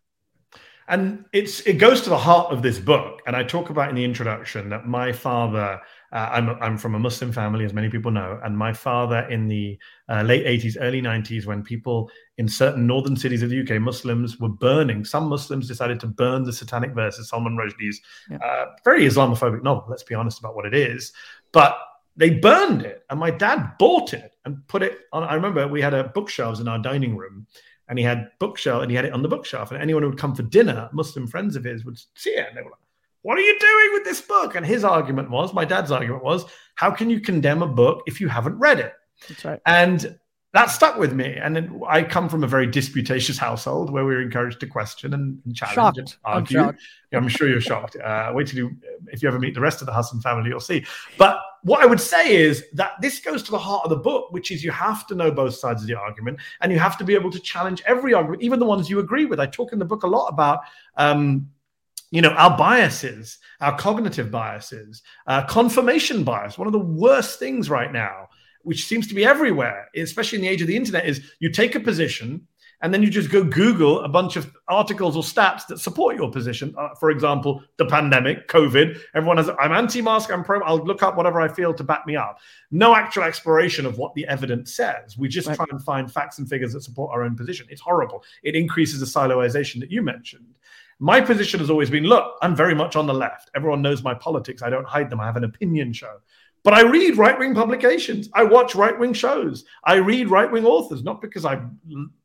And 0.89 1.25
it's 1.33 1.61
it 1.61 1.75
goes 1.75 2.01
to 2.03 2.11
the 2.11 2.19
heart 2.19 2.53
of 2.53 2.63
this 2.63 2.79
book, 2.81 3.23
and 3.27 3.37
I 3.37 3.45
talk 3.45 3.71
about 3.71 3.89
in 3.91 3.95
the 3.95 4.05
introduction 4.05 4.69
that 4.71 4.87
my 4.87 5.13
father 5.13 5.81
Uh, 6.15 6.29
I'm 6.31 6.51
I'm 6.63 6.79
from 6.79 6.95
a 6.95 6.99
Muslim 6.99 7.33
family, 7.33 7.65
as 7.65 7.73
many 7.73 7.91
people 7.91 8.13
know, 8.13 8.39
and 8.45 8.57
my 8.57 8.73
father 8.73 9.27
in 9.29 9.49
the 9.49 9.77
uh, 10.09 10.23
late 10.23 10.47
80s, 10.47 10.77
early 10.81 11.03
90s, 11.03 11.45
when 11.45 11.65
people 11.65 12.09
in 12.39 12.47
certain 12.47 12.87
northern 12.87 13.17
cities 13.17 13.43
of 13.43 13.51
the 13.51 13.61
UK, 13.61 13.83
Muslims 13.83 14.39
were 14.39 14.49
burning. 14.49 15.05
Some 15.05 15.25
Muslims 15.25 15.67
decided 15.67 15.99
to 16.01 16.07
burn 16.07 16.45
the 16.45 16.53
Satanic 16.53 16.93
Verses, 16.93 17.31
Salman 17.31 17.57
Rushdie's 17.57 18.01
yeah. 18.31 18.37
uh, 18.37 18.67
very 18.85 19.05
Islamophobic 19.05 19.65
novel. 19.65 19.87
Let's 19.89 20.05
be 20.05 20.15
honest 20.15 20.39
about 20.39 20.55
what 20.55 20.67
it 20.67 20.75
is, 20.75 21.13
but 21.51 21.77
they 22.17 22.31
burned 22.31 22.83
it, 22.83 23.03
and 23.11 23.19
my 23.19 23.33
dad 23.33 23.73
bought 23.81 24.15
it 24.15 24.37
and 24.45 24.67
put 24.69 24.85
it 24.85 25.01
on. 25.13 25.25
I 25.25 25.35
remember 25.35 25.67
we 25.67 25.83
had 25.83 25.95
a 25.95 26.05
bookshelves 26.05 26.61
in 26.61 26.69
our 26.69 26.79
dining 26.79 27.17
room, 27.17 27.49
and 27.89 27.99
he 27.99 28.05
had 28.05 28.29
bookshelf, 28.39 28.83
and 28.83 28.91
he 28.91 28.95
had 28.95 29.05
it 29.05 29.13
on 29.13 29.23
the 29.23 29.29
bookshelf, 29.29 29.73
and 29.73 29.83
anyone 29.83 30.05
who 30.05 30.11
would 30.11 30.19
come 30.19 30.37
for 30.37 30.45
dinner, 30.45 30.89
Muslim 30.93 31.27
friends 31.27 31.57
of 31.57 31.65
his, 31.65 31.85
would 31.85 31.99
see 32.15 32.31
it, 32.31 32.47
and 32.47 32.57
they 32.57 32.63
were 32.63 32.71
like 32.71 32.84
what 33.25 33.39
are 33.39 33.41
you 33.41 33.59
doing 33.59 33.89
with 33.95 34.05
this 34.05 34.21
book? 34.21 34.55
And 34.55 34.67
his 34.67 34.85
argument 34.85 35.31
was, 35.31 35.55
my 35.55 35.65
dad's 35.65 35.91
argument 35.91 36.23
was, 36.23 36.45
how 36.75 36.91
can 36.91 37.09
you 37.09 37.21
condemn 37.21 37.63
a 37.63 37.67
book 37.67 38.03
if 38.07 38.21
you 38.21 38.29
haven't 38.29 38.59
read 38.59 38.79
it? 38.79 38.93
That's 39.27 39.45
right. 39.47 39.61
And 39.65 40.19
that 40.53 40.67
stuck 40.67 40.99
with 40.99 41.15
me. 41.15 41.35
And 41.35 41.57
then 41.57 41.81
I 41.89 42.03
come 42.03 42.29
from 42.29 42.45
a 42.45 42.47
very 42.47 42.67
disputatious 42.67 43.39
household 43.39 43.89
where 43.89 44.05
we 44.05 44.15
were 44.15 44.21
encouraged 44.21 44.61
to 44.61 44.67
question 44.67 45.15
and, 45.15 45.41
and 45.47 45.57
challenge 45.57 45.75
shocked. 45.75 45.99
and 45.99 46.17
argue. 46.23 46.61
I'm, 46.61 46.79
yeah, 47.11 47.19
I'm, 47.19 47.29
sure 47.29 47.49
you're 47.49 47.63
shocked. 47.63 47.97
Uh, 47.97 48.31
wait 48.35 48.49
till 48.49 48.59
you, 48.59 48.77
if 49.07 49.23
you 49.23 49.29
ever 49.29 49.39
meet 49.39 49.55
the 49.55 49.61
rest 49.63 49.81
of 49.81 49.87
the 49.87 49.95
Hasan 49.95 50.21
family, 50.21 50.51
you'll 50.51 50.61
see. 50.61 50.85
But 51.17 51.41
what 51.63 51.83
I 51.83 51.87
would 51.87 52.01
say 52.01 52.37
is 52.37 52.63
that 52.75 52.93
this 53.01 53.21
goes 53.21 53.43
to 53.45 53.51
the 53.53 53.59
heart 53.59 53.85
of 53.85 53.91
the 53.91 53.97
book, 53.97 54.33
which 54.33 54.51
is 54.51 54.63
you 54.63 54.71
have 54.71 55.07
to 55.07 55.15
know 55.15 55.31
both 55.31 55.55
sides 55.55 55.81
of 55.81 55.89
the 55.89 55.95
argument 55.95 56.41
and 56.61 56.71
you 56.71 56.79
have 56.79 56.99
to 56.99 57.05
be 57.05 57.15
able 57.15 57.31
to 57.31 57.41
challenge 57.41 57.83
every 57.87 58.13
argument, 58.13 58.43
even 58.43 58.59
the 58.59 58.67
ones 58.67 58.91
you 58.91 58.99
agree 58.99 59.25
with. 59.25 59.41
I 59.41 59.47
talk 59.47 59.73
in 59.73 59.79
the 59.79 59.87
book 59.87 60.03
a 60.03 60.07
lot 60.07 60.29
about 60.29 60.61
um, 60.99 61.49
you 62.15 62.23
know 62.23 62.31
our 62.31 62.57
biases 62.57 63.39
our 63.61 63.77
cognitive 63.77 64.31
biases 64.31 65.03
uh, 65.27 65.45
confirmation 65.47 66.23
bias 66.23 66.57
one 66.57 66.69
of 66.69 66.73
the 66.73 66.79
worst 66.79 67.41
things 67.41 67.69
right 67.69 67.93
now 67.93 68.29
which 68.63 68.87
seems 68.87 69.09
to 69.09 69.15
be 69.15 69.27
everywhere 69.27 69.89
especially 69.97 70.39
in 70.39 70.43
the 70.43 70.49
age 70.49 70.63
of 70.63 70.69
the 70.69 70.77
internet 70.77 71.05
is 71.07 71.33
you 71.41 71.51
take 71.51 71.75
a 71.75 71.81
position 71.81 72.47
and 72.83 72.95
then 72.95 73.03
you 73.03 73.11
just 73.11 73.33
go 73.33 73.43
google 73.43 74.01
a 74.03 74.09
bunch 74.09 74.37
of 74.37 74.55
articles 74.69 75.17
or 75.17 75.25
stats 75.25 75.67
that 75.67 75.81
support 75.81 76.15
your 76.15 76.31
position. 76.31 76.73
Uh, 76.79 76.91
for 77.01 77.11
example 77.11 77.61
the 77.79 77.87
pandemic 77.87 78.47
covid 78.47 78.97
everyone 79.15 79.37
has 79.37 79.51
i'm 79.59 79.73
anti-mask 79.73 80.31
i'm 80.31 80.45
pro 80.45 80.63
i'll 80.63 80.85
look 80.85 81.03
up 81.03 81.17
whatever 81.17 81.41
i 81.41 81.49
feel 81.49 81.75
to 81.75 81.83
back 81.83 82.07
me 82.07 82.15
up. 82.15 82.39
No 82.71 82.95
actual 82.95 83.25
exploration 83.25 83.87
of 83.87 83.99
what 83.99 84.15
the 84.15 84.25
evidence 84.29 84.77
says. 84.77 85.19
We 85.19 85.29
just 85.29 85.49
right. 85.49 85.57
try 85.57 85.67
and 85.69 85.83
find 85.83 86.13
facts 86.13 86.39
and 86.39 86.49
figures 86.49 86.75
that 86.75 86.83
support 86.83 87.11
our 87.13 87.25
own 87.25 87.35
position. 87.35 87.67
It's 87.71 87.81
horrible. 87.81 88.23
It 88.45 88.55
increases 88.55 89.01
the 89.01 89.07
siloization 89.07 89.81
that 89.81 89.91
you 89.91 90.01
mentioned 90.01 90.55
my 90.99 91.21
position 91.21 91.61
has 91.61 91.71
always 91.71 91.91
been 91.91 92.05
look, 92.05 92.37
I'm 92.43 92.55
very 92.55 92.75
much 92.75 92.97
on 92.97 93.07
the 93.07 93.15
left. 93.15 93.51
Everyone 93.55 93.83
knows 93.83 94.03
my 94.03 94.15
politics. 94.15 94.63
I 94.63 94.71
don't 94.71 94.87
hide 94.87 95.11
them. 95.11 95.21
I 95.21 95.27
have 95.27 95.37
an 95.37 95.45
opinion 95.45 95.93
show. 95.93 96.21
But 96.65 96.73
I 96.73 96.81
read 96.81 97.19
right 97.19 97.39
wing 97.39 97.55
publications. 97.55 98.31
I 98.33 98.43
watch 98.43 98.75
right 98.75 98.99
wing 98.99 99.13
shows. 99.13 99.67
I 99.85 99.97
read 99.97 100.31
right 100.31 100.51
wing 100.51 100.65
authors, 100.65 101.05
not 101.05 101.21
because 101.21 101.45
I 101.45 101.61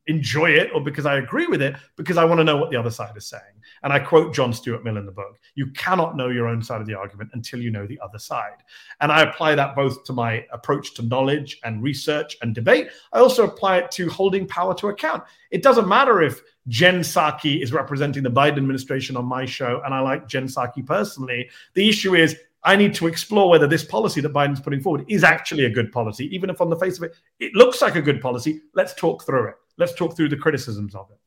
enjoy 0.06 0.52
it 0.52 0.70
or 0.74 0.82
because 0.82 1.04
I 1.04 1.18
agree 1.18 1.46
with 1.46 1.60
it, 1.60 1.76
because 1.96 2.16
I 2.16 2.24
want 2.24 2.40
to 2.40 2.44
know 2.44 2.56
what 2.56 2.70
the 2.70 2.76
other 2.78 2.90
side 2.90 3.14
is 3.18 3.26
saying. 3.26 3.42
And 3.82 3.92
I 3.92 3.98
quote 3.98 4.34
John 4.34 4.54
Stuart 4.54 4.82
Mill 4.82 4.96
in 4.96 5.04
the 5.04 5.12
book 5.12 5.38
You 5.56 5.66
cannot 5.72 6.16
know 6.16 6.30
your 6.30 6.48
own 6.48 6.62
side 6.62 6.80
of 6.80 6.86
the 6.86 6.94
argument 6.94 7.30
until 7.34 7.60
you 7.60 7.70
know 7.70 7.86
the 7.86 8.00
other 8.00 8.18
side. 8.18 8.62
And 9.02 9.12
I 9.12 9.22
apply 9.22 9.56
that 9.56 9.76
both 9.76 10.04
to 10.04 10.14
my 10.14 10.46
approach 10.52 10.94
to 10.94 11.02
knowledge 11.02 11.60
and 11.62 11.82
research 11.82 12.38
and 12.40 12.54
debate. 12.54 12.88
I 13.12 13.18
also 13.18 13.44
apply 13.44 13.76
it 13.78 13.90
to 13.92 14.08
holding 14.08 14.46
power 14.46 14.74
to 14.76 14.88
account. 14.88 15.22
It 15.50 15.62
doesn't 15.62 15.86
matter 15.86 16.22
if 16.22 16.40
Jen 16.68 17.00
Psaki 17.00 17.62
is 17.62 17.74
representing 17.74 18.22
the 18.22 18.30
Biden 18.30 18.56
administration 18.56 19.16
on 19.16 19.26
my 19.26 19.44
show, 19.44 19.82
and 19.84 19.92
I 19.92 20.00
like 20.00 20.28
Jen 20.28 20.46
Psaki 20.46 20.86
personally. 20.86 21.50
The 21.74 21.88
issue 21.88 22.14
is 22.14 22.36
I 22.62 22.76
need 22.76 22.94
to 22.94 23.06
explore 23.06 23.48
whether 23.48 23.66
this 23.66 23.84
policy 23.84 24.20
that 24.20 24.32
Biden's 24.32 24.60
putting 24.60 24.80
forward 24.80 25.04
is 25.08 25.24
actually 25.24 25.64
a 25.64 25.70
good 25.70 25.92
policy, 25.92 26.34
even 26.34 26.50
if 26.50 26.60
on 26.60 26.68
the 26.68 26.76
face 26.76 26.98
of 26.98 27.04
it, 27.04 27.14
it 27.38 27.54
looks 27.54 27.80
like 27.80 27.96
a 27.96 28.02
good 28.02 28.20
policy. 28.20 28.60
Let's 28.74 28.94
talk 28.94 29.24
through 29.24 29.48
it. 29.48 29.54
Let's 29.78 29.94
talk 29.94 30.16
through 30.16 30.28
the 30.28 30.36
criticisms 30.36 30.94
of 30.94 31.10
it. 31.10 31.18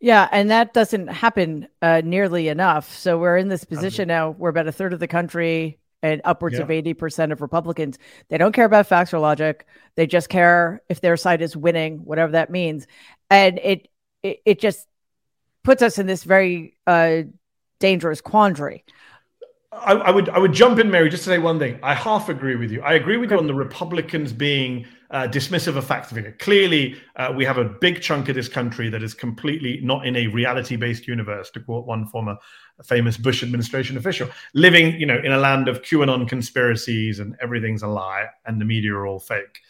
Yeah, 0.00 0.28
and 0.32 0.50
that 0.50 0.74
doesn't 0.74 1.08
happen 1.08 1.68
uh, 1.80 2.02
nearly 2.04 2.48
enough. 2.48 2.92
So 2.96 3.18
we're 3.18 3.36
in 3.36 3.48
this 3.48 3.64
position 3.64 4.08
now 4.08 4.30
We're 4.30 4.48
about 4.48 4.66
a 4.66 4.72
third 4.72 4.92
of 4.92 4.98
the 4.98 5.06
country 5.06 5.78
and 6.02 6.20
upwards 6.24 6.56
yeah. 6.56 6.62
of 6.62 6.68
80% 6.68 7.32
of 7.32 7.40
Republicans, 7.40 7.98
they 8.28 8.36
don't 8.36 8.52
care 8.52 8.64
about 8.64 8.88
facts 8.88 9.14
or 9.14 9.20
logic. 9.20 9.66
They 9.94 10.06
just 10.06 10.28
care 10.28 10.82
if 10.88 11.00
their 11.00 11.16
side 11.16 11.42
is 11.42 11.56
winning, 11.56 11.98
whatever 11.98 12.32
that 12.32 12.50
means. 12.50 12.86
And 13.30 13.58
it 13.58 13.88
it, 14.22 14.40
it 14.44 14.60
just 14.60 14.86
puts 15.62 15.82
us 15.82 15.98
in 15.98 16.06
this 16.06 16.24
very 16.24 16.76
uh, 16.86 17.22
dangerous 17.78 18.20
quandary. 18.20 18.84
I, 19.72 19.92
I, 19.94 20.10
would 20.10 20.28
I 20.28 20.38
would 20.38 20.52
jump 20.52 20.78
in, 20.78 20.90
Mary, 20.90 21.08
just 21.08 21.24
to 21.24 21.30
say 21.30 21.38
one 21.38 21.58
thing. 21.58 21.78
I 21.82 21.94
half 21.94 22.28
agree 22.28 22.56
with 22.56 22.70
you. 22.70 22.82
I 22.82 22.92
agree 22.92 23.16
with 23.16 23.30
you 23.30 23.38
on 23.38 23.46
the 23.46 23.54
Republicans 23.54 24.32
being 24.32 24.86
uh, 25.10 25.26
dismissive 25.28 25.76
of 25.76 25.86
facts 25.86 26.12
figure. 26.12 26.36
Clearly, 26.38 26.96
uh, 27.16 27.32
we 27.34 27.44
have 27.46 27.56
a 27.56 27.64
big 27.64 28.02
chunk 28.02 28.28
of 28.28 28.34
this 28.34 28.48
country 28.48 28.90
that 28.90 29.02
is 29.02 29.14
completely 29.14 29.80
not 29.82 30.06
in 30.06 30.14
a 30.16 30.26
reality-based 30.26 31.08
universe, 31.08 31.50
to 31.52 31.60
quote 31.60 31.86
one 31.86 32.06
former 32.06 32.36
famous 32.84 33.16
Bush 33.16 33.42
administration 33.42 33.96
official, 33.96 34.28
living, 34.54 34.98
you 35.00 35.06
know, 35.06 35.20
in 35.22 35.32
a 35.32 35.38
land 35.38 35.68
of 35.68 35.82
QAnon 35.82 36.28
conspiracies 36.28 37.18
and 37.18 37.34
everything's 37.40 37.82
a 37.82 37.88
lie 37.88 38.26
and 38.44 38.60
the 38.60 38.64
media 38.64 38.92
are 38.92 39.06
all 39.06 39.20
fake. 39.20 39.60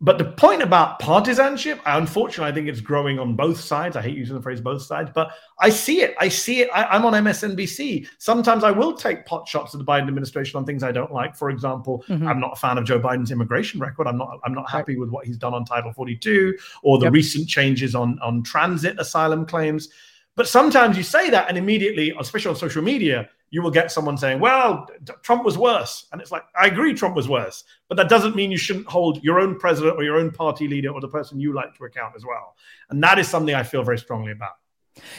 But 0.00 0.18
the 0.18 0.26
point 0.26 0.62
about 0.62 1.00
partisanship, 1.00 1.80
unfortunately, 1.84 2.52
I 2.52 2.54
think 2.54 2.68
it's 2.68 2.80
growing 2.80 3.18
on 3.18 3.34
both 3.34 3.58
sides. 3.58 3.96
I 3.96 4.02
hate 4.02 4.16
using 4.16 4.36
the 4.36 4.42
phrase 4.42 4.60
both 4.60 4.82
sides, 4.82 5.10
but 5.12 5.32
I 5.58 5.70
see 5.70 6.02
it. 6.02 6.14
I 6.20 6.28
see 6.28 6.60
it. 6.60 6.68
I, 6.72 6.94
am 6.94 7.04
on 7.04 7.14
MSNBC. 7.14 8.06
Sometimes 8.18 8.62
I 8.62 8.70
will 8.70 8.92
take 8.92 9.26
pot 9.26 9.48
shots 9.48 9.74
at 9.74 9.78
the 9.78 9.84
Biden 9.84 10.06
administration 10.06 10.56
on 10.56 10.64
things 10.64 10.84
I 10.84 10.92
don't 10.92 11.12
like. 11.12 11.34
For 11.34 11.50
example, 11.50 12.04
mm-hmm. 12.08 12.28
I'm 12.28 12.38
not 12.38 12.52
a 12.52 12.56
fan 12.56 12.78
of 12.78 12.84
Joe 12.84 13.00
Biden's 13.00 13.32
immigration 13.32 13.80
record. 13.80 14.06
I'm 14.06 14.18
not. 14.18 14.38
I'm 14.44 14.54
not 14.54 14.70
happy 14.70 14.96
with 14.96 15.10
what 15.10 15.26
he's 15.26 15.36
done 15.36 15.52
on 15.52 15.64
Title 15.64 15.92
42 15.92 16.56
or 16.84 16.98
the 16.98 17.06
yep. 17.06 17.12
recent 17.12 17.48
changes 17.48 17.96
on 17.96 18.20
on 18.20 18.44
transit 18.44 19.00
asylum 19.00 19.46
claims. 19.46 19.88
But 20.36 20.46
sometimes 20.46 20.96
you 20.96 21.02
say 21.02 21.28
that, 21.30 21.48
and 21.48 21.58
immediately, 21.58 22.14
especially 22.20 22.50
on 22.50 22.56
social 22.56 22.82
media, 22.82 23.28
you 23.50 23.62
will 23.62 23.70
get 23.70 23.90
someone 23.90 24.16
saying, 24.16 24.40
well, 24.40 24.88
Trump 25.22 25.44
was 25.44 25.56
worse. 25.56 26.06
And 26.12 26.20
it's 26.20 26.30
like, 26.30 26.44
I 26.58 26.66
agree, 26.66 26.92
Trump 26.94 27.16
was 27.16 27.28
worse. 27.28 27.64
But 27.88 27.96
that 27.96 28.08
doesn't 28.08 28.36
mean 28.36 28.50
you 28.50 28.58
shouldn't 28.58 28.86
hold 28.86 29.22
your 29.24 29.40
own 29.40 29.58
president 29.58 29.96
or 29.96 30.02
your 30.02 30.18
own 30.18 30.30
party 30.30 30.68
leader 30.68 30.90
or 30.90 31.00
the 31.00 31.08
person 31.08 31.40
you 31.40 31.54
like 31.54 31.74
to 31.76 31.84
account 31.84 32.14
as 32.16 32.24
well. 32.24 32.56
And 32.90 33.02
that 33.02 33.18
is 33.18 33.26
something 33.26 33.54
I 33.54 33.62
feel 33.62 33.82
very 33.82 33.98
strongly 33.98 34.32
about. 34.32 34.52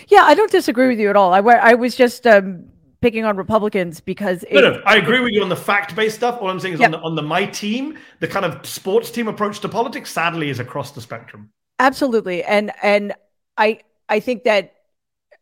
Yeah, 0.07 0.23
I 0.23 0.35
don't 0.35 0.51
disagree 0.51 0.87
with 0.87 0.99
you 0.99 1.09
at 1.09 1.15
all. 1.15 1.33
I, 1.33 1.39
I 1.39 1.73
was 1.73 1.95
just 1.95 2.27
um, 2.27 2.65
picking 3.01 3.25
on 3.25 3.37
Republicans 3.37 3.99
because 3.99 4.43
it, 4.43 4.53
no, 4.53 4.61
no, 4.61 4.81
I 4.85 4.97
agree 4.97 5.21
with 5.21 5.31
you 5.31 5.41
on 5.41 5.49
the 5.49 5.55
fact-based 5.55 6.15
stuff. 6.15 6.39
All 6.41 6.49
I'm 6.49 6.59
saying 6.59 6.75
is 6.75 6.81
on 6.81 6.91
the 6.91 6.99
on 6.99 7.15
the 7.15 7.21
my 7.21 7.45
team, 7.45 7.97
the 8.19 8.27
kind 8.27 8.45
of 8.45 8.65
sports 8.65 9.09
team 9.09 9.29
approach 9.29 9.61
to 9.61 9.69
politics, 9.69 10.11
sadly, 10.11 10.49
is 10.49 10.59
across 10.59 10.91
the 10.91 10.99
spectrum. 10.99 11.49
Absolutely, 11.79 12.43
and 12.43 12.73
and 12.83 13.13
I 13.57 13.79
I 14.09 14.19
think 14.19 14.43
that 14.43 14.73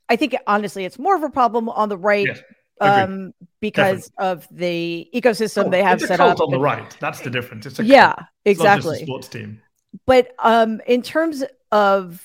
I 0.08 0.18
think 0.18 0.36
honestly, 0.46 0.86
it's 0.86 1.00
more 1.00 1.16
of 1.16 1.24
a 1.24 1.32
problem 1.32 1.68
on 1.68 1.90
the 1.90 1.98
right. 1.98 2.28
Yes 2.28 2.42
um, 2.82 3.34
because 3.60 4.10
Definitely. 4.10 4.32
of 4.32 4.48
the 4.52 5.10
ecosystem 5.14 5.66
oh, 5.66 5.70
they 5.70 5.84
have 5.84 6.02
set 6.02 6.20
up 6.20 6.40
on 6.40 6.52
the 6.52 6.60
right. 6.60 6.96
That's 7.00 7.22
the 7.22 7.30
difference. 7.30 7.66
It's 7.66 7.80
a 7.80 7.86
yeah, 7.86 8.14
cult. 8.14 8.28
exactly. 8.46 9.04
sports 9.04 9.28
team. 9.28 9.62
But 10.06 10.34
um, 10.40 10.82
in 10.86 11.02
terms 11.02 11.44
of 11.72 12.24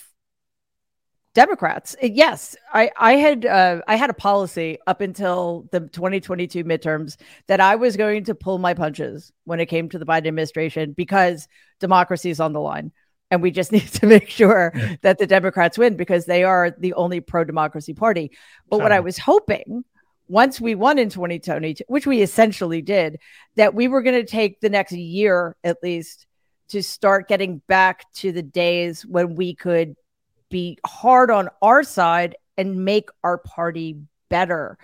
Democrats, 1.34 1.96
yes, 2.02 2.56
I 2.72 2.90
I 2.96 3.14
had 3.14 3.46
uh, 3.46 3.80
I 3.88 3.96
had 3.96 4.10
a 4.10 4.14
policy 4.14 4.78
up 4.86 5.00
until 5.00 5.66
the 5.72 5.80
2022 5.80 6.64
midterms 6.64 7.16
that 7.48 7.60
I 7.60 7.76
was 7.76 7.96
going 7.96 8.24
to 8.24 8.34
pull 8.34 8.58
my 8.58 8.74
punches 8.74 9.32
when 9.44 9.58
it 9.58 9.66
came 9.66 9.88
to 9.88 9.98
the 9.98 10.04
Biden 10.04 10.26
administration 10.26 10.92
because 10.92 11.48
democracy 11.80 12.30
is 12.30 12.40
on 12.40 12.52
the 12.52 12.60
line. 12.60 12.92
And 13.30 13.40
we 13.40 13.50
just 13.50 13.72
need 13.72 13.88
to 13.94 14.06
make 14.06 14.28
sure 14.28 14.72
yeah. 14.74 14.96
that 15.00 15.16
the 15.16 15.26
Democrats 15.26 15.78
win 15.78 15.96
because 15.96 16.26
they 16.26 16.44
are 16.44 16.70
the 16.70 16.92
only 16.94 17.20
pro 17.20 17.44
democracy 17.44 17.94
party. 17.94 18.32
But 18.68 18.80
what 18.80 18.92
I 18.92 19.00
was 19.00 19.16
hoping 19.16 19.84
once 20.32 20.58
we 20.58 20.74
won 20.74 20.98
in 20.98 21.10
2020, 21.10 21.76
which 21.88 22.06
we 22.06 22.22
essentially 22.22 22.80
did, 22.80 23.18
that 23.56 23.74
we 23.74 23.86
were 23.86 24.00
going 24.00 24.18
to 24.18 24.24
take 24.24 24.60
the 24.60 24.70
next 24.70 24.92
year 24.92 25.54
at 25.62 25.76
least 25.82 26.26
to 26.68 26.82
start 26.82 27.28
getting 27.28 27.58
back 27.68 28.10
to 28.14 28.32
the 28.32 28.42
days 28.42 29.04
when 29.04 29.34
we 29.34 29.54
could 29.54 29.94
be 30.48 30.78
hard 30.86 31.30
on 31.30 31.50
our 31.60 31.82
side 31.82 32.34
and 32.56 32.82
make 32.82 33.10
our 33.22 33.36
party 33.36 33.98
better. 34.30 34.78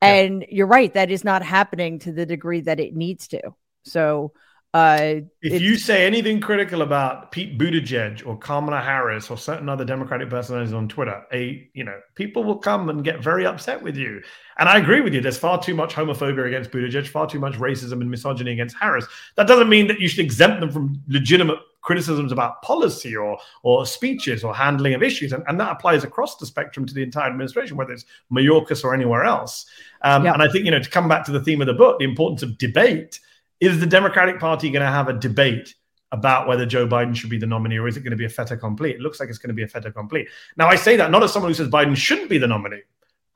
Yeah. 0.00 0.14
And 0.14 0.46
you're 0.48 0.68
right, 0.68 0.94
that 0.94 1.10
is 1.10 1.24
not 1.24 1.42
happening 1.42 1.98
to 2.00 2.12
the 2.12 2.24
degree 2.24 2.60
that 2.60 2.78
it 2.78 2.94
needs 2.94 3.26
to. 3.28 3.40
So, 3.84 4.32
uh, 4.74 5.16
if 5.42 5.60
you 5.60 5.76
say 5.76 6.06
anything 6.06 6.40
critical 6.40 6.80
about 6.80 7.30
Pete 7.30 7.58
Buttigieg 7.58 8.26
or 8.26 8.38
Kamala 8.38 8.80
Harris 8.80 9.30
or 9.30 9.36
certain 9.36 9.68
other 9.68 9.84
Democratic 9.84 10.30
personalities 10.30 10.72
on 10.72 10.88
Twitter, 10.88 11.22
a 11.30 11.68
you 11.74 11.84
know 11.84 12.00
people 12.14 12.42
will 12.42 12.56
come 12.56 12.88
and 12.88 13.04
get 13.04 13.22
very 13.22 13.44
upset 13.44 13.82
with 13.82 13.98
you. 13.98 14.22
And 14.56 14.70
I 14.70 14.78
agree 14.78 15.02
with 15.02 15.12
you. 15.12 15.20
There's 15.20 15.36
far 15.36 15.62
too 15.62 15.74
much 15.74 15.94
homophobia 15.94 16.46
against 16.46 16.70
Buttigieg, 16.70 17.06
far 17.06 17.26
too 17.26 17.38
much 17.38 17.54
racism 17.54 18.00
and 18.00 18.10
misogyny 18.10 18.52
against 18.52 18.74
Harris. 18.80 19.06
That 19.34 19.46
doesn't 19.46 19.68
mean 19.68 19.88
that 19.88 20.00
you 20.00 20.08
should 20.08 20.24
exempt 20.24 20.60
them 20.60 20.70
from 20.70 21.02
legitimate 21.06 21.58
criticisms 21.82 22.32
about 22.32 22.62
policy 22.62 23.14
or 23.14 23.36
or 23.64 23.84
speeches 23.84 24.42
or 24.42 24.54
handling 24.54 24.94
of 24.94 25.02
issues, 25.02 25.34
and, 25.34 25.44
and 25.48 25.60
that 25.60 25.70
applies 25.70 26.02
across 26.02 26.38
the 26.38 26.46
spectrum 26.46 26.86
to 26.86 26.94
the 26.94 27.02
entire 27.02 27.28
administration, 27.28 27.76
whether 27.76 27.92
it's 27.92 28.06
Mayorkas 28.32 28.84
or 28.84 28.94
anywhere 28.94 29.24
else. 29.24 29.66
Um, 30.00 30.24
yeah. 30.24 30.32
And 30.32 30.42
I 30.42 30.48
think 30.48 30.64
you 30.64 30.70
know 30.70 30.80
to 30.80 30.88
come 30.88 31.08
back 31.08 31.26
to 31.26 31.30
the 31.30 31.40
theme 31.40 31.60
of 31.60 31.66
the 31.66 31.74
book, 31.74 31.98
the 31.98 32.06
importance 32.06 32.42
of 32.42 32.56
debate 32.56 33.20
is 33.62 33.78
the 33.78 33.86
Democratic 33.86 34.40
Party 34.40 34.70
going 34.70 34.84
to 34.84 34.90
have 34.90 35.08
a 35.08 35.12
debate 35.12 35.74
about 36.10 36.48
whether 36.48 36.66
Joe 36.66 36.86
Biden 36.86 37.14
should 37.14 37.30
be 37.30 37.38
the 37.38 37.46
nominee 37.46 37.78
or 37.78 37.86
is 37.86 37.96
it 37.96 38.00
going 38.00 38.10
to 38.10 38.16
be 38.16 38.24
a 38.24 38.28
fait 38.28 38.50
accompli? 38.50 38.90
It 38.90 39.00
looks 39.00 39.20
like 39.20 39.28
it's 39.28 39.38
going 39.38 39.48
to 39.48 39.54
be 39.54 39.62
a 39.62 39.68
fait 39.68 39.84
accompli. 39.84 40.26
Now, 40.56 40.66
I 40.66 40.74
say 40.74 40.96
that 40.96 41.12
not 41.12 41.22
as 41.22 41.32
someone 41.32 41.50
who 41.50 41.54
says 41.54 41.68
Biden 41.68 41.96
shouldn't 41.96 42.28
be 42.28 42.38
the 42.38 42.48
nominee. 42.48 42.82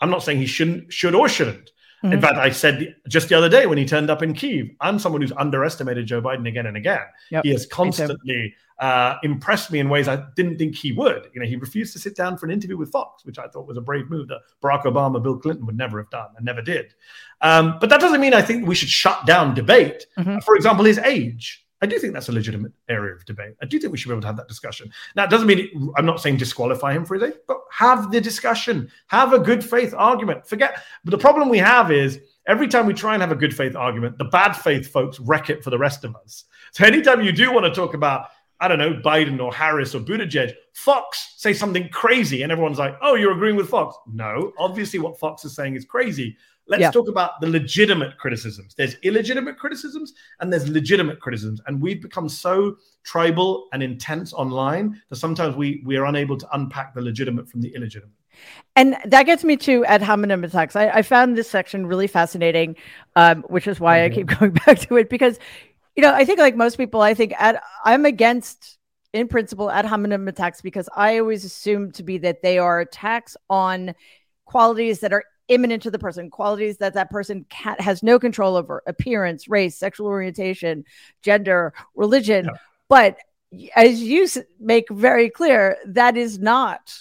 I'm 0.00 0.10
not 0.10 0.24
saying 0.24 0.38
he 0.38 0.46
shouldn't, 0.46 0.92
should 0.92 1.14
or 1.14 1.28
shouldn't. 1.28 1.70
Mm-hmm. 2.02 2.12
In 2.12 2.20
fact, 2.20 2.36
I 2.36 2.50
said 2.50 2.94
just 3.08 3.28
the 3.28 3.36
other 3.36 3.48
day 3.48 3.66
when 3.66 3.78
he 3.78 3.86
turned 3.86 4.10
up 4.10 4.22
in 4.22 4.34
Kiev, 4.34 4.70
I'm 4.80 4.98
someone 4.98 5.22
who's 5.22 5.32
underestimated 5.32 6.06
Joe 6.06 6.20
Biden 6.20 6.46
again 6.46 6.66
and 6.66 6.76
again. 6.76 7.00
Yep. 7.30 7.44
He 7.44 7.50
has 7.50 7.66
constantly 7.66 8.54
uh, 8.78 9.16
impressed 9.22 9.70
me 9.70 9.78
in 9.78 9.88
ways 9.88 10.06
I 10.06 10.22
didn't 10.36 10.58
think 10.58 10.74
he 10.74 10.92
would. 10.92 11.28
You 11.32 11.40
know, 11.40 11.46
he 11.46 11.56
refused 11.56 11.94
to 11.94 11.98
sit 11.98 12.14
down 12.14 12.36
for 12.36 12.46
an 12.46 12.52
interview 12.52 12.76
with 12.76 12.92
Fox, 12.92 13.24
which 13.24 13.38
I 13.38 13.48
thought 13.48 13.66
was 13.66 13.78
a 13.78 13.80
brave 13.80 14.10
move 14.10 14.28
that 14.28 14.40
Barack 14.62 14.82
Obama, 14.82 15.22
Bill 15.22 15.38
Clinton 15.38 15.64
would 15.66 15.76
never 15.76 15.98
have 15.98 16.10
done 16.10 16.28
and 16.36 16.44
never 16.44 16.60
did. 16.60 16.94
Um, 17.40 17.78
but 17.80 17.88
that 17.90 18.00
doesn't 18.00 18.20
mean 18.20 18.34
I 18.34 18.42
think 18.42 18.66
we 18.66 18.74
should 18.74 18.90
shut 18.90 19.24
down 19.26 19.54
debate. 19.54 20.06
Mm-hmm. 20.18 20.40
For 20.40 20.56
example, 20.56 20.84
his 20.84 20.98
age. 20.98 21.65
I 21.86 21.88
do 21.88 22.00
think 22.00 22.14
that's 22.14 22.28
a 22.28 22.32
legitimate 22.32 22.72
area 22.88 23.14
of 23.14 23.24
debate. 23.26 23.54
I 23.62 23.66
do 23.66 23.78
think 23.78 23.92
we 23.92 23.98
should 23.98 24.08
be 24.08 24.14
able 24.14 24.22
to 24.22 24.26
have 24.26 24.36
that 24.38 24.48
discussion. 24.48 24.90
Now, 25.14 25.22
it 25.22 25.30
doesn't 25.30 25.46
mean 25.46 25.92
I'm 25.96 26.04
not 26.04 26.20
saying 26.20 26.38
disqualify 26.38 26.92
him 26.92 27.04
for 27.04 27.14
his 27.14 27.22
age, 27.22 27.38
but 27.46 27.60
have 27.70 28.10
the 28.10 28.20
discussion, 28.20 28.90
have 29.06 29.32
a 29.32 29.38
good 29.38 29.64
faith 29.64 29.94
argument. 29.96 30.48
Forget, 30.48 30.82
but 31.04 31.12
the 31.12 31.18
problem 31.18 31.48
we 31.48 31.58
have 31.58 31.92
is 31.92 32.18
every 32.48 32.66
time 32.66 32.86
we 32.86 32.92
try 32.92 33.14
and 33.14 33.22
have 33.22 33.30
a 33.30 33.36
good 33.36 33.54
faith 33.54 33.76
argument, 33.76 34.18
the 34.18 34.24
bad 34.24 34.54
faith 34.54 34.88
folks 34.88 35.20
wreck 35.20 35.48
it 35.48 35.62
for 35.62 35.70
the 35.70 35.78
rest 35.78 36.02
of 36.02 36.16
us. 36.16 36.44
So 36.72 36.84
anytime 36.84 37.22
you 37.22 37.30
do 37.30 37.52
want 37.52 37.66
to 37.66 37.72
talk 37.72 37.94
about, 37.94 38.30
I 38.60 38.68
don't 38.68 38.78
know, 38.78 38.94
Biden 38.94 39.40
or 39.40 39.52
Harris 39.52 39.94
or 39.94 40.00
Buttigieg, 40.00 40.54
Fox 40.72 41.34
say 41.36 41.52
something 41.52 41.88
crazy, 41.90 42.42
and 42.42 42.50
everyone's 42.50 42.78
like, 42.78 42.96
"Oh, 43.02 43.14
you're 43.14 43.32
agreeing 43.32 43.56
with 43.56 43.68
Fox?" 43.68 43.96
No, 44.06 44.52
obviously, 44.58 44.98
what 44.98 45.18
Fox 45.18 45.44
is 45.44 45.54
saying 45.54 45.76
is 45.76 45.84
crazy. 45.84 46.36
Let's 46.68 46.80
yeah. 46.80 46.90
talk 46.90 47.08
about 47.08 47.40
the 47.40 47.48
legitimate 47.48 48.18
criticisms. 48.18 48.74
There's 48.74 48.96
illegitimate 49.02 49.56
criticisms 49.56 50.14
and 50.40 50.52
there's 50.52 50.68
legitimate 50.68 51.20
criticisms. 51.20 51.60
And 51.66 51.80
we've 51.80 52.02
become 52.02 52.28
so 52.28 52.76
tribal 53.04 53.68
and 53.72 53.84
intense 53.84 54.32
online 54.32 55.00
that 55.08 55.16
sometimes 55.16 55.54
we, 55.54 55.82
we 55.86 55.96
are 55.96 56.06
unable 56.06 56.36
to 56.36 56.48
unpack 56.52 56.92
the 56.92 57.02
legitimate 57.02 57.48
from 57.48 57.60
the 57.60 57.72
illegitimate. 57.74 58.16
And 58.74 58.96
that 59.04 59.24
gets 59.24 59.44
me 59.44 59.56
to 59.58 59.84
ad 59.84 60.02
hominem 60.02 60.42
attacks. 60.42 60.74
I, 60.74 60.88
I 60.88 61.02
found 61.02 61.38
this 61.38 61.48
section 61.48 61.86
really 61.86 62.08
fascinating, 62.08 62.76
um, 63.14 63.42
which 63.48 63.66
is 63.68 63.78
why 63.78 63.98
mm-hmm. 63.98 64.12
I 64.12 64.14
keep 64.14 64.26
going 64.38 64.50
back 64.66 64.80
to 64.80 64.96
it 64.96 65.08
because, 65.08 65.38
you 65.96 66.02
know, 66.02 66.12
I 66.12 66.24
think 66.24 66.38
like 66.38 66.56
most 66.56 66.76
people, 66.76 67.00
I 67.00 67.14
think 67.14 67.32
ad, 67.38 67.58
I'm 67.84 68.04
against, 68.04 68.78
in 69.12 69.28
principle, 69.28 69.70
ad 69.70 69.86
hominem 69.86 70.28
attacks 70.28 70.60
because 70.60 70.88
I 70.94 71.18
always 71.18 71.44
assume 71.44 71.92
to 71.92 72.02
be 72.02 72.18
that 72.18 72.42
they 72.42 72.58
are 72.58 72.80
attacks 72.80 73.36
on 73.48 73.94
qualities 74.44 75.00
that 75.00 75.12
are 75.12 75.24
imminent 75.48 75.82
to 75.84 75.90
the 75.90 75.98
person, 75.98 76.28
qualities 76.30 76.78
that 76.78 76.94
that 76.94 77.10
person 77.10 77.46
can, 77.48 77.76
has 77.78 78.02
no 78.02 78.18
control 78.18 78.56
over 78.56 78.82
appearance, 78.86 79.48
race, 79.48 79.76
sexual 79.78 80.06
orientation, 80.06 80.84
gender, 81.22 81.72
religion. 81.94 82.44
Yeah. 82.46 82.58
But 82.88 83.18
as 83.74 84.02
you 84.02 84.28
make 84.60 84.90
very 84.90 85.30
clear, 85.30 85.78
that 85.86 86.16
is 86.16 86.38
not 86.38 86.94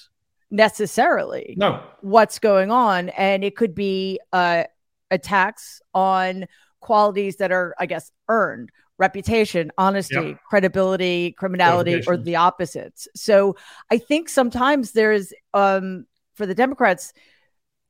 necessarily 0.52 1.56
no. 1.58 1.84
what's 2.02 2.40
going 2.40 2.72
on. 2.72 3.10
And 3.10 3.44
it 3.44 3.56
could 3.56 3.76
be 3.76 4.20
uh, 4.32 4.66
attacks 5.12 5.82
on 5.94 6.46
qualities 6.80 7.38
that 7.38 7.52
are, 7.52 7.76
I 7.80 7.88
guess, 7.88 8.12
earned 8.30 8.72
reputation, 8.98 9.72
honesty, 9.78 10.16
yep. 10.16 10.40
credibility, 10.48 11.32
criminality, 11.34 12.02
or 12.08 12.18
the 12.18 12.36
opposites. 12.38 13.08
So 13.16 13.56
I 13.92 13.98
think 13.98 14.30
sometimes 14.30 14.92
there's, 14.92 15.34
um, 15.54 16.06
for 16.36 16.46
the 16.46 16.56
Democrats, 16.56 17.14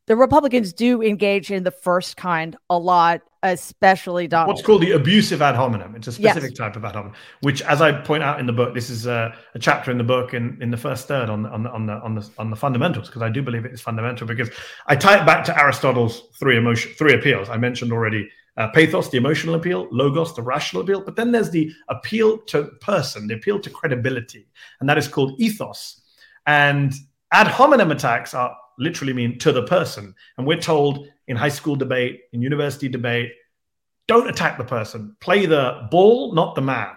the 0.08 0.16
Republicans 0.16 0.74
do 0.74 1.02
engage 1.02 1.52
in 1.52 1.64
the 1.64 1.72
first 1.72 2.16
kind 2.16 2.56
a 2.70 2.78
lot, 2.78 3.22
especially 3.42 4.28
Donald. 4.28 4.50
What's 4.50 4.62
called 4.62 4.82
the 4.82 4.92
abusive 4.92 5.42
ad 5.42 5.56
hominem. 5.56 5.96
It's 5.96 6.08
a 6.08 6.12
specific 6.12 6.52
yes. 6.52 6.58
type 6.58 6.76
of 6.76 6.86
ad 6.86 6.94
hominem, 6.94 7.16
which, 7.42 7.62
as 7.64 7.82
I 7.82 7.92
point 7.92 8.22
out 8.22 8.40
in 8.40 8.46
the 8.46 8.54
book, 8.54 8.74
this 8.74 8.90
is 8.90 9.08
a, 9.08 9.36
a 9.56 9.60
chapter 9.60 9.92
in 9.92 9.98
the 9.98 10.04
book 10.04 10.34
in, 10.34 10.60
in 10.62 10.70
the 10.70 10.78
first 10.78 11.08
third 11.08 11.30
on 11.30 11.44
the, 11.44 11.50
on 11.50 11.64
the 11.64 11.70
on 11.72 11.86
the 11.88 11.94
on 11.94 12.16
the 12.16 12.30
on 12.38 12.50
the 12.52 12.56
fundamentals 12.56 13.08
because 13.08 13.24
I 13.24 13.30
do 13.30 13.42
believe 13.42 13.66
it 13.66 13.74
is 13.74 13.82
fundamental 13.82 14.28
because 14.28 14.50
I 14.86 14.96
tie 14.96 15.20
it 15.20 15.26
back 15.26 15.44
to 15.46 15.60
Aristotle's 15.60 16.22
three 16.40 16.58
emotion 16.58 16.92
three 16.98 17.14
appeals 17.14 17.50
I 17.50 17.58
mentioned 17.58 17.92
already. 17.92 18.30
Uh, 18.58 18.70
pathos, 18.70 19.10
the 19.10 19.18
emotional 19.18 19.56
appeal, 19.56 19.86
logos, 19.92 20.34
the 20.34 20.42
rational 20.42 20.82
appeal, 20.82 21.02
but 21.02 21.18
then 21.18 21.32
there's 21.32 21.50
the 21.50 21.70
appeal 21.90 22.38
to 22.38 22.64
person, 22.80 23.28
the 23.28 23.34
appeal 23.34 23.60
to 23.60 23.70
credibility, 23.70 24.48
and 24.80 24.88
that 24.88 24.98
is 24.98 25.10
called 25.10 25.34
ethos. 25.38 26.02
And 26.48 26.94
ad 27.34 27.48
hominem 27.48 27.92
attacks 27.92 28.34
are 28.34 28.56
literally 28.78 29.14
mean 29.14 29.38
to 29.40 29.52
the 29.52 29.64
person. 29.64 30.14
And 30.38 30.48
we're 30.48 30.60
told 30.60 31.08
in 31.28 31.36
high 31.36 31.50
school 31.50 31.76
debate, 31.76 32.22
in 32.34 32.42
university 32.42 32.88
debate, 32.88 33.32
don't 34.08 34.30
attack 34.30 34.58
the 34.58 34.64
person, 34.64 35.16
play 35.20 35.46
the 35.46 35.88
ball, 35.92 36.34
not 36.34 36.56
the 36.56 36.62
man. 36.62 36.92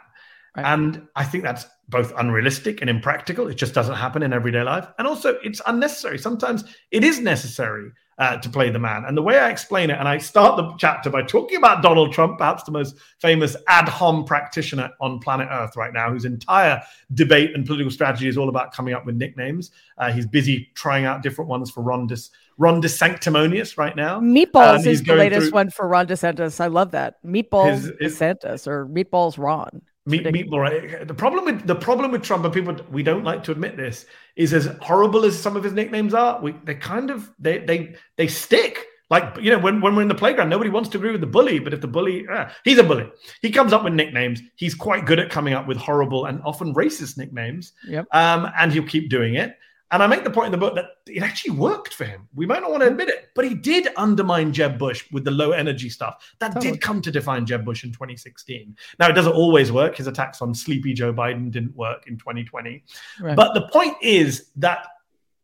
Right. 0.56 0.66
And 0.66 1.09
I 1.16 1.24
think 1.24 1.44
that's 1.44 1.66
both 1.88 2.12
unrealistic 2.18 2.80
and 2.80 2.90
impractical. 2.90 3.48
It 3.48 3.54
just 3.54 3.74
doesn't 3.74 3.94
happen 3.94 4.22
in 4.22 4.32
everyday 4.32 4.62
life. 4.62 4.86
And 4.98 5.06
also, 5.06 5.38
it's 5.42 5.62
unnecessary. 5.66 6.18
Sometimes 6.18 6.64
it 6.90 7.04
is 7.04 7.20
necessary 7.20 7.90
uh, 8.18 8.36
to 8.38 8.48
play 8.50 8.68
the 8.70 8.78
man. 8.78 9.04
And 9.04 9.16
the 9.16 9.22
way 9.22 9.38
I 9.38 9.48
explain 9.48 9.90
it, 9.90 9.98
and 9.98 10.08
I 10.08 10.18
start 10.18 10.56
the 10.56 10.74
chapter 10.76 11.08
by 11.08 11.22
talking 11.22 11.56
about 11.56 11.82
Donald 11.82 12.12
Trump, 12.12 12.38
perhaps 12.38 12.64
the 12.64 12.72
most 12.72 12.96
famous 13.20 13.56
ad 13.68 13.88
hom 13.88 14.24
practitioner 14.24 14.90
on 15.00 15.20
planet 15.20 15.48
Earth 15.50 15.76
right 15.76 15.92
now, 15.92 16.10
whose 16.10 16.24
entire 16.24 16.82
debate 17.14 17.54
and 17.54 17.64
political 17.64 17.90
strategy 17.90 18.28
is 18.28 18.36
all 18.36 18.48
about 18.48 18.72
coming 18.72 18.94
up 18.94 19.06
with 19.06 19.14
nicknames. 19.14 19.70
Uh, 19.98 20.10
he's 20.10 20.26
busy 20.26 20.70
trying 20.74 21.04
out 21.04 21.22
different 21.22 21.48
ones 21.48 21.70
for 21.70 21.82
Ron, 21.82 22.06
Dis- 22.06 22.30
Ron 22.56 22.82
DeSanctimonious 22.82 23.78
right 23.78 23.94
now. 23.94 24.20
Meatballs 24.20 24.80
um, 24.80 24.86
is 24.86 25.02
the 25.02 25.14
latest 25.14 25.48
through... 25.48 25.52
one 25.52 25.70
for 25.70 25.86
Ron 25.86 26.08
DeSantis. 26.08 26.60
I 26.60 26.66
love 26.66 26.90
that. 26.90 27.22
Meatballs 27.24 27.74
his, 27.74 27.92
his... 28.00 28.18
DeSantis 28.18 28.66
or 28.66 28.86
Meatballs 28.86 29.38
Ron. 29.38 29.82
Meat, 30.09 30.32
meat 30.32 30.50
The 30.50 31.14
problem 31.14 31.44
with 31.44 31.66
the 31.66 31.74
problem 31.74 32.11
with 32.11 32.22
Trump, 32.22 32.44
and 32.44 32.52
people 32.52 32.76
we 32.90 33.02
don't 33.02 33.24
like 33.24 33.44
to 33.44 33.52
admit 33.52 33.76
this, 33.76 34.06
is 34.36 34.54
as 34.54 34.66
horrible 34.80 35.24
as 35.24 35.38
some 35.38 35.56
of 35.56 35.62
his 35.62 35.74
nicknames 35.74 36.14
are, 36.14 36.40
we 36.40 36.54
they 36.64 36.74
kind 36.74 37.11
of 37.11 37.30
they 37.38 37.59
they 37.59 37.94
they 38.16 38.26
stick. 38.26 38.86
Like 39.11 39.38
you 39.40 39.50
know, 39.50 39.59
when, 39.59 39.80
when 39.80 39.96
we're 39.96 40.02
in 40.02 40.09
the 40.09 40.14
playground, 40.14 40.50
nobody 40.50 40.68
wants 40.68 40.90
to 40.90 40.98
agree 40.98 41.12
with 41.12 41.22
the 41.22 41.26
bully, 41.26 41.59
but 41.59 41.72
if 41.72 41.80
the 41.80 41.88
bully, 41.88 42.26
ah, 42.30 42.52
he's 42.64 42.76
a 42.76 42.82
bully. 42.82 43.11
He 43.40 43.50
comes 43.50 43.72
up 43.72 43.82
with 43.82 43.94
nicknames. 43.94 44.42
He's 44.56 44.74
quite 44.74 45.06
good 45.06 45.18
at 45.18 45.30
coming 45.30 45.54
up 45.54 45.66
with 45.66 45.78
horrible 45.78 46.26
and 46.26 46.42
often 46.44 46.74
racist 46.74 47.16
nicknames. 47.16 47.72
Yep. 47.86 48.06
Um, 48.12 48.50
and 48.59 48.70
he'll 48.70 48.82
keep 48.86 49.09
doing 49.09 49.34
it. 49.34 49.56
And 49.91 50.03
I 50.03 50.07
make 50.07 50.22
the 50.22 50.30
point 50.30 50.47
in 50.47 50.53
the 50.53 50.59
book 50.59 50.74
that 50.74 50.86
it 51.07 51.22
actually 51.22 51.53
worked 51.53 51.95
for 51.95 52.05
him. 52.05 52.28
We 52.34 52.45
might 52.45 52.61
not 52.61 52.70
want 52.70 52.82
to 52.82 52.89
admit 52.89 53.09
it, 53.09 53.30
but 53.34 53.47
he 53.47 53.55
did 53.55 53.89
undermine 53.97 54.53
Jeb 54.53 54.78
Bush 54.78 55.05
with 55.12 55.24
the 55.24 55.30
low 55.30 55.53
energy 55.53 55.89
stuff. 55.89 56.34
That 56.41 56.53
totally. 56.53 56.72
did 56.72 56.80
come 56.82 57.01
to 57.03 57.11
define 57.11 57.47
Jeb 57.47 57.64
Bush 57.64 57.84
in 57.84 57.93
2016. 57.93 58.76
Now, 58.99 59.09
it 59.09 59.14
doesn't 59.14 59.32
always 59.32 59.72
work. 59.72 59.97
His 59.97 60.07
attacks 60.07 60.43
on 60.43 60.55
sleepy 60.55 60.93
Joe 60.93 61.12
Biden 61.12 61.51
didn't 61.51 61.74
work 61.74 62.07
in 62.07 62.18
2020. 62.18 62.84
Right. 63.20 63.34
But 63.36 63.55
the 63.55 63.68
point 63.68 63.97
is 64.03 64.51
that, 64.57 64.86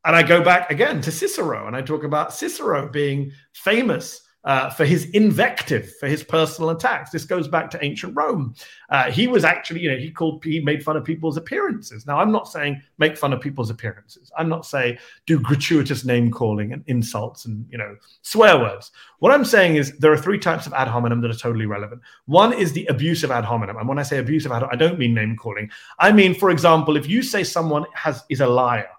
and 0.05 0.15
I 0.15 0.23
go 0.23 0.43
back 0.43 0.71
again 0.71 1.01
to 1.03 1.11
Cicero, 1.11 1.67
and 1.67 1.75
I 1.75 1.81
talk 1.81 2.05
about 2.05 2.35
Cicero 2.35 2.87
being 2.87 3.33
famous 3.55 4.24
uh, 4.45 4.69
for 4.69 4.85
his 4.85 5.07
invective, 5.11 5.97
for 5.97 6.07
his 6.07 6.23
personal 6.23 6.71
attacks. 6.71 7.11
This 7.11 7.25
goes 7.25 7.49
back 7.49 7.71
to 7.71 7.85
ancient 7.85 8.15
Rome. 8.15 8.55
Uh, 8.91 9.11
he 9.11 9.27
was 9.27 9.45
actually, 9.45 9.81
you 9.81 9.91
know, 9.91 9.97
he 9.97 10.11
called, 10.11 10.45
he 10.45 10.61
made 10.61 10.85
fun 10.85 10.97
of 10.97 11.05
people's 11.05 11.37
appearances. 11.37 12.07
Now, 12.07 12.19
I'm 12.19 12.31
not 12.31 12.49
saying 12.49 12.83
make 12.99 13.17
fun 13.17 13.33
of 13.33 13.41
people's 13.41 13.71
appearances. 13.71 14.31
I'm 14.37 14.49
not 14.49 14.67
saying 14.67 14.99
do 15.27 15.41
gratuitous 15.41 16.05
name 16.05 16.31
calling 16.31 16.73
and 16.73 16.85
insults 16.87 17.47
and, 17.47 17.67
you 17.71 17.79
know, 17.79 17.97
swear 18.23 18.59
words. 18.59 18.93
What 19.21 19.33
I'm 19.33 19.45
saying 19.45 19.77
is 19.77 19.97
there 19.99 20.13
are 20.13 20.19
three 20.19 20.39
types 20.39 20.67
of 20.67 20.75
ad 20.75 20.89
hominem 20.89 21.23
that 21.23 21.31
are 21.31 21.39
totally 21.39 21.67
relevant. 21.67 22.03
One 22.27 22.53
is 22.53 22.73
the 22.73 22.87
abusive 22.87 23.31
ad 23.31 23.45
hominem. 23.45 23.79
And 23.79 23.89
when 23.89 23.99
I 23.99 24.03
say 24.03 24.19
abusive 24.19 24.53
ad 24.53 24.65
I 24.65 24.77
don't 24.77 24.99
mean 24.99 25.15
name 25.15 25.37
calling. 25.37 25.71
I 25.99 26.13
mean, 26.13 26.35
for 26.35 26.51
example, 26.51 26.97
if 26.97 27.09
you 27.09 27.23
say 27.23 27.45
someone 27.45 27.87
has 27.95 28.25
is 28.29 28.43
a 28.43 28.47
liar, 28.47 28.91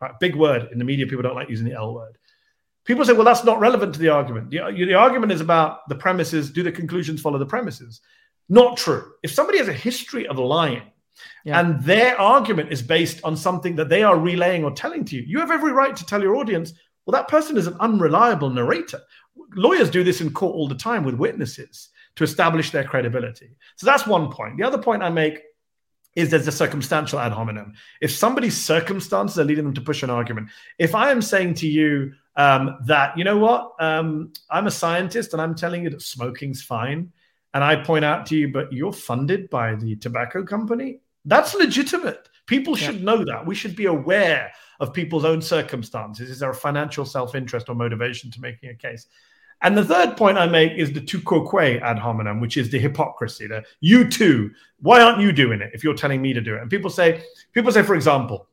right, 0.00 0.12
big 0.20 0.36
word 0.36 0.68
in 0.70 0.78
the 0.78 0.84
media, 0.84 1.06
people 1.06 1.22
don't 1.22 1.34
like 1.34 1.50
using 1.50 1.66
the 1.66 1.74
L 1.74 1.92
word 1.92 2.18
People 2.86 3.04
say, 3.04 3.12
well, 3.12 3.24
that's 3.24 3.44
not 3.44 3.60
relevant 3.60 3.92
to 3.94 4.00
the 4.00 4.08
argument. 4.08 4.50
The, 4.50 4.58
the 4.72 4.94
argument 4.94 5.32
is 5.32 5.40
about 5.40 5.88
the 5.88 5.94
premises. 5.96 6.50
Do 6.50 6.62
the 6.62 6.72
conclusions 6.72 7.20
follow 7.20 7.38
the 7.38 7.46
premises? 7.46 8.00
Not 8.48 8.76
true. 8.76 9.12
If 9.22 9.32
somebody 9.32 9.58
has 9.58 9.68
a 9.68 9.72
history 9.72 10.26
of 10.28 10.38
lying 10.38 10.82
yeah. 11.44 11.60
and 11.60 11.82
their 11.82 12.18
argument 12.20 12.72
is 12.72 12.82
based 12.82 13.20
on 13.24 13.36
something 13.36 13.74
that 13.76 13.88
they 13.88 14.04
are 14.04 14.18
relaying 14.18 14.62
or 14.62 14.70
telling 14.70 15.04
to 15.06 15.16
you, 15.16 15.22
you 15.22 15.40
have 15.40 15.50
every 15.50 15.72
right 15.72 15.96
to 15.96 16.06
tell 16.06 16.22
your 16.22 16.36
audience, 16.36 16.72
well, 17.04 17.12
that 17.12 17.28
person 17.28 17.56
is 17.56 17.66
an 17.66 17.76
unreliable 17.80 18.50
narrator. 18.50 19.00
Lawyers 19.54 19.90
do 19.90 20.04
this 20.04 20.20
in 20.20 20.32
court 20.32 20.54
all 20.54 20.68
the 20.68 20.74
time 20.74 21.04
with 21.04 21.16
witnesses 21.16 21.88
to 22.14 22.24
establish 22.24 22.70
their 22.70 22.84
credibility. 22.84 23.56
So 23.76 23.86
that's 23.86 24.06
one 24.06 24.30
point. 24.30 24.56
The 24.58 24.64
other 24.64 24.78
point 24.78 25.02
I 25.02 25.10
make 25.10 25.42
is 26.14 26.30
there's 26.30 26.48
a 26.48 26.52
circumstantial 26.52 27.18
ad 27.18 27.32
hominem. 27.32 27.74
If 28.00 28.10
somebody's 28.10 28.56
circumstances 28.56 29.38
are 29.38 29.44
leading 29.44 29.64
them 29.64 29.74
to 29.74 29.80
push 29.82 30.02
an 30.02 30.10
argument, 30.10 30.48
if 30.78 30.94
I 30.94 31.10
am 31.10 31.20
saying 31.20 31.54
to 31.54 31.68
you, 31.68 32.14
um, 32.36 32.78
that 32.84 33.16
you 33.16 33.24
know 33.24 33.38
what 33.38 33.72
um, 33.80 34.32
i'm 34.50 34.66
a 34.66 34.70
scientist 34.70 35.32
and 35.32 35.42
i'm 35.42 35.54
telling 35.54 35.84
you 35.84 35.90
that 35.90 36.02
smoking's 36.02 36.62
fine 36.62 37.10
and 37.54 37.64
i 37.64 37.76
point 37.76 38.04
out 38.04 38.26
to 38.26 38.36
you 38.36 38.52
but 38.52 38.72
you're 38.72 38.92
funded 38.92 39.48
by 39.50 39.74
the 39.74 39.96
tobacco 39.96 40.44
company 40.44 41.00
that's 41.24 41.54
legitimate 41.54 42.28
people 42.46 42.76
yeah. 42.78 42.86
should 42.86 43.02
know 43.02 43.24
that 43.24 43.44
we 43.44 43.54
should 43.54 43.74
be 43.74 43.86
aware 43.86 44.50
of 44.80 44.92
people's 44.92 45.24
own 45.24 45.40
circumstances 45.40 46.30
is 46.30 46.38
there 46.38 46.50
a 46.50 46.54
financial 46.54 47.04
self-interest 47.04 47.68
or 47.68 47.74
motivation 47.74 48.30
to 48.30 48.40
making 48.40 48.70
a 48.70 48.74
case 48.74 49.06
And 49.62 49.76
the 49.76 49.84
third 49.84 50.16
point 50.16 50.36
I 50.36 50.46
make 50.46 50.72
is 50.72 50.92
the 50.92 51.00
tu 51.00 51.20
quoque 51.20 51.80
ad 51.80 51.98
hominem, 51.98 52.40
which 52.40 52.56
is 52.56 52.70
the 52.70 52.78
hypocrisy. 52.78 53.46
The 53.46 53.64
you 53.80 54.08
too. 54.08 54.50
Why 54.80 55.00
aren't 55.00 55.20
you 55.20 55.32
doing 55.32 55.62
it 55.62 55.70
if 55.72 55.82
you're 55.82 55.94
telling 55.94 56.20
me 56.20 56.34
to 56.34 56.40
do 56.40 56.56
it? 56.56 56.60
And 56.60 56.70
people 56.70 56.90
say, 56.90 57.22
people 57.52 57.72
say, 57.72 57.82
for 57.82 57.94
example, 57.94 58.48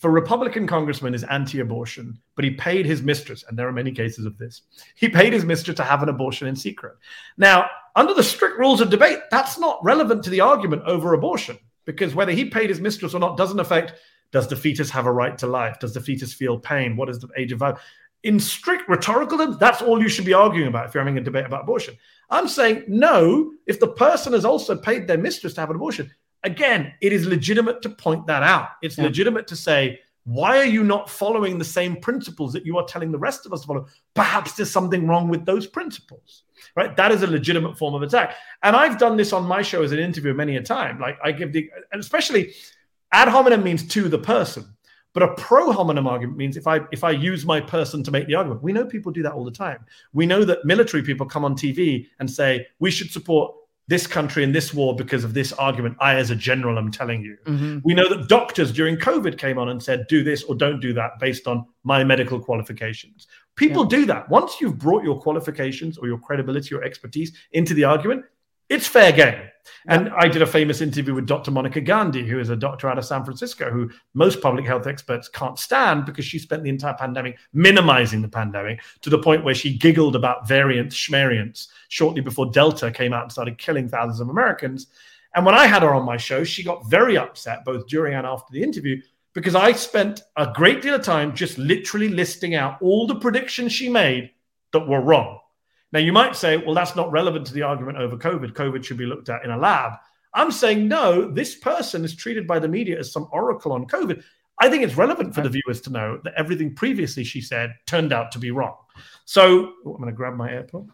if 0.00 0.04
a 0.04 0.08
Republican 0.08 0.66
congressman 0.66 1.12
is 1.12 1.24
anti-abortion, 1.24 2.18
but 2.34 2.42
he 2.42 2.52
paid 2.52 2.86
his 2.86 3.02
mistress, 3.02 3.44
and 3.46 3.58
there 3.58 3.68
are 3.68 3.72
many 3.72 3.92
cases 3.92 4.24
of 4.24 4.38
this, 4.38 4.62
he 4.94 5.10
paid 5.10 5.34
his 5.34 5.44
mistress 5.44 5.76
to 5.76 5.84
have 5.84 6.02
an 6.02 6.08
abortion 6.08 6.48
in 6.48 6.56
secret. 6.56 6.96
Now, 7.36 7.68
under 7.94 8.14
the 8.14 8.22
strict 8.22 8.58
rules 8.58 8.80
of 8.80 8.88
debate, 8.88 9.18
that's 9.30 9.58
not 9.58 9.78
relevant 9.84 10.24
to 10.24 10.30
the 10.30 10.40
argument 10.40 10.84
over 10.86 11.12
abortion, 11.12 11.58
because 11.84 12.14
whether 12.14 12.32
he 12.32 12.46
paid 12.46 12.70
his 12.70 12.80
mistress 12.80 13.12
or 13.12 13.20
not 13.20 13.36
doesn't 13.36 13.60
affect 13.60 13.92
does 14.32 14.48
the 14.48 14.56
fetus 14.56 14.88
have 14.88 15.04
a 15.04 15.12
right 15.12 15.36
to 15.36 15.46
life? 15.46 15.78
Does 15.80 15.92
the 15.92 16.00
fetus 16.00 16.32
feel 16.32 16.58
pain? 16.58 16.96
What 16.96 17.10
is 17.10 17.18
the 17.18 17.28
age 17.36 17.52
of 17.52 17.60
life? 17.60 17.78
in 18.22 18.38
strict 18.38 18.88
rhetorical 18.88 19.38
terms, 19.38 19.56
that's 19.58 19.80
all 19.80 20.02
you 20.02 20.08
should 20.08 20.24
be 20.24 20.34
arguing 20.34 20.68
about 20.68 20.86
if 20.86 20.94
you're 20.94 21.02
having 21.02 21.18
a 21.18 21.22
debate 21.22 21.46
about 21.46 21.62
abortion. 21.62 21.96
I'm 22.28 22.48
saying 22.48 22.84
no, 22.86 23.52
if 23.66 23.80
the 23.80 23.88
person 23.88 24.34
has 24.34 24.44
also 24.44 24.76
paid 24.76 25.06
their 25.06 25.18
mistress 25.18 25.54
to 25.54 25.60
have 25.60 25.70
an 25.70 25.76
abortion, 25.76 26.10
again, 26.44 26.92
it 27.00 27.12
is 27.12 27.26
legitimate 27.26 27.82
to 27.82 27.90
point 27.90 28.26
that 28.26 28.42
out. 28.42 28.68
It's 28.82 28.98
yeah. 28.98 29.04
legitimate 29.04 29.46
to 29.48 29.56
say, 29.56 30.00
why 30.24 30.58
are 30.58 30.66
you 30.66 30.84
not 30.84 31.08
following 31.08 31.58
the 31.58 31.64
same 31.64 31.96
principles 31.96 32.52
that 32.52 32.66
you 32.66 32.76
are 32.78 32.86
telling 32.86 33.10
the 33.10 33.18
rest 33.18 33.46
of 33.46 33.52
us 33.52 33.62
to 33.62 33.66
follow? 33.66 33.86
Perhaps 34.14 34.52
there's 34.52 34.70
something 34.70 35.06
wrong 35.06 35.28
with 35.28 35.44
those 35.46 35.66
principles, 35.66 36.44
right? 36.76 36.94
That 36.96 37.10
is 37.10 37.22
a 37.22 37.26
legitimate 37.26 37.78
form 37.78 37.94
of 37.94 38.02
attack. 38.02 38.36
And 38.62 38.76
I've 38.76 38.98
done 38.98 39.16
this 39.16 39.32
on 39.32 39.44
my 39.44 39.62
show 39.62 39.82
as 39.82 39.92
an 39.92 39.98
interview 39.98 40.34
many 40.34 40.56
a 40.56 40.62
time. 40.62 41.00
Like 41.00 41.18
I 41.24 41.32
give 41.32 41.52
the, 41.52 41.70
and 41.92 42.00
especially 42.00 42.52
ad 43.12 43.28
hominem 43.28 43.64
means 43.64 43.86
to 43.88 44.08
the 44.08 44.18
person. 44.18 44.64
But 45.12 45.24
a 45.24 45.34
pro 45.34 45.72
hominem 45.72 46.06
argument 46.06 46.38
means 46.38 46.56
if 46.56 46.68
I 46.68 46.82
if 46.92 47.02
I 47.02 47.10
use 47.10 47.44
my 47.44 47.60
person 47.60 48.04
to 48.04 48.12
make 48.12 48.28
the 48.28 48.36
argument, 48.36 48.62
we 48.62 48.72
know 48.72 48.84
people 48.84 49.10
do 49.10 49.24
that 49.24 49.32
all 49.32 49.44
the 49.44 49.50
time. 49.50 49.84
We 50.12 50.24
know 50.24 50.44
that 50.44 50.64
military 50.64 51.02
people 51.02 51.26
come 51.26 51.44
on 51.44 51.56
TV 51.56 52.06
and 52.20 52.30
say 52.30 52.68
we 52.78 52.92
should 52.92 53.10
support 53.10 53.52
this 53.88 54.06
country 54.06 54.44
in 54.44 54.52
this 54.52 54.72
war 54.72 54.94
because 54.94 55.24
of 55.24 55.34
this 55.34 55.52
argument. 55.54 55.96
I, 56.00 56.14
as 56.14 56.30
a 56.30 56.36
general, 56.36 56.78
am 56.78 56.90
telling 56.90 57.22
you. 57.22 57.36
Mm-hmm. 57.46 57.78
We 57.84 57.94
know 57.94 58.08
that 58.08 58.28
doctors 58.28 58.72
during 58.72 58.96
COVID 58.96 59.36
came 59.36 59.58
on 59.58 59.68
and 59.68 59.82
said 59.82 60.06
do 60.08 60.22
this 60.22 60.44
or 60.44 60.54
don't 60.54 60.80
do 60.80 60.92
that 60.94 61.18
based 61.18 61.46
on 61.46 61.66
my 61.82 62.04
medical 62.04 62.38
qualifications. 62.38 63.26
People 63.56 63.82
yeah. 63.84 63.98
do 63.98 64.06
that. 64.06 64.28
Once 64.30 64.60
you've 64.60 64.78
brought 64.78 65.02
your 65.02 65.20
qualifications 65.20 65.98
or 65.98 66.06
your 66.06 66.18
credibility 66.18 66.74
or 66.74 66.84
expertise 66.84 67.32
into 67.52 67.74
the 67.74 67.84
argument, 67.84 68.24
it's 68.70 68.86
fair 68.86 69.12
game. 69.12 69.50
And 69.88 70.10
I 70.10 70.28
did 70.28 70.42
a 70.42 70.46
famous 70.46 70.80
interview 70.80 71.14
with 71.14 71.26
Dr. 71.26 71.50
Monica 71.50 71.80
Gandhi, 71.80 72.26
who 72.26 72.38
is 72.38 72.50
a 72.50 72.56
doctor 72.56 72.88
out 72.88 72.98
of 72.98 73.04
San 73.04 73.24
Francisco, 73.24 73.70
who 73.70 73.90
most 74.14 74.40
public 74.40 74.64
health 74.64 74.86
experts 74.86 75.28
can't 75.28 75.58
stand 75.58 76.06
because 76.06 76.24
she 76.24 76.38
spent 76.38 76.62
the 76.62 76.70
entire 76.70 76.94
pandemic 76.94 77.38
minimizing 77.52 78.22
the 78.22 78.28
pandemic 78.28 78.80
to 79.00 79.10
the 79.10 79.18
point 79.18 79.44
where 79.44 79.54
she 79.54 79.76
giggled 79.76 80.16
about 80.16 80.46
variants, 80.46 80.96
schmariants, 80.96 81.68
shortly 81.88 82.20
before 82.20 82.50
Delta 82.50 82.90
came 82.90 83.12
out 83.12 83.24
and 83.24 83.32
started 83.32 83.58
killing 83.58 83.88
thousands 83.88 84.20
of 84.20 84.28
Americans. 84.28 84.88
And 85.34 85.44
when 85.44 85.54
I 85.54 85.66
had 85.66 85.82
her 85.82 85.94
on 85.94 86.04
my 86.04 86.16
show, 86.16 86.44
she 86.44 86.62
got 86.62 86.88
very 86.88 87.16
upset 87.16 87.64
both 87.64 87.86
during 87.86 88.14
and 88.14 88.26
after 88.26 88.52
the 88.52 88.62
interview 88.62 89.00
because 89.32 89.54
I 89.54 89.72
spent 89.72 90.22
a 90.36 90.52
great 90.54 90.82
deal 90.82 90.94
of 90.94 91.02
time 91.02 91.34
just 91.34 91.58
literally 91.58 92.08
listing 92.08 92.54
out 92.54 92.80
all 92.82 93.06
the 93.06 93.16
predictions 93.16 93.72
she 93.72 93.88
made 93.88 94.30
that 94.72 94.86
were 94.86 95.00
wrong. 95.00 95.39
Now, 95.92 95.98
you 95.98 96.12
might 96.12 96.36
say, 96.36 96.56
well, 96.56 96.74
that's 96.74 96.94
not 96.94 97.10
relevant 97.10 97.46
to 97.46 97.54
the 97.54 97.62
argument 97.62 97.98
over 97.98 98.16
COVID. 98.16 98.52
COVID 98.52 98.84
should 98.84 98.96
be 98.96 99.06
looked 99.06 99.28
at 99.28 99.44
in 99.44 99.50
a 99.50 99.56
lab. 99.56 99.94
I'm 100.34 100.52
saying, 100.52 100.86
no, 100.86 101.28
this 101.30 101.56
person 101.56 102.04
is 102.04 102.14
treated 102.14 102.46
by 102.46 102.58
the 102.60 102.68
media 102.68 102.98
as 102.98 103.12
some 103.12 103.28
oracle 103.32 103.72
on 103.72 103.86
COVID. 103.86 104.22
I 104.60 104.68
think 104.68 104.84
it's 104.84 104.96
relevant 104.96 105.34
for 105.34 105.40
the 105.40 105.48
viewers 105.48 105.80
to 105.82 105.90
know 105.90 106.20
that 106.22 106.34
everything 106.36 106.74
previously 106.74 107.24
she 107.24 107.40
said 107.40 107.74
turned 107.86 108.12
out 108.12 108.30
to 108.32 108.38
be 108.38 108.50
wrong. 108.50 108.76
So 109.24 109.72
oh, 109.86 109.94
I'm 109.94 109.96
going 109.96 110.06
to 110.06 110.12
grab 110.12 110.34
my 110.34 110.50
AirPod. 110.50 110.88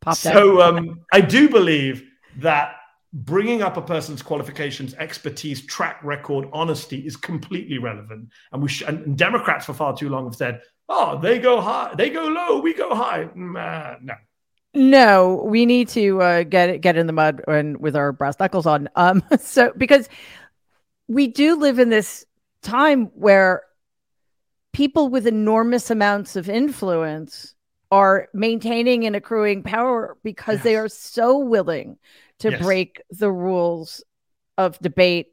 Pop 0.00 0.16
so 0.16 0.62
um, 0.62 1.00
I 1.12 1.20
do 1.20 1.48
believe 1.48 2.08
that 2.38 2.76
bringing 3.12 3.62
up 3.62 3.76
a 3.76 3.82
person's 3.82 4.22
qualifications, 4.22 4.94
expertise, 4.94 5.64
track 5.66 6.02
record, 6.02 6.48
honesty 6.52 7.06
is 7.06 7.16
completely 7.16 7.78
relevant. 7.78 8.30
And 8.52 8.62
we 8.62 8.68
sh- 8.68 8.82
and 8.86 9.16
Democrats 9.16 9.66
for 9.66 9.74
far 9.74 9.96
too 9.96 10.08
long 10.08 10.24
have 10.24 10.34
said 10.34 10.62
oh, 10.88 11.18
they 11.20 11.38
go 11.38 11.60
high, 11.60 11.94
they 11.96 12.10
go 12.10 12.24
low, 12.24 12.60
we 12.60 12.74
go 12.74 12.94
high. 12.94 13.24
Uh, 13.24 13.96
no. 14.02 14.14
No, 14.76 15.44
we 15.46 15.66
need 15.66 15.88
to 15.90 16.20
uh, 16.20 16.42
get 16.42 16.80
get 16.80 16.96
in 16.96 17.06
the 17.06 17.12
mud 17.12 17.42
and 17.46 17.76
with 17.76 17.94
our 17.94 18.12
brass 18.12 18.38
knuckles 18.40 18.66
on. 18.66 18.88
Um, 18.96 19.22
so 19.40 19.72
because 19.76 20.08
we 21.06 21.28
do 21.28 21.56
live 21.56 21.78
in 21.78 21.90
this 21.90 22.26
time 22.62 23.06
where 23.14 23.62
people 24.72 25.08
with 25.08 25.26
enormous 25.26 25.90
amounts 25.90 26.34
of 26.34 26.48
influence 26.48 27.54
are 27.92 28.28
maintaining 28.34 29.06
and 29.06 29.14
accruing 29.14 29.62
power 29.62 30.16
because 30.24 30.56
yes. 30.56 30.64
they 30.64 30.76
are 30.76 30.88
so 30.88 31.38
willing 31.38 31.96
to 32.40 32.50
yes. 32.50 32.60
break 32.60 33.00
the 33.10 33.30
rules 33.30 34.02
of 34.58 34.78
debate 34.80 35.28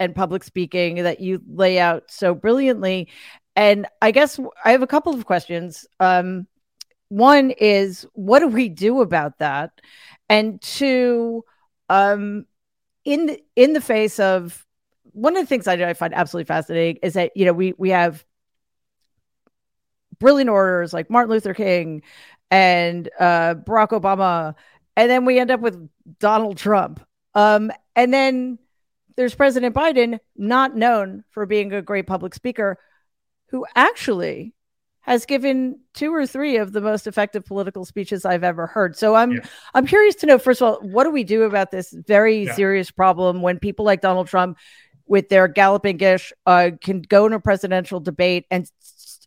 and 0.00 0.14
public 0.14 0.42
speaking 0.42 1.02
that 1.02 1.20
you 1.20 1.42
lay 1.46 1.78
out 1.78 2.04
so 2.08 2.34
brilliantly. 2.34 3.08
And 3.56 3.86
I 4.02 4.10
guess 4.10 4.38
I 4.64 4.72
have 4.72 4.82
a 4.82 4.86
couple 4.86 5.14
of 5.14 5.24
questions. 5.24 5.86
Um, 5.98 6.46
one 7.08 7.50
is, 7.50 8.06
what 8.12 8.40
do 8.40 8.48
we 8.48 8.68
do 8.68 9.00
about 9.00 9.38
that? 9.38 9.80
And 10.28 10.60
two, 10.60 11.44
um, 11.88 12.46
in 13.04 13.26
the, 13.26 13.42
in 13.54 13.72
the 13.72 13.80
face 13.80 14.20
of 14.20 14.66
one 15.16 15.34
of 15.34 15.42
the 15.42 15.46
things 15.46 15.66
I, 15.66 15.74
I 15.74 15.94
find 15.94 16.12
absolutely 16.12 16.46
fascinating 16.46 16.98
is 17.02 17.14
that 17.14 17.32
you 17.34 17.46
know 17.46 17.54
we 17.54 17.72
we 17.78 17.90
have 17.90 18.22
brilliant 20.18 20.50
orators 20.50 20.92
like 20.92 21.08
Martin 21.08 21.30
Luther 21.30 21.54
King 21.54 22.02
and 22.50 23.08
uh, 23.18 23.54
Barack 23.54 23.88
Obama, 23.88 24.54
and 24.94 25.10
then 25.10 25.24
we 25.24 25.38
end 25.38 25.50
up 25.50 25.60
with 25.60 25.88
Donald 26.18 26.58
Trump. 26.58 27.04
Um, 27.34 27.72
and 27.94 28.12
then 28.12 28.58
there's 29.16 29.34
President 29.34 29.74
Biden, 29.74 30.18
not 30.36 30.76
known 30.76 31.24
for 31.30 31.46
being 31.46 31.72
a 31.72 31.80
great 31.80 32.06
public 32.06 32.34
speaker, 32.34 32.78
who 33.48 33.66
actually 33.74 34.54
has 35.06 35.24
given 35.24 35.78
two 35.94 36.12
or 36.12 36.26
three 36.26 36.56
of 36.56 36.72
the 36.72 36.80
most 36.80 37.06
effective 37.06 37.44
political 37.44 37.84
speeches 37.84 38.24
I've 38.24 38.42
ever 38.42 38.66
heard. 38.66 38.96
So 38.96 39.14
I'm 39.14 39.32
yeah. 39.32 39.40
I'm 39.72 39.86
curious 39.86 40.16
to 40.16 40.26
know 40.26 40.38
first 40.38 40.60
of 40.60 40.68
all, 40.68 40.80
what 40.80 41.04
do 41.04 41.10
we 41.10 41.22
do 41.22 41.44
about 41.44 41.70
this 41.70 41.92
very 41.92 42.46
yeah. 42.46 42.54
serious 42.54 42.90
problem 42.90 43.40
when 43.40 43.58
people 43.60 43.84
like 43.84 44.00
Donald 44.00 44.26
Trump 44.26 44.58
with 45.06 45.28
their 45.28 45.46
galloping 45.46 45.96
gish 45.96 46.32
uh, 46.46 46.70
can 46.80 47.02
go 47.02 47.26
in 47.26 47.32
a 47.32 47.38
presidential 47.38 48.00
debate 48.00 48.44
and 48.50 48.68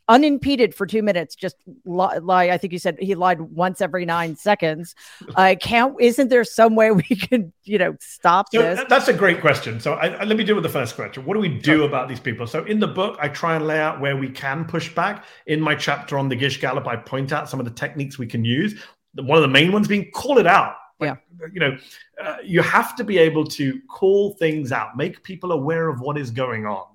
unimpeded 0.09 0.73
for 0.75 0.85
two 0.85 1.03
minutes, 1.03 1.35
just 1.35 1.55
lie, 1.85 2.17
lie. 2.17 2.49
I 2.49 2.57
think 2.57 2.73
you 2.73 2.79
said 2.79 2.97
he 2.99 3.15
lied 3.15 3.39
once 3.39 3.79
every 3.79 4.05
nine 4.05 4.35
seconds. 4.35 4.95
I 5.35 5.53
uh, 5.53 5.55
can't. 5.55 5.95
Isn't 6.01 6.29
there 6.29 6.43
some 6.43 6.75
way 6.75 6.91
we 6.91 7.03
can, 7.03 7.53
you 7.63 7.77
know, 7.77 7.95
stop 8.01 8.47
so 8.51 8.61
this? 8.61 8.83
That's 8.89 9.07
a 9.07 9.13
great 9.13 9.39
question. 9.39 9.79
So 9.79 9.93
I, 9.93 10.07
I, 10.07 10.23
let 10.25 10.35
me 10.35 10.43
deal 10.43 10.55
with 10.55 10.63
the 10.63 10.69
first 10.69 10.95
question. 10.95 11.23
What 11.25 11.35
do 11.35 11.39
we 11.39 11.47
do 11.47 11.83
about 11.83 12.09
these 12.09 12.19
people? 12.19 12.47
So 12.47 12.65
in 12.65 12.79
the 12.79 12.87
book, 12.87 13.17
I 13.21 13.29
try 13.29 13.55
and 13.55 13.65
lay 13.65 13.79
out 13.79 14.01
where 14.01 14.17
we 14.17 14.29
can 14.29 14.65
push 14.65 14.93
back. 14.93 15.25
In 15.45 15.61
my 15.61 15.75
chapter 15.75 16.17
on 16.17 16.27
the 16.27 16.35
Gish 16.35 16.59
Gallop, 16.59 16.87
I 16.87 16.95
point 16.95 17.31
out 17.31 17.47
some 17.47 17.59
of 17.59 17.65
the 17.65 17.71
techniques 17.71 18.17
we 18.17 18.27
can 18.27 18.43
use. 18.43 18.81
One 19.15 19.37
of 19.37 19.43
the 19.43 19.47
main 19.47 19.71
ones 19.71 19.87
being 19.87 20.09
call 20.11 20.39
it 20.39 20.47
out. 20.47 20.75
Like, 20.99 21.19
yeah. 21.39 21.47
You 21.53 21.59
know, 21.59 21.77
uh, 22.21 22.37
you 22.43 22.61
have 22.61 22.95
to 22.97 23.03
be 23.03 23.17
able 23.17 23.45
to 23.45 23.79
call 23.87 24.33
things 24.33 24.71
out, 24.71 24.97
make 24.97 25.23
people 25.23 25.51
aware 25.51 25.87
of 25.87 26.01
what 26.01 26.17
is 26.17 26.31
going 26.31 26.65
on. 26.65 26.87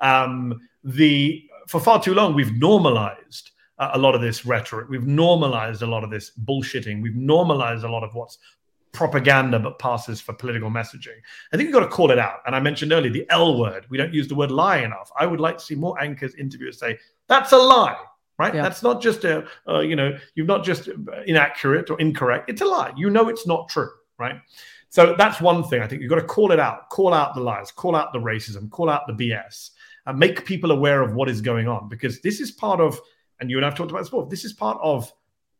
Um, 0.00 0.60
the 0.84 1.47
for 1.68 1.80
far 1.80 2.02
too 2.02 2.14
long, 2.14 2.34
we've 2.34 2.54
normalized 2.56 3.50
uh, 3.78 3.90
a 3.92 3.98
lot 3.98 4.14
of 4.14 4.20
this 4.20 4.46
rhetoric. 4.46 4.88
We've 4.88 5.06
normalized 5.06 5.82
a 5.82 5.86
lot 5.86 6.02
of 6.02 6.10
this 6.10 6.32
bullshitting. 6.44 7.02
We've 7.02 7.14
normalized 7.14 7.84
a 7.84 7.90
lot 7.90 8.02
of 8.02 8.14
what's 8.14 8.38
propaganda 8.92 9.58
but 9.58 9.78
passes 9.78 10.20
for 10.20 10.32
political 10.32 10.70
messaging. 10.70 11.18
I 11.52 11.56
think 11.56 11.66
you've 11.66 11.74
got 11.74 11.80
to 11.80 11.88
call 11.88 12.10
it 12.10 12.18
out. 12.18 12.38
And 12.46 12.56
I 12.56 12.60
mentioned 12.60 12.92
earlier 12.92 13.12
the 13.12 13.26
L 13.28 13.60
word. 13.60 13.86
We 13.90 13.98
don't 13.98 14.14
use 14.14 14.28
the 14.28 14.34
word 14.34 14.50
lie 14.50 14.78
enough. 14.78 15.12
I 15.18 15.26
would 15.26 15.40
like 15.40 15.58
to 15.58 15.64
see 15.64 15.74
more 15.74 16.00
anchors, 16.00 16.34
interviewers 16.36 16.78
say, 16.78 16.98
that's 17.28 17.52
a 17.52 17.58
lie, 17.58 17.96
right? 18.38 18.54
Yeah. 18.54 18.62
That's 18.62 18.82
not 18.82 19.02
just 19.02 19.24
a, 19.24 19.46
uh, 19.68 19.80
you 19.80 19.94
know, 19.94 20.16
you've 20.34 20.46
not 20.46 20.64
just 20.64 20.88
inaccurate 21.26 21.90
or 21.90 22.00
incorrect. 22.00 22.48
It's 22.48 22.62
a 22.62 22.66
lie. 22.66 22.94
You 22.96 23.10
know 23.10 23.28
it's 23.28 23.46
not 23.46 23.68
true, 23.68 23.90
right? 24.18 24.36
So 24.88 25.14
that's 25.18 25.42
one 25.42 25.62
thing. 25.64 25.82
I 25.82 25.86
think 25.86 26.00
you've 26.00 26.08
got 26.08 26.16
to 26.16 26.26
call 26.26 26.50
it 26.50 26.58
out, 26.58 26.88
call 26.88 27.12
out 27.12 27.34
the 27.34 27.42
lies, 27.42 27.70
call 27.70 27.94
out 27.94 28.14
the 28.14 28.18
racism, 28.18 28.70
call 28.70 28.88
out 28.88 29.06
the 29.06 29.12
BS 29.12 29.70
and 30.08 30.18
make 30.18 30.44
people 30.46 30.72
aware 30.72 31.02
of 31.02 31.14
what 31.14 31.28
is 31.28 31.40
going 31.40 31.68
on 31.68 31.88
because 31.88 32.20
this 32.22 32.40
is 32.40 32.50
part 32.50 32.80
of 32.80 33.00
and 33.40 33.50
you 33.50 33.58
and 33.58 33.64
I've 33.64 33.76
talked 33.76 33.90
about 33.90 34.00
this 34.00 34.08
before 34.08 34.26
this 34.26 34.44
is 34.44 34.54
part 34.54 34.78
of 34.82 35.12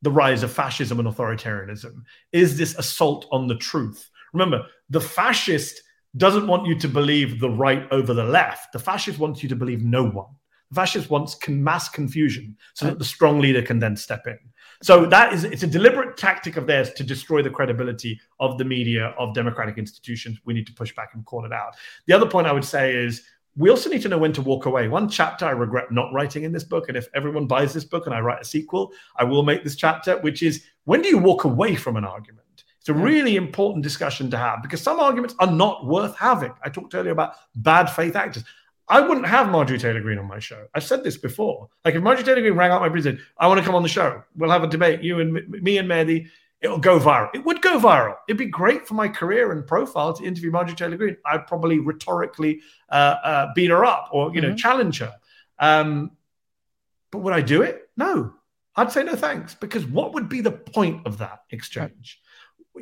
the 0.03 0.11
rise 0.11 0.43
of 0.43 0.51
fascism 0.51 0.99
and 0.99 1.09
authoritarianism 1.09 2.03
is 2.33 2.57
this 2.57 2.75
assault 2.77 3.27
on 3.31 3.47
the 3.47 3.57
truth. 3.57 4.11
Remember 4.33 4.67
the 4.89 5.01
fascist 5.01 5.83
doesn't 6.17 6.47
want 6.47 6.67
you 6.67 6.77
to 6.79 6.89
believe 6.89 7.39
the 7.39 7.51
right 7.51 7.87
over 7.93 8.15
the 8.15 8.25
left. 8.25 8.73
The 8.73 8.79
fascist 8.79 9.19
wants 9.19 9.43
you 9.43 9.49
to 9.51 9.57
believe 9.57 9.85
no 9.85 10.05
one. 10.05 10.31
The 10.71 10.77
fascist 10.77 11.11
wants 11.11 11.37
mass 11.47 11.91
confusion 11.91 12.57
so 12.75 12.87
that 12.87 12.99
the 12.99 13.05
strong 13.05 13.41
leader 13.41 13.63
can 13.63 13.79
then 13.79 13.97
step 13.97 14.27
in. 14.27 14.39
So 14.83 15.05
that 15.07 15.33
is 15.33 15.45
it's 15.45 15.63
a 15.63 15.67
deliberate 15.67 16.17
tactic 16.17 16.57
of 16.57 16.67
theirs 16.67 16.93
to 16.95 17.05
destroy 17.05 17.43
the 17.43 17.51
credibility 17.51 18.19
of 18.41 18.57
the 18.57 18.65
media 18.65 19.15
of 19.19 19.35
democratic 19.35 19.77
institutions. 19.77 20.39
We 20.45 20.55
need 20.55 20.67
to 20.69 20.73
push 20.73 20.95
back 20.95 21.11
and 21.15 21.25
call 21.27 21.45
it 21.45 21.53
out. 21.53 21.75
The 22.07 22.15
other 22.15 22.27
point 22.27 22.47
i 22.47 22.53
would 22.53 22.65
say 22.65 22.95
is 22.95 23.23
we 23.59 23.71
also 23.71 23.91
need 23.91 24.03
to 24.03 24.09
know 24.09 24.19
when 24.19 24.33
to 24.33 24.43
walk 24.43 24.67
away. 24.67 24.87
One 24.87 25.09
chapter 25.09 25.45
I 25.45 25.51
regret 25.51 25.91
not 25.91 26.13
writing 26.13 26.45
in 26.45 26.53
this 26.53 26.65
book, 26.65 26.89
and 26.89 26.97
if 26.97 27.09
everyone 27.13 27.47
buys 27.47 27.75
this 27.75 27.85
book 27.85 28.07
and 28.07 28.15
I 28.15 28.21
write 28.21 28.41
a 28.41 28.45
sequel, 28.45 28.93
I 29.17 29.25
will 29.25 29.43
make 29.43 29.65
this 29.65 29.75
chapter, 29.75 30.19
which 30.19 30.43
is 30.43 30.65
when 30.85 31.03
do 31.03 31.09
you 31.09 31.19
walk 31.19 31.45
away 31.45 31.75
from 31.75 31.97
an 31.97 32.05
argument? 32.05 32.47
It's 32.81 32.89
a 32.89 32.95
really 32.95 33.37
important 33.37 33.83
discussion 33.83 34.31
to 34.31 34.39
have 34.39 34.63
because 34.63 34.81
some 34.81 35.01
arguments 35.01 35.35
are 35.41 35.51
not 35.51 35.85
worth 35.85 36.17
having. 36.17 36.53
I 36.65 36.71
talked 36.71 36.95
earlier 36.95 37.13
about 37.13 37.35
bad 37.57 37.87
faith 37.87 38.17
actors. 38.17 38.45
I 38.89 39.01
wouldn't 39.01 39.27
have 39.27 39.51
Marjorie 39.51 39.79
Taylor 39.79 40.01
Greene 40.01 40.19
on 40.19 40.27
my 40.27 40.39
show. 40.39 40.67
I've 40.75 40.85
said 40.85 41.05
this 41.05 41.19
before. 41.19 41.69
Like 41.85 41.97
if 41.97 42.03
Marjorie 42.03 42.25
Taylor 42.25 42.41
Greene 42.41 42.55
rang 42.55 42.71
out 42.71 42.81
my 42.81 42.89
president, 42.89 43.21
I 43.39 43.47
want 43.49 43.59
to 43.59 43.67
come 43.67 43.75
on 43.75 43.83
the 43.83 43.89
show. 43.89 44.23
We'll 44.37 44.51
have 44.51 44.63
a 44.63 44.69
debate, 44.69 45.03
you 45.03 45.21
and 45.21 45.35
me 45.49 45.77
and 45.79 45.89
Mehdi. 45.89 46.29
It'll 46.61 46.79
go 46.79 46.99
viral. 46.99 47.31
It 47.35 47.45
would 47.45 47.63
go 47.63 47.79
viral. 47.79 48.17
It'd 48.29 48.39
be 48.39 48.47
great 48.47 48.87
for 48.87 48.95
my 48.95 49.09
career 49.09 49.53
and 49.53 49.65
profile 49.67 50.13
to 50.15 50.25
interview 50.25 50.51
Marjorie 50.51 50.75
Taylor 50.75 50.97
Greene. 50.97 51.17
I'd 51.25 51.47
probably 51.47 51.79
rhetorically 51.79 52.61
uh, 52.89 53.15
uh, 53.23 53.47
beat 53.55 53.71
her 53.71 53.85
up 53.85 54.09
or 54.13 54.35
you 54.35 54.41
know 54.41 54.49
mm-hmm. 54.49 54.57
challenge 54.57 54.99
her. 54.99 55.15
Um, 55.59 56.13
but 57.11 57.19
would 57.19 57.33
I 57.33 57.41
do 57.41 57.63
it? 57.63 57.89
No. 57.97 58.35
I'd 58.75 58.93
say 58.93 59.03
no 59.03 59.17
thanks 59.17 59.55
because 59.55 59.85
what 59.87 60.15
would 60.15 60.29
be 60.29 60.41
the 60.41 60.53
point 60.53 61.07
of 61.07 61.19
that 61.19 61.41
exchange? 61.51 62.21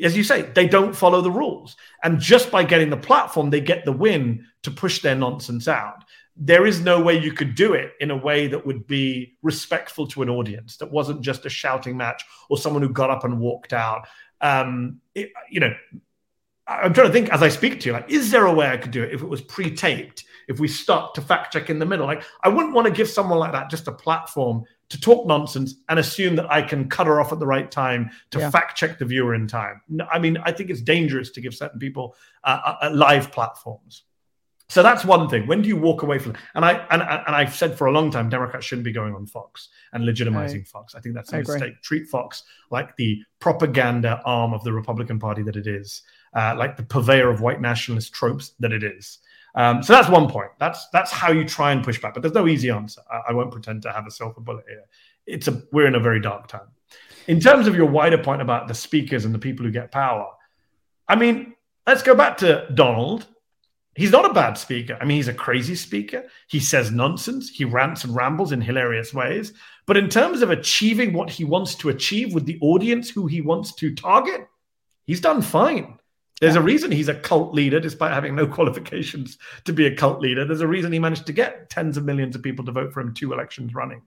as 0.02 0.16
you 0.16 0.24
say, 0.24 0.42
they 0.42 0.66
don't 0.66 0.94
follow 0.94 1.20
the 1.20 1.30
rules. 1.30 1.76
And 2.02 2.20
just 2.20 2.50
by 2.50 2.64
getting 2.64 2.90
the 2.90 2.96
platform, 2.96 3.50
they 3.50 3.60
get 3.60 3.84
the 3.84 3.92
win 3.92 4.46
to 4.62 4.70
push 4.70 5.00
their 5.00 5.14
nonsense 5.14 5.68
out. 5.68 6.04
There 6.36 6.66
is 6.66 6.80
no 6.80 7.00
way 7.00 7.18
you 7.18 7.32
could 7.32 7.54
do 7.54 7.72
it 7.72 7.92
in 8.00 8.10
a 8.10 8.16
way 8.16 8.46
that 8.46 8.66
would 8.66 8.86
be 8.86 9.36
respectful 9.42 10.06
to 10.08 10.22
an 10.22 10.28
audience, 10.28 10.76
that 10.78 10.90
wasn't 10.90 11.22
just 11.22 11.46
a 11.46 11.48
shouting 11.48 11.96
match 11.96 12.24
or 12.50 12.58
someone 12.58 12.82
who 12.82 12.90
got 12.90 13.10
up 13.10 13.24
and 13.24 13.40
walked 13.40 13.72
out. 13.72 14.06
Um, 14.40 15.00
it, 15.14 15.32
you 15.50 15.60
know, 15.60 15.74
I'm 16.68 16.92
trying 16.92 17.06
to 17.06 17.12
think 17.12 17.30
as 17.30 17.42
I 17.42 17.48
speak 17.48 17.80
to 17.80 17.86
you, 17.86 17.92
like, 17.92 18.10
is 18.10 18.30
there 18.30 18.46
a 18.46 18.52
way 18.52 18.68
I 18.68 18.76
could 18.76 18.90
do 18.90 19.02
it 19.02 19.14
if 19.14 19.22
it 19.22 19.28
was 19.28 19.40
pre 19.40 19.74
taped? 19.74 20.24
If 20.48 20.60
we 20.60 20.68
stopped 20.68 21.14
to 21.16 21.22
fact 21.22 21.52
check 21.52 21.70
in 21.70 21.78
the 21.78 21.86
middle? 21.86 22.06
Like, 22.06 22.22
I 22.42 22.48
wouldn't 22.48 22.74
want 22.74 22.86
to 22.86 22.92
give 22.92 23.08
someone 23.08 23.38
like 23.38 23.52
that 23.52 23.70
just 23.70 23.88
a 23.88 23.92
platform 23.92 24.64
to 24.88 25.00
talk 25.00 25.26
nonsense 25.26 25.74
and 25.88 25.98
assume 25.98 26.36
that 26.36 26.50
I 26.50 26.62
can 26.62 26.88
cut 26.88 27.06
her 27.06 27.20
off 27.20 27.32
at 27.32 27.38
the 27.38 27.46
right 27.46 27.70
time 27.70 28.10
to 28.30 28.38
yeah. 28.38 28.50
fact 28.50 28.76
check 28.76 28.98
the 28.98 29.04
viewer 29.04 29.34
in 29.34 29.46
time. 29.48 29.80
I 30.10 30.18
mean, 30.18 30.38
I 30.44 30.52
think 30.52 30.70
it's 30.70 30.80
dangerous 30.80 31.30
to 31.32 31.40
give 31.40 31.54
certain 31.54 31.80
people 31.80 32.14
uh, 32.44 32.74
uh, 32.82 32.90
live 32.92 33.32
platforms. 33.32 34.02
So 34.68 34.82
that's 34.82 35.04
one 35.04 35.28
thing. 35.28 35.46
When 35.46 35.62
do 35.62 35.68
you 35.68 35.76
walk 35.76 36.02
away 36.02 36.18
from? 36.18 36.34
And 36.54 36.64
I 36.64 36.72
and, 36.90 37.00
and 37.00 37.36
I've 37.36 37.54
said 37.54 37.78
for 37.78 37.86
a 37.86 37.92
long 37.92 38.10
time, 38.10 38.28
Democrats 38.28 38.66
shouldn't 38.66 38.84
be 38.84 38.92
going 38.92 39.14
on 39.14 39.26
Fox 39.26 39.68
and 39.92 40.04
legitimizing 40.04 40.54
right. 40.54 40.68
Fox. 40.68 40.94
I 40.94 41.00
think 41.00 41.14
that's 41.14 41.32
a 41.32 41.36
I 41.36 41.38
mistake. 41.40 41.62
Agree. 41.62 41.76
Treat 41.82 42.08
Fox 42.08 42.42
like 42.70 42.96
the 42.96 43.22
propaganda 43.38 44.20
arm 44.24 44.52
of 44.52 44.64
the 44.64 44.72
Republican 44.72 45.20
Party 45.20 45.42
that 45.42 45.56
it 45.56 45.68
is, 45.68 46.02
uh, 46.34 46.54
like 46.58 46.76
the 46.76 46.82
purveyor 46.82 47.30
of 47.30 47.40
white 47.40 47.60
nationalist 47.60 48.12
tropes 48.12 48.54
that 48.58 48.72
it 48.72 48.82
is. 48.82 49.18
Um, 49.54 49.82
so 49.82 49.92
that's 49.92 50.08
one 50.08 50.28
point. 50.28 50.50
That's 50.58 50.88
that's 50.88 51.12
how 51.12 51.30
you 51.30 51.44
try 51.44 51.70
and 51.70 51.84
push 51.84 52.00
back. 52.00 52.14
But 52.14 52.22
there's 52.22 52.34
no 52.34 52.48
easy 52.48 52.70
answer. 52.70 53.02
I, 53.10 53.30
I 53.30 53.32
won't 53.32 53.52
pretend 53.52 53.82
to 53.82 53.92
have 53.92 54.06
a 54.06 54.10
silver 54.10 54.40
bullet 54.40 54.64
here. 54.68 54.84
It's 55.26 55.46
a 55.46 55.62
we're 55.70 55.86
in 55.86 55.94
a 55.94 56.00
very 56.00 56.20
dark 56.20 56.48
time. 56.48 56.68
In 57.28 57.40
terms 57.40 57.68
of 57.68 57.76
your 57.76 57.86
wider 57.86 58.18
point 58.18 58.42
about 58.42 58.68
the 58.68 58.74
speakers 58.74 59.24
and 59.24 59.34
the 59.34 59.38
people 59.38 59.64
who 59.64 59.72
get 59.72 59.90
power, 59.92 60.28
I 61.08 61.16
mean, 61.16 61.54
let's 61.86 62.02
go 62.02 62.14
back 62.14 62.36
to 62.38 62.66
Donald. 62.74 63.26
He's 63.96 64.12
not 64.12 64.30
a 64.30 64.34
bad 64.34 64.58
speaker. 64.58 64.98
I 65.00 65.06
mean, 65.06 65.16
he's 65.16 65.28
a 65.28 65.34
crazy 65.34 65.74
speaker. 65.74 66.24
He 66.48 66.60
says 66.60 66.90
nonsense. 66.90 67.48
He 67.48 67.64
rants 67.64 68.04
and 68.04 68.14
rambles 68.14 68.52
in 68.52 68.60
hilarious 68.60 69.14
ways. 69.14 69.54
But 69.86 69.96
in 69.96 70.10
terms 70.10 70.42
of 70.42 70.50
achieving 70.50 71.14
what 71.14 71.30
he 71.30 71.44
wants 71.44 71.74
to 71.76 71.88
achieve 71.88 72.34
with 72.34 72.44
the 72.44 72.58
audience 72.60 73.08
who 73.08 73.26
he 73.26 73.40
wants 73.40 73.74
to 73.76 73.94
target, 73.94 74.46
he's 75.06 75.20
done 75.20 75.40
fine. 75.40 75.98
There's 76.40 76.54
yeah. 76.54 76.60
a 76.60 76.64
reason 76.64 76.92
he's 76.92 77.08
a 77.08 77.14
cult 77.14 77.54
leader, 77.54 77.80
despite 77.80 78.12
having 78.12 78.34
no 78.34 78.46
qualifications 78.58 79.38
to 79.64 79.72
be 79.72 79.86
a 79.86 79.96
cult 79.96 80.20
leader. 80.20 80.44
There's 80.44 80.60
a 80.60 80.68
reason 80.68 80.92
he 80.92 80.98
managed 80.98 81.26
to 81.26 81.32
get 81.32 81.70
tens 81.70 81.96
of 81.96 82.04
millions 82.04 82.36
of 82.36 82.42
people 82.42 82.66
to 82.66 82.72
vote 82.72 82.92
for 82.92 83.00
him 83.00 83.14
two 83.14 83.32
elections 83.32 83.74
running. 83.74 84.02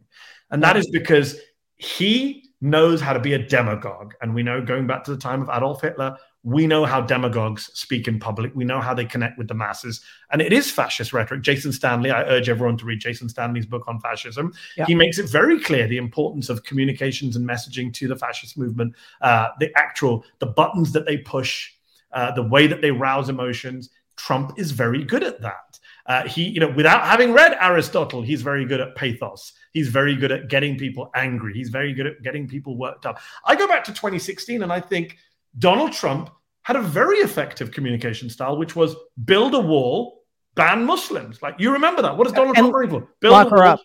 And 0.51 0.61
that 0.61 0.77
is 0.77 0.87
because 0.91 1.39
he 1.77 2.51
knows 2.61 3.01
how 3.01 3.13
to 3.13 3.19
be 3.19 3.33
a 3.33 3.39
demagogue. 3.39 4.13
And 4.21 4.35
we 4.35 4.43
know, 4.43 4.61
going 4.61 4.85
back 4.85 5.03
to 5.05 5.11
the 5.11 5.17
time 5.17 5.41
of 5.41 5.49
Adolf 5.49 5.81
Hitler, 5.81 6.17
we 6.43 6.67
know 6.67 6.85
how 6.85 7.01
demagogues 7.01 7.69
speak 7.73 8.07
in 8.07 8.19
public. 8.19 8.55
We 8.55 8.63
know 8.63 8.79
how 8.79 8.93
they 8.93 9.05
connect 9.05 9.37
with 9.37 9.49
the 9.49 9.53
masses. 9.53 10.01
And 10.31 10.41
it 10.41 10.53
is 10.53 10.71
fascist 10.71 11.11
rhetoric. 11.11 11.41
Jason 11.41 11.73
Stanley, 11.73 12.11
I 12.11 12.23
urge 12.23 12.47
everyone 12.47 12.77
to 12.77 12.85
read 12.85 13.01
Jason 13.01 13.27
Stanley's 13.27 13.65
book 13.65 13.83
on 13.87 13.99
fascism. 13.99 14.53
Yeah. 14.77 14.85
He 14.85 14.95
makes 14.95 15.19
it 15.19 15.29
very 15.29 15.59
clear 15.59 15.87
the 15.87 15.97
importance 15.97 16.47
of 16.49 16.63
communications 16.63 17.35
and 17.35 17.47
messaging 17.47 17.93
to 17.95 18.07
the 18.07 18.15
fascist 18.15 18.57
movement, 18.57 18.95
uh, 19.21 19.49
the 19.59 19.69
actual, 19.75 20.23
the 20.39 20.45
buttons 20.45 20.93
that 20.93 21.05
they 21.05 21.17
push 21.17 21.71
uh, 22.11 22.31
the 22.31 22.43
way 22.43 22.67
that 22.67 22.81
they 22.81 22.91
rouse 22.91 23.29
emotions. 23.29 23.89
Trump 24.15 24.57
is 24.57 24.71
very 24.71 25.03
good 25.03 25.23
at 25.23 25.41
that. 25.41 25.79
Uh, 26.05 26.27
he, 26.27 26.49
you 26.49 26.59
know, 26.59 26.69
without 26.71 27.05
having 27.05 27.33
read 27.33 27.55
Aristotle, 27.61 28.21
he's 28.21 28.41
very 28.41 28.65
good 28.65 28.81
at 28.81 28.95
pathos. 28.95 29.53
He's 29.73 29.89
very 29.89 30.15
good 30.15 30.31
at 30.31 30.49
getting 30.49 30.77
people 30.77 31.11
angry. 31.15 31.53
He's 31.53 31.69
very 31.69 31.93
good 31.93 32.07
at 32.07 32.21
getting 32.23 32.47
people 32.47 32.77
worked 32.77 33.05
up. 33.05 33.19
I 33.45 33.55
go 33.55 33.67
back 33.67 33.83
to 33.83 33.91
2016 33.91 34.63
and 34.63 34.73
I 34.73 34.79
think 34.79 35.17
Donald 35.57 35.91
Trump 35.91 36.29
had 36.61 36.75
a 36.75 36.81
very 36.81 37.17
effective 37.17 37.71
communication 37.71 38.29
style, 38.29 38.57
which 38.57 38.75
was 38.75 38.95
build 39.25 39.55
a 39.55 39.59
wall, 39.59 40.23
ban 40.55 40.85
Muslims. 40.85 41.41
Like 41.41 41.55
you 41.59 41.71
remember 41.71 42.01
that? 42.01 42.15
What 42.15 42.25
does 42.25 42.33
Donald 42.33 42.57
and 42.57 42.69
Trump 42.69 42.91
for? 42.91 43.07
Build 43.19 43.31
lock 43.31 43.49
her 43.49 43.63
up. 43.63 43.79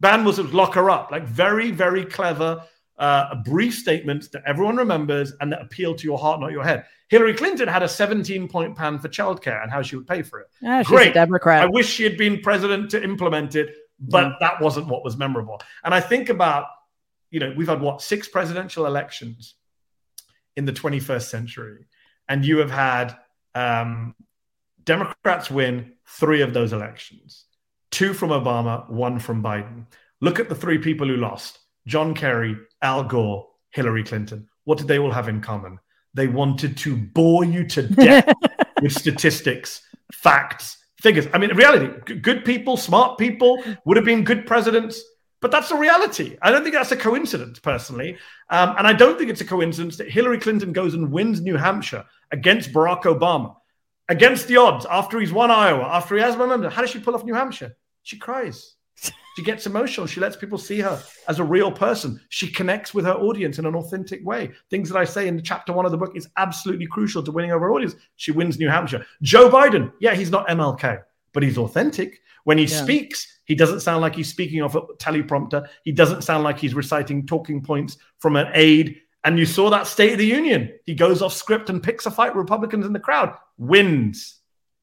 Ban 0.00 0.24
Muslims, 0.24 0.52
lock 0.52 0.74
her 0.74 0.90
up. 0.90 1.10
Like 1.10 1.24
very, 1.24 1.70
very 1.70 2.04
clever 2.04 2.64
uh, 2.98 3.28
a 3.32 3.36
brief 3.36 3.74
statement 3.74 4.30
that 4.32 4.42
everyone 4.46 4.76
remembers 4.76 5.32
and 5.40 5.52
that 5.52 5.60
appeal 5.60 5.94
to 5.94 6.04
your 6.04 6.18
heart, 6.18 6.40
not 6.40 6.52
your 6.52 6.64
head. 6.64 6.84
Hillary 7.08 7.34
Clinton 7.34 7.68
had 7.68 7.82
a 7.82 7.88
17 7.88 8.48
point 8.48 8.76
plan 8.76 8.98
for 8.98 9.08
childcare 9.08 9.62
and 9.62 9.70
how 9.70 9.82
she 9.82 9.96
would 9.96 10.06
pay 10.06 10.22
for 10.22 10.40
it. 10.40 10.46
Yeah, 10.60 10.82
Great. 10.82 11.12
Democrat. 11.12 11.62
I 11.62 11.66
wish 11.66 11.88
she 11.88 12.04
had 12.04 12.16
been 12.16 12.40
president 12.40 12.90
to 12.92 13.02
implement 13.02 13.56
it, 13.56 13.74
but 13.98 14.24
mm. 14.24 14.38
that 14.40 14.60
wasn't 14.60 14.86
what 14.86 15.04
was 15.04 15.16
memorable. 15.16 15.60
And 15.84 15.92
I 15.92 16.00
think 16.00 16.28
about, 16.28 16.66
you 17.30 17.40
know, 17.40 17.52
we've 17.56 17.68
had 17.68 17.80
what, 17.80 18.02
six 18.02 18.28
presidential 18.28 18.86
elections 18.86 19.56
in 20.56 20.64
the 20.64 20.72
21st 20.72 21.28
century. 21.28 21.86
And 22.28 22.44
you 22.44 22.58
have 22.58 22.70
had 22.70 23.16
um, 23.54 24.14
Democrats 24.84 25.50
win 25.50 25.92
three 26.06 26.42
of 26.42 26.54
those 26.54 26.72
elections 26.72 27.44
two 27.90 28.14
from 28.14 28.30
Obama, 28.30 28.88
one 28.90 29.18
from 29.18 29.42
Biden. 29.42 29.84
Look 30.20 30.40
at 30.40 30.48
the 30.48 30.54
three 30.54 30.78
people 30.78 31.06
who 31.06 31.16
lost 31.16 31.58
John 31.86 32.14
Kerry, 32.14 32.56
Al 32.80 33.04
Gore, 33.04 33.46
Hillary 33.70 34.02
Clinton. 34.02 34.48
What 34.64 34.78
did 34.78 34.88
they 34.88 34.98
all 34.98 35.10
have 35.10 35.28
in 35.28 35.40
common? 35.40 35.78
They 36.14 36.26
wanted 36.26 36.76
to 36.78 36.96
bore 36.96 37.44
you 37.44 37.66
to 37.68 37.82
death 37.82 38.32
with 38.82 38.92
statistics, 38.92 39.82
facts, 40.12 40.78
figures. 41.00 41.26
I 41.32 41.38
mean, 41.38 41.50
in 41.50 41.56
reality, 41.56 42.14
good 42.20 42.44
people, 42.44 42.76
smart 42.76 43.18
people 43.18 43.62
would 43.84 43.96
have 43.96 44.06
been 44.06 44.24
good 44.24 44.46
presidents, 44.46 45.02
but 45.42 45.50
that's 45.50 45.68
the 45.68 45.76
reality. 45.76 46.38
I 46.40 46.50
don't 46.50 46.62
think 46.62 46.74
that's 46.74 46.92
a 46.92 46.96
coincidence, 46.96 47.58
personally. 47.58 48.16
Um, 48.48 48.76
and 48.78 48.86
I 48.86 48.92
don't 48.92 49.18
think 49.18 49.28
it's 49.28 49.40
a 49.40 49.44
coincidence 49.44 49.96
that 49.98 50.08
Hillary 50.08 50.38
Clinton 50.38 50.72
goes 50.72 50.94
and 50.94 51.10
wins 51.10 51.40
New 51.40 51.56
Hampshire 51.56 52.04
against 52.30 52.72
Barack 52.72 53.02
Obama, 53.02 53.56
against 54.08 54.46
the 54.46 54.56
odds, 54.56 54.86
after 54.88 55.18
he's 55.18 55.32
won 55.32 55.50
Iowa, 55.50 55.82
after 55.82 56.14
he 56.14 56.22
has 56.22 56.36
momentum. 56.36 56.70
How 56.70 56.80
does 56.80 56.90
she 56.90 57.00
pull 57.00 57.14
off 57.14 57.24
New 57.24 57.34
Hampshire? 57.34 57.76
She 58.04 58.18
cries. 58.18 58.76
She 59.36 59.42
gets 59.42 59.66
emotional. 59.66 60.06
She 60.06 60.20
lets 60.20 60.36
people 60.36 60.58
see 60.58 60.80
her 60.80 61.02
as 61.26 61.38
a 61.38 61.44
real 61.44 61.72
person. 61.72 62.20
She 62.28 62.48
connects 62.48 62.94
with 62.94 63.04
her 63.06 63.14
audience 63.14 63.58
in 63.58 63.66
an 63.66 63.74
authentic 63.74 64.24
way. 64.24 64.52
Things 64.70 64.88
that 64.90 64.98
I 64.98 65.04
say 65.04 65.26
in 65.26 65.42
chapter 65.42 65.72
one 65.72 65.86
of 65.86 65.90
the 65.90 65.98
book 65.98 66.12
is 66.14 66.28
absolutely 66.36 66.86
crucial 66.86 67.22
to 67.22 67.32
winning 67.32 67.50
over 67.50 67.72
audience. 67.72 67.96
She 68.16 68.30
wins 68.30 68.58
New 68.58 68.68
Hampshire. 68.68 69.04
Joe 69.22 69.48
Biden, 69.48 69.92
yeah, 70.00 70.14
he's 70.14 70.30
not 70.30 70.46
MLK, 70.48 71.02
but 71.32 71.42
he's 71.42 71.58
authentic. 71.58 72.20
When 72.44 72.58
he 72.58 72.64
yeah. 72.64 72.82
speaks, 72.82 73.40
he 73.44 73.54
doesn't 73.54 73.80
sound 73.80 74.02
like 74.02 74.14
he's 74.14 74.28
speaking 74.28 74.62
off 74.62 74.74
a 74.74 74.82
teleprompter. 74.98 75.68
He 75.84 75.92
doesn't 75.92 76.22
sound 76.22 76.44
like 76.44 76.58
he's 76.58 76.74
reciting 76.74 77.26
talking 77.26 77.62
points 77.62 77.96
from 78.18 78.36
an 78.36 78.48
aide. 78.54 79.00
And 79.24 79.38
you 79.38 79.46
saw 79.46 79.70
that 79.70 79.86
State 79.86 80.12
of 80.12 80.18
the 80.18 80.26
Union. 80.26 80.72
He 80.84 80.94
goes 80.94 81.22
off 81.22 81.32
script 81.32 81.70
and 81.70 81.82
picks 81.82 82.06
a 82.06 82.10
fight 82.10 82.34
with 82.34 82.42
Republicans 82.42 82.86
in 82.86 82.92
the 82.92 83.00
crowd. 83.00 83.36
Wins. 83.56 84.40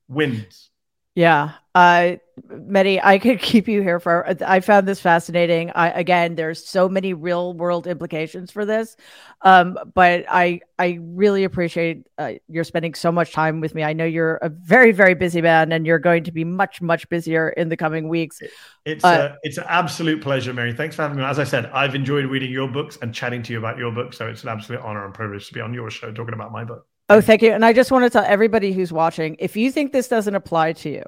Wins. 0.08 0.70
Yeah. 1.16 1.54
Uh, 1.76 2.16
Mehdi, 2.48 3.00
I 3.04 3.20
could 3.20 3.40
keep 3.40 3.68
you 3.68 3.82
here 3.82 4.00
for. 4.00 4.26
I 4.46 4.60
found 4.60 4.88
this 4.88 5.00
fascinating. 5.00 5.72
I 5.72 5.90
again, 5.90 6.36
there's 6.36 6.66
so 6.66 6.90
many 6.90 7.14
real 7.14 7.54
world 7.54 7.88
implications 7.88 8.52
for 8.52 8.66
this, 8.66 8.96
um, 9.42 9.78
but 9.94 10.26
I 10.30 10.62
I 10.78 11.00
really 11.02 11.44
appreciate 11.44 12.08
uh, 12.18 12.34
you're 12.48 12.64
spending 12.64 12.96
so 12.96 13.12
much 13.12 13.34
time 13.34 13.60
with 13.60 13.76
me. 13.76 13.84
I 13.84 13.94
know 13.94 14.06
you're 14.06 14.36
a 14.38 14.50
very 14.50 14.92
very 14.92 15.14
busy 15.14 15.42
man, 15.42 15.72
and 15.72 15.86
you're 15.86 16.00
going 16.00 16.24
to 16.26 16.32
be 16.32 16.44
much 16.44 16.82
much 16.82 17.08
busier 17.10 17.50
in 17.50 17.70
the 17.70 17.78
coming 17.78 18.10
weeks. 18.10 18.42
It's 18.86 19.04
uh, 19.04 19.32
a, 19.34 19.38
it's 19.44 19.58
an 19.58 19.66
absolute 19.68 20.22
pleasure, 20.22 20.54
Mary. 20.54 20.74
Thanks 20.74 20.96
for 20.96 21.04
having 21.04 21.18
me. 21.18 21.24
As 21.24 21.40
I 21.40 21.44
said, 21.44 21.68
I've 21.68 21.96
enjoyed 21.96 22.26
reading 22.26 22.52
your 22.52 22.68
books 22.68 22.98
and 23.02 23.14
chatting 23.14 23.44
to 23.44 23.54
you 23.54 23.60
about 23.60 23.78
your 23.78 23.92
book. 23.92 24.14
So 24.14 24.28
it's 24.28 24.44
an 24.44 24.50
absolute 24.50 24.82
honor 24.82 25.06
and 25.06 25.14
privilege 25.14 25.48
to 25.48 25.54
be 25.54 25.62
on 25.62 25.74
your 25.74 25.90
show 25.90 26.12
talking 26.12 26.34
about 26.34 26.52
my 26.52 26.64
book. 26.64 26.89
Oh, 27.10 27.22
thank 27.22 27.42
you. 27.42 27.52
And 27.52 27.66
I 27.66 27.74
just 27.74 27.92
want 27.92 28.06
to 28.06 28.10
tell 28.10 28.24
everybody 28.24 28.72
who's 28.72 28.94
watching 28.94 29.36
if 29.40 29.56
you 29.56 29.72
think 29.72 29.92
this 29.92 30.08
doesn't 30.08 30.36
apply 30.36 30.74
to 30.74 30.90
you, 30.90 31.04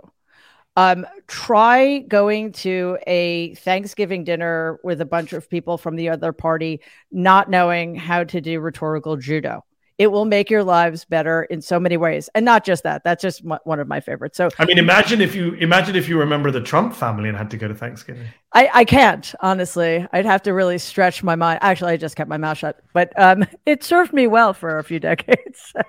um, 0.75 1.05
try 1.27 1.99
going 1.99 2.53
to 2.53 2.97
a 3.05 3.53
Thanksgiving 3.55 4.23
dinner 4.23 4.79
with 4.83 5.01
a 5.01 5.05
bunch 5.05 5.33
of 5.33 5.49
people 5.49 5.77
from 5.77 5.95
the 5.95 6.09
other 6.09 6.33
party, 6.33 6.81
not 7.11 7.49
knowing 7.49 7.95
how 7.95 8.23
to 8.23 8.41
do 8.41 8.59
rhetorical 8.59 9.15
judo. 9.17 9.63
It 9.97 10.11
will 10.11 10.25
make 10.25 10.49
your 10.49 10.63
lives 10.63 11.05
better 11.05 11.43
in 11.43 11.61
so 11.61 11.79
many 11.79 11.97
ways. 11.97 12.29
And 12.33 12.45
not 12.45 12.65
just 12.65 12.83
that 12.83 13.03
that's 13.03 13.21
just 13.21 13.43
one 13.43 13.79
of 13.79 13.87
my 13.87 13.99
favorites. 13.99 14.37
So 14.37 14.49
i 14.59 14.65
mean 14.65 14.77
imagine 14.77 15.21
if 15.21 15.35
you 15.35 15.53
imagine 15.53 15.95
if 15.95 16.09
you 16.09 16.17
remember 16.19 16.51
the 16.51 16.61
trump 16.61 16.95
family 16.95 17.29
and 17.29 17.37
had 17.37 17.51
to 17.51 17.57
go 17.57 17.67
to 17.67 17.75
thanksgiving. 17.75 18.27
I 18.53 18.69
i 18.73 18.85
can't 18.85 19.33
honestly. 19.41 20.07
I'd 20.11 20.25
have 20.25 20.43
to 20.43 20.53
really 20.53 20.77
stretch 20.77 21.23
my 21.23 21.35
mind. 21.35 21.59
Actually 21.61 21.93
i 21.93 21.97
just 21.97 22.15
kept 22.15 22.29
my 22.29 22.37
mouth 22.37 22.57
shut. 22.57 22.79
But 22.93 23.17
um 23.19 23.45
it 23.65 23.83
served 23.83 24.13
me 24.13 24.27
well 24.27 24.53
for 24.53 24.77
a 24.77 24.83
few 24.83 24.99
decades. 25.11 25.73
So 25.73 25.81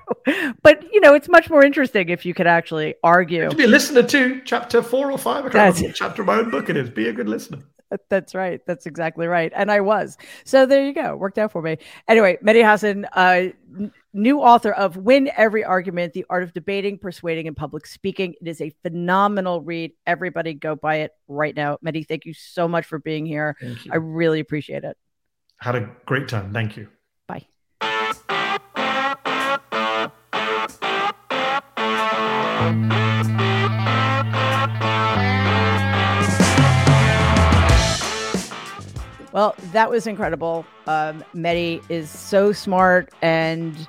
but 0.63 0.85
you 0.93 1.01
know 1.01 1.15
it's 1.15 1.29
much 1.29 1.51
more 1.51 1.65
interesting 1.65 2.09
if 2.09 2.25
you 2.27 2.35
could 2.35 2.47
actually 2.47 2.95
argue. 3.03 3.49
To 3.49 3.57
be 3.57 3.65
a 3.65 3.69
listener 3.69 4.03
to 4.03 4.41
chapter 4.45 4.83
four 4.83 5.11
or 5.11 5.19
five 5.19 5.47
i 5.47 5.49
can't 5.49 5.55
remember 5.55 5.89
what 5.89 5.95
chapter 5.95 6.23
of 6.23 6.27
my 6.27 6.37
own 6.37 6.51
book 6.51 6.69
it 6.69 6.77
is. 6.77 6.91
Be 6.91 7.09
a 7.09 7.13
good 7.13 7.29
listener 7.29 7.59
that's 8.09 8.35
right. 8.35 8.61
That's 8.67 8.87
exactly 8.87 9.27
right. 9.27 9.53
And 9.55 9.71
I 9.71 9.81
was. 9.81 10.17
So 10.45 10.67
there 10.67 10.85
you 10.85 10.93
go. 10.93 11.17
Worked 11.17 11.39
out 11.39 11.53
for 11.53 11.63
me. 11.63 11.79
Anyway, 12.09 12.39
Mehdi 12.45 12.69
Hasan, 12.69 13.07
uh, 13.13 13.51
n- 13.79 13.93
new 14.13 14.41
author 14.41 14.73
of 14.73 14.97
Win 14.97 15.31
Every 15.37 15.65
Argument 15.65 16.13
The 16.13 16.27
Art 16.29 16.43
of 16.43 16.53
Debating, 16.53 16.99
Persuading, 16.99 17.49
and 17.49 17.57
Public 17.57 17.87
Speaking. 17.87 18.35
It 18.41 18.49
is 18.49 18.61
a 18.61 18.71
phenomenal 18.83 19.63
read. 19.63 19.93
Everybody 20.07 20.55
go 20.55 20.75
buy 20.75 20.97
it 20.97 21.13
right 21.29 21.55
now. 21.55 21.79
Mehdi, 21.85 22.07
thank 22.07 22.25
you 22.27 22.35
so 22.35 22.69
much 22.69 22.87
for 22.87 22.99
being 22.99 23.27
here. 23.27 23.57
I 23.91 23.97
really 23.97 24.41
appreciate 24.41 24.85
it. 24.85 24.97
Had 25.59 25.77
a 25.77 25.91
great 26.07 26.29
time. 26.29 26.53
Thank 26.53 26.77
you. 26.77 26.89
Bye. 27.29 27.47
Well, 39.33 39.55
that 39.73 39.91
was 39.91 40.07
incredible. 40.07 40.67
Um, 40.87 41.25
is 41.35 42.11
so 42.11 42.53
smart 42.53 43.11
and 43.23 43.89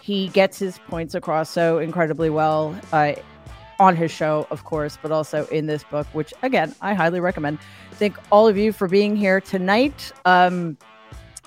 he 0.00 0.28
gets 0.28 0.58
his 0.58 0.78
points 0.78 1.14
across 1.14 1.50
so 1.50 1.78
incredibly 1.78 2.30
well 2.30 2.78
uh, 2.92 3.12
on 3.78 3.94
his 3.94 4.10
show, 4.10 4.46
of 4.50 4.64
course, 4.64 4.98
but 5.00 5.12
also 5.12 5.46
in 5.46 5.66
this 5.66 5.84
book, 5.84 6.06
which 6.12 6.34
again, 6.42 6.74
I 6.80 6.94
highly 6.94 7.20
recommend. 7.20 7.58
Thank 7.92 8.16
all 8.30 8.48
of 8.48 8.56
you 8.56 8.72
for 8.72 8.88
being 8.88 9.16
here 9.16 9.40
tonight. 9.40 10.12
Um, 10.24 10.76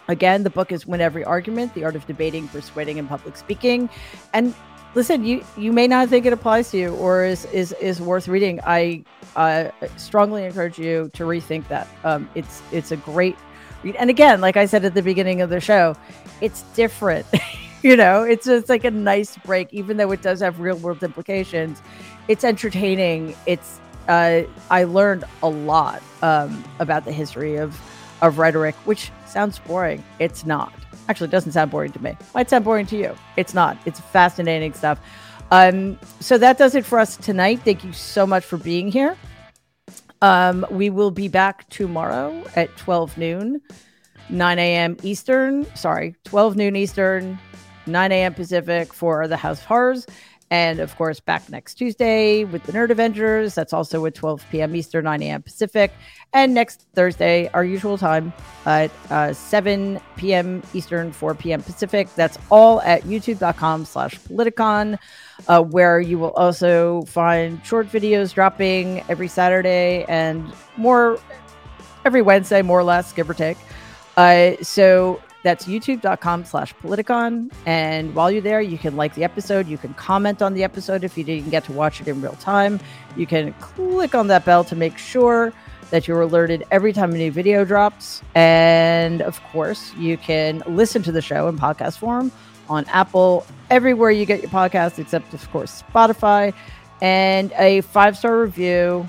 again, 0.07 0.43
the 0.43 0.49
book 0.49 0.71
is 0.71 0.87
Win 0.87 1.01
Every 1.01 1.25
Argument 1.25 1.73
The 1.73 1.83
Art 1.83 1.95
of 1.95 2.07
Debating, 2.07 2.47
Persuading, 2.47 2.97
and 2.97 3.09
Public 3.09 3.35
Speaking. 3.35 3.89
And 4.33 4.55
listen, 4.95 5.25
you 5.25 5.43
you 5.57 5.71
may 5.71 5.87
not 5.87 6.09
think 6.09 6.25
it 6.25 6.33
applies 6.33 6.71
to 6.71 6.77
you 6.77 6.95
or 6.95 7.25
is 7.25 7.45
is 7.45 7.71
is 7.73 8.01
worth 8.01 8.27
reading. 8.27 8.59
I 8.65 9.03
uh, 9.35 9.69
strongly 9.97 10.45
encourage 10.45 10.77
you 10.77 11.09
to 11.13 11.23
rethink 11.23 11.67
that. 11.67 11.87
Um, 12.03 12.29
it's 12.35 12.61
it's 12.71 12.91
a 12.91 12.97
great 12.97 13.35
read, 13.83 13.95
and 13.95 14.09
again, 14.09 14.41
like 14.41 14.57
I 14.57 14.65
said 14.65 14.85
at 14.85 14.93
the 14.93 15.01
beginning 15.01 15.41
of 15.41 15.49
the 15.49 15.59
show, 15.59 15.95
it's 16.41 16.63
different. 16.73 17.25
you 17.81 17.95
know, 17.95 18.23
it's 18.23 18.45
just 18.45 18.69
like 18.69 18.83
a 18.83 18.91
nice 18.91 19.37
break, 19.37 19.73
even 19.73 19.97
though 19.97 20.11
it 20.11 20.21
does 20.21 20.41
have 20.41 20.59
real 20.59 20.77
world 20.77 21.03
implications. 21.03 21.81
It's 22.27 22.43
entertaining. 22.43 23.35
It's 23.45 23.79
uh, 24.07 24.43
I 24.69 24.83
learned 24.83 25.23
a 25.41 25.49
lot 25.49 26.01
um, 26.21 26.63
about 26.79 27.05
the 27.05 27.11
history 27.11 27.57
of 27.57 27.79
of 28.21 28.37
rhetoric, 28.37 28.75
which 28.85 29.11
sounds 29.25 29.59
boring. 29.59 30.03
It's 30.19 30.45
not. 30.45 30.73
Actually, 31.09 31.27
it 31.27 31.31
doesn't 31.31 31.51
sound 31.51 31.71
boring 31.71 31.91
to 31.91 32.01
me. 32.01 32.15
Might 32.33 32.49
sound 32.49 32.63
boring 32.63 32.85
to 32.87 32.97
you. 32.97 33.15
It's 33.35 33.53
not. 33.53 33.77
It's 33.85 33.99
fascinating 33.99 34.73
stuff. 34.73 34.99
Um, 35.51 35.99
so 36.19 36.37
that 36.37 36.57
does 36.57 36.75
it 36.75 36.85
for 36.85 36.99
us 36.99 37.17
tonight. 37.17 37.61
Thank 37.63 37.83
you 37.83 37.93
so 37.93 38.25
much 38.25 38.43
for 38.43 38.57
being 38.57 38.91
here. 38.91 39.17
Um, 40.21 40.65
we 40.71 40.89
will 40.89 41.11
be 41.11 41.27
back 41.27 41.69
tomorrow 41.69 42.43
at 42.55 42.75
12 42.77 43.17
noon, 43.17 43.61
9 44.29 44.59
a.m. 44.59 44.97
Eastern. 45.03 45.65
Sorry, 45.75 46.15
12 46.23 46.55
noon 46.55 46.75
Eastern, 46.77 47.37
9 47.85 48.11
a.m. 48.13 48.33
Pacific 48.33 48.93
for 48.93 49.27
the 49.27 49.35
House 49.35 49.59
of 49.59 49.65
Horrors. 49.65 50.07
And 50.51 50.79
of 50.79 50.95
course, 50.97 51.19
back 51.19 51.49
next 51.49 51.75
Tuesday 51.75 52.43
with 52.43 52.63
the 52.63 52.73
Nerd 52.73 52.91
Avengers. 52.91 53.55
That's 53.55 53.73
also 53.73 54.05
at 54.05 54.13
12 54.13 54.45
p.m. 54.51 54.75
Eastern, 54.75 55.05
9 55.05 55.21
a.m. 55.23 55.41
Pacific. 55.41 55.91
And 56.33 56.53
next 56.53 56.85
Thursday, 56.93 57.49
our 57.53 57.65
usual 57.65 57.97
time 57.97 58.33
at 58.65 58.91
uh, 59.09 59.33
7 59.33 59.99
p.m. 60.15 60.61
Eastern, 60.73 61.11
4 61.11 61.35
p.m. 61.35 61.61
Pacific. 61.61 62.07
That's 62.15 62.37
all 62.51 62.81
at 62.81 63.03
youtube.com 63.03 63.85
slash 63.85 64.19
politicon, 64.19 64.99
uh, 65.47 65.61
where 65.63 65.99
you 65.99 66.19
will 66.19 66.33
also 66.33 67.03
find 67.03 67.63
short 67.65 67.87
videos 67.87 68.33
dropping 68.33 69.03
every 69.09 69.27
Saturday 69.27 70.05
and 70.07 70.51
more 70.77 71.19
every 72.05 72.21
Wednesday, 72.21 72.61
more 72.61 72.79
or 72.79 72.83
less, 72.83 73.13
give 73.13 73.29
or 73.29 73.33
take. 73.33 73.57
Uh, 74.17 74.51
so 74.61 75.21
that's 75.43 75.65
youtube.com 75.65 76.45
slash 76.45 76.73
politicon. 76.75 77.51
And 77.65 78.15
while 78.15 78.31
you're 78.31 78.41
there, 78.41 78.61
you 78.61 78.77
can 78.77 78.95
like 78.95 79.13
the 79.13 79.23
episode. 79.23 79.67
You 79.67 79.77
can 79.77 79.93
comment 79.93 80.41
on 80.41 80.53
the 80.53 80.63
episode 80.63 81.03
if 81.03 81.17
you 81.17 81.23
didn't 81.23 81.49
get 81.49 81.65
to 81.65 81.73
watch 81.73 82.01
it 82.01 82.07
in 82.07 82.21
real 82.21 82.37
time. 82.37 82.79
You 83.15 83.27
can 83.27 83.53
click 83.53 84.15
on 84.15 84.27
that 84.27 84.45
bell 84.45 84.63
to 84.63 84.75
make 84.75 84.97
sure 84.97 85.53
that 85.91 86.07
you're 86.07 86.21
alerted 86.21 86.65
every 86.71 86.91
time 86.91 87.11
a 87.11 87.17
new 87.17 87.31
video 87.31 87.65
drops. 87.65 88.23
And 88.33 89.21
of 89.21 89.39
course, 89.51 89.93
you 89.95 90.17
can 90.17 90.63
listen 90.65 91.03
to 91.03 91.11
the 91.11 91.21
show 91.21 91.47
in 91.49 91.57
podcast 91.59 91.99
form 91.99 92.31
on 92.69 92.85
Apple, 92.85 93.45
everywhere 93.69 94.09
you 94.09 94.25
get 94.25 94.41
your 94.41 94.49
podcast, 94.49 94.97
except, 94.97 95.33
of 95.33 95.51
course, 95.51 95.83
Spotify. 95.93 96.53
And 97.01 97.51
a 97.57 97.81
five 97.81 98.17
star 98.17 98.39
review 98.39 99.07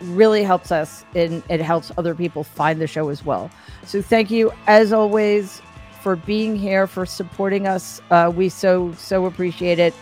really 0.00 0.42
helps 0.42 0.70
us 0.70 1.04
and 1.14 1.42
it 1.48 1.60
helps 1.60 1.90
other 1.98 2.14
people 2.14 2.44
find 2.44 2.80
the 2.80 2.86
show 2.86 3.08
as 3.08 3.24
well. 3.24 3.50
So 3.84 4.02
thank 4.02 4.30
you 4.30 4.52
as 4.66 4.92
always 4.92 5.60
for 6.02 6.16
being 6.16 6.56
here, 6.56 6.86
for 6.86 7.04
supporting 7.04 7.66
us. 7.66 8.00
Uh, 8.10 8.32
we 8.34 8.48
so, 8.48 8.92
so 8.92 9.26
appreciate 9.26 9.78
it. 9.78 9.94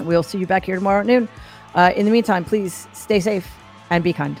We'll 0.00 0.22
see 0.22 0.38
you 0.38 0.46
back 0.46 0.64
here 0.64 0.76
tomorrow 0.76 1.00
at 1.00 1.06
noon. 1.06 1.28
Uh, 1.74 1.92
in 1.94 2.06
the 2.06 2.10
meantime, 2.10 2.44
please 2.44 2.88
stay 2.92 3.20
safe 3.20 3.48
and 3.90 4.02
be 4.02 4.12
kind. 4.12 4.40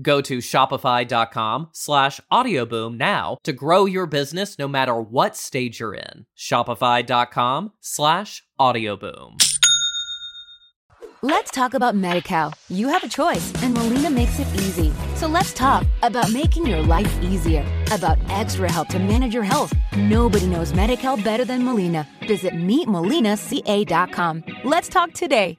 Go 0.00 0.20
to 0.22 0.38
shopify.com 0.38 1.68
slash 1.72 2.20
audioboom 2.32 2.96
now 2.96 3.36
to 3.42 3.52
grow 3.52 3.84
your 3.84 4.06
business 4.06 4.58
no 4.58 4.68
matter 4.68 4.98
what 4.98 5.36
stage 5.36 5.80
you're 5.80 5.94
in. 5.94 6.26
Shopify.com 6.36 7.72
slash 7.80 8.42
audioboom. 8.58 9.36
Let's 11.24 11.52
talk 11.52 11.74
about 11.74 11.94
MediCal. 11.94 12.52
You 12.68 12.88
have 12.88 13.04
a 13.04 13.08
choice, 13.08 13.52
and 13.62 13.74
Molina 13.74 14.10
makes 14.10 14.40
it 14.40 14.48
easy. 14.54 14.92
So 15.14 15.28
let's 15.28 15.52
talk 15.54 15.86
about 16.02 16.32
making 16.32 16.66
your 16.66 16.82
life 16.82 17.22
easier, 17.22 17.64
about 17.92 18.18
extra 18.28 18.68
help 18.68 18.88
to 18.88 18.98
manage 18.98 19.32
your 19.32 19.44
health. 19.44 19.72
Nobody 19.96 20.48
knows 20.48 20.72
MediCal 20.72 21.22
better 21.22 21.44
than 21.44 21.64
Molina. 21.64 22.08
Visit 22.26 22.54
meetmolinaca.com. 22.54 24.44
Let's 24.64 24.88
talk 24.88 25.12
today. 25.12 25.58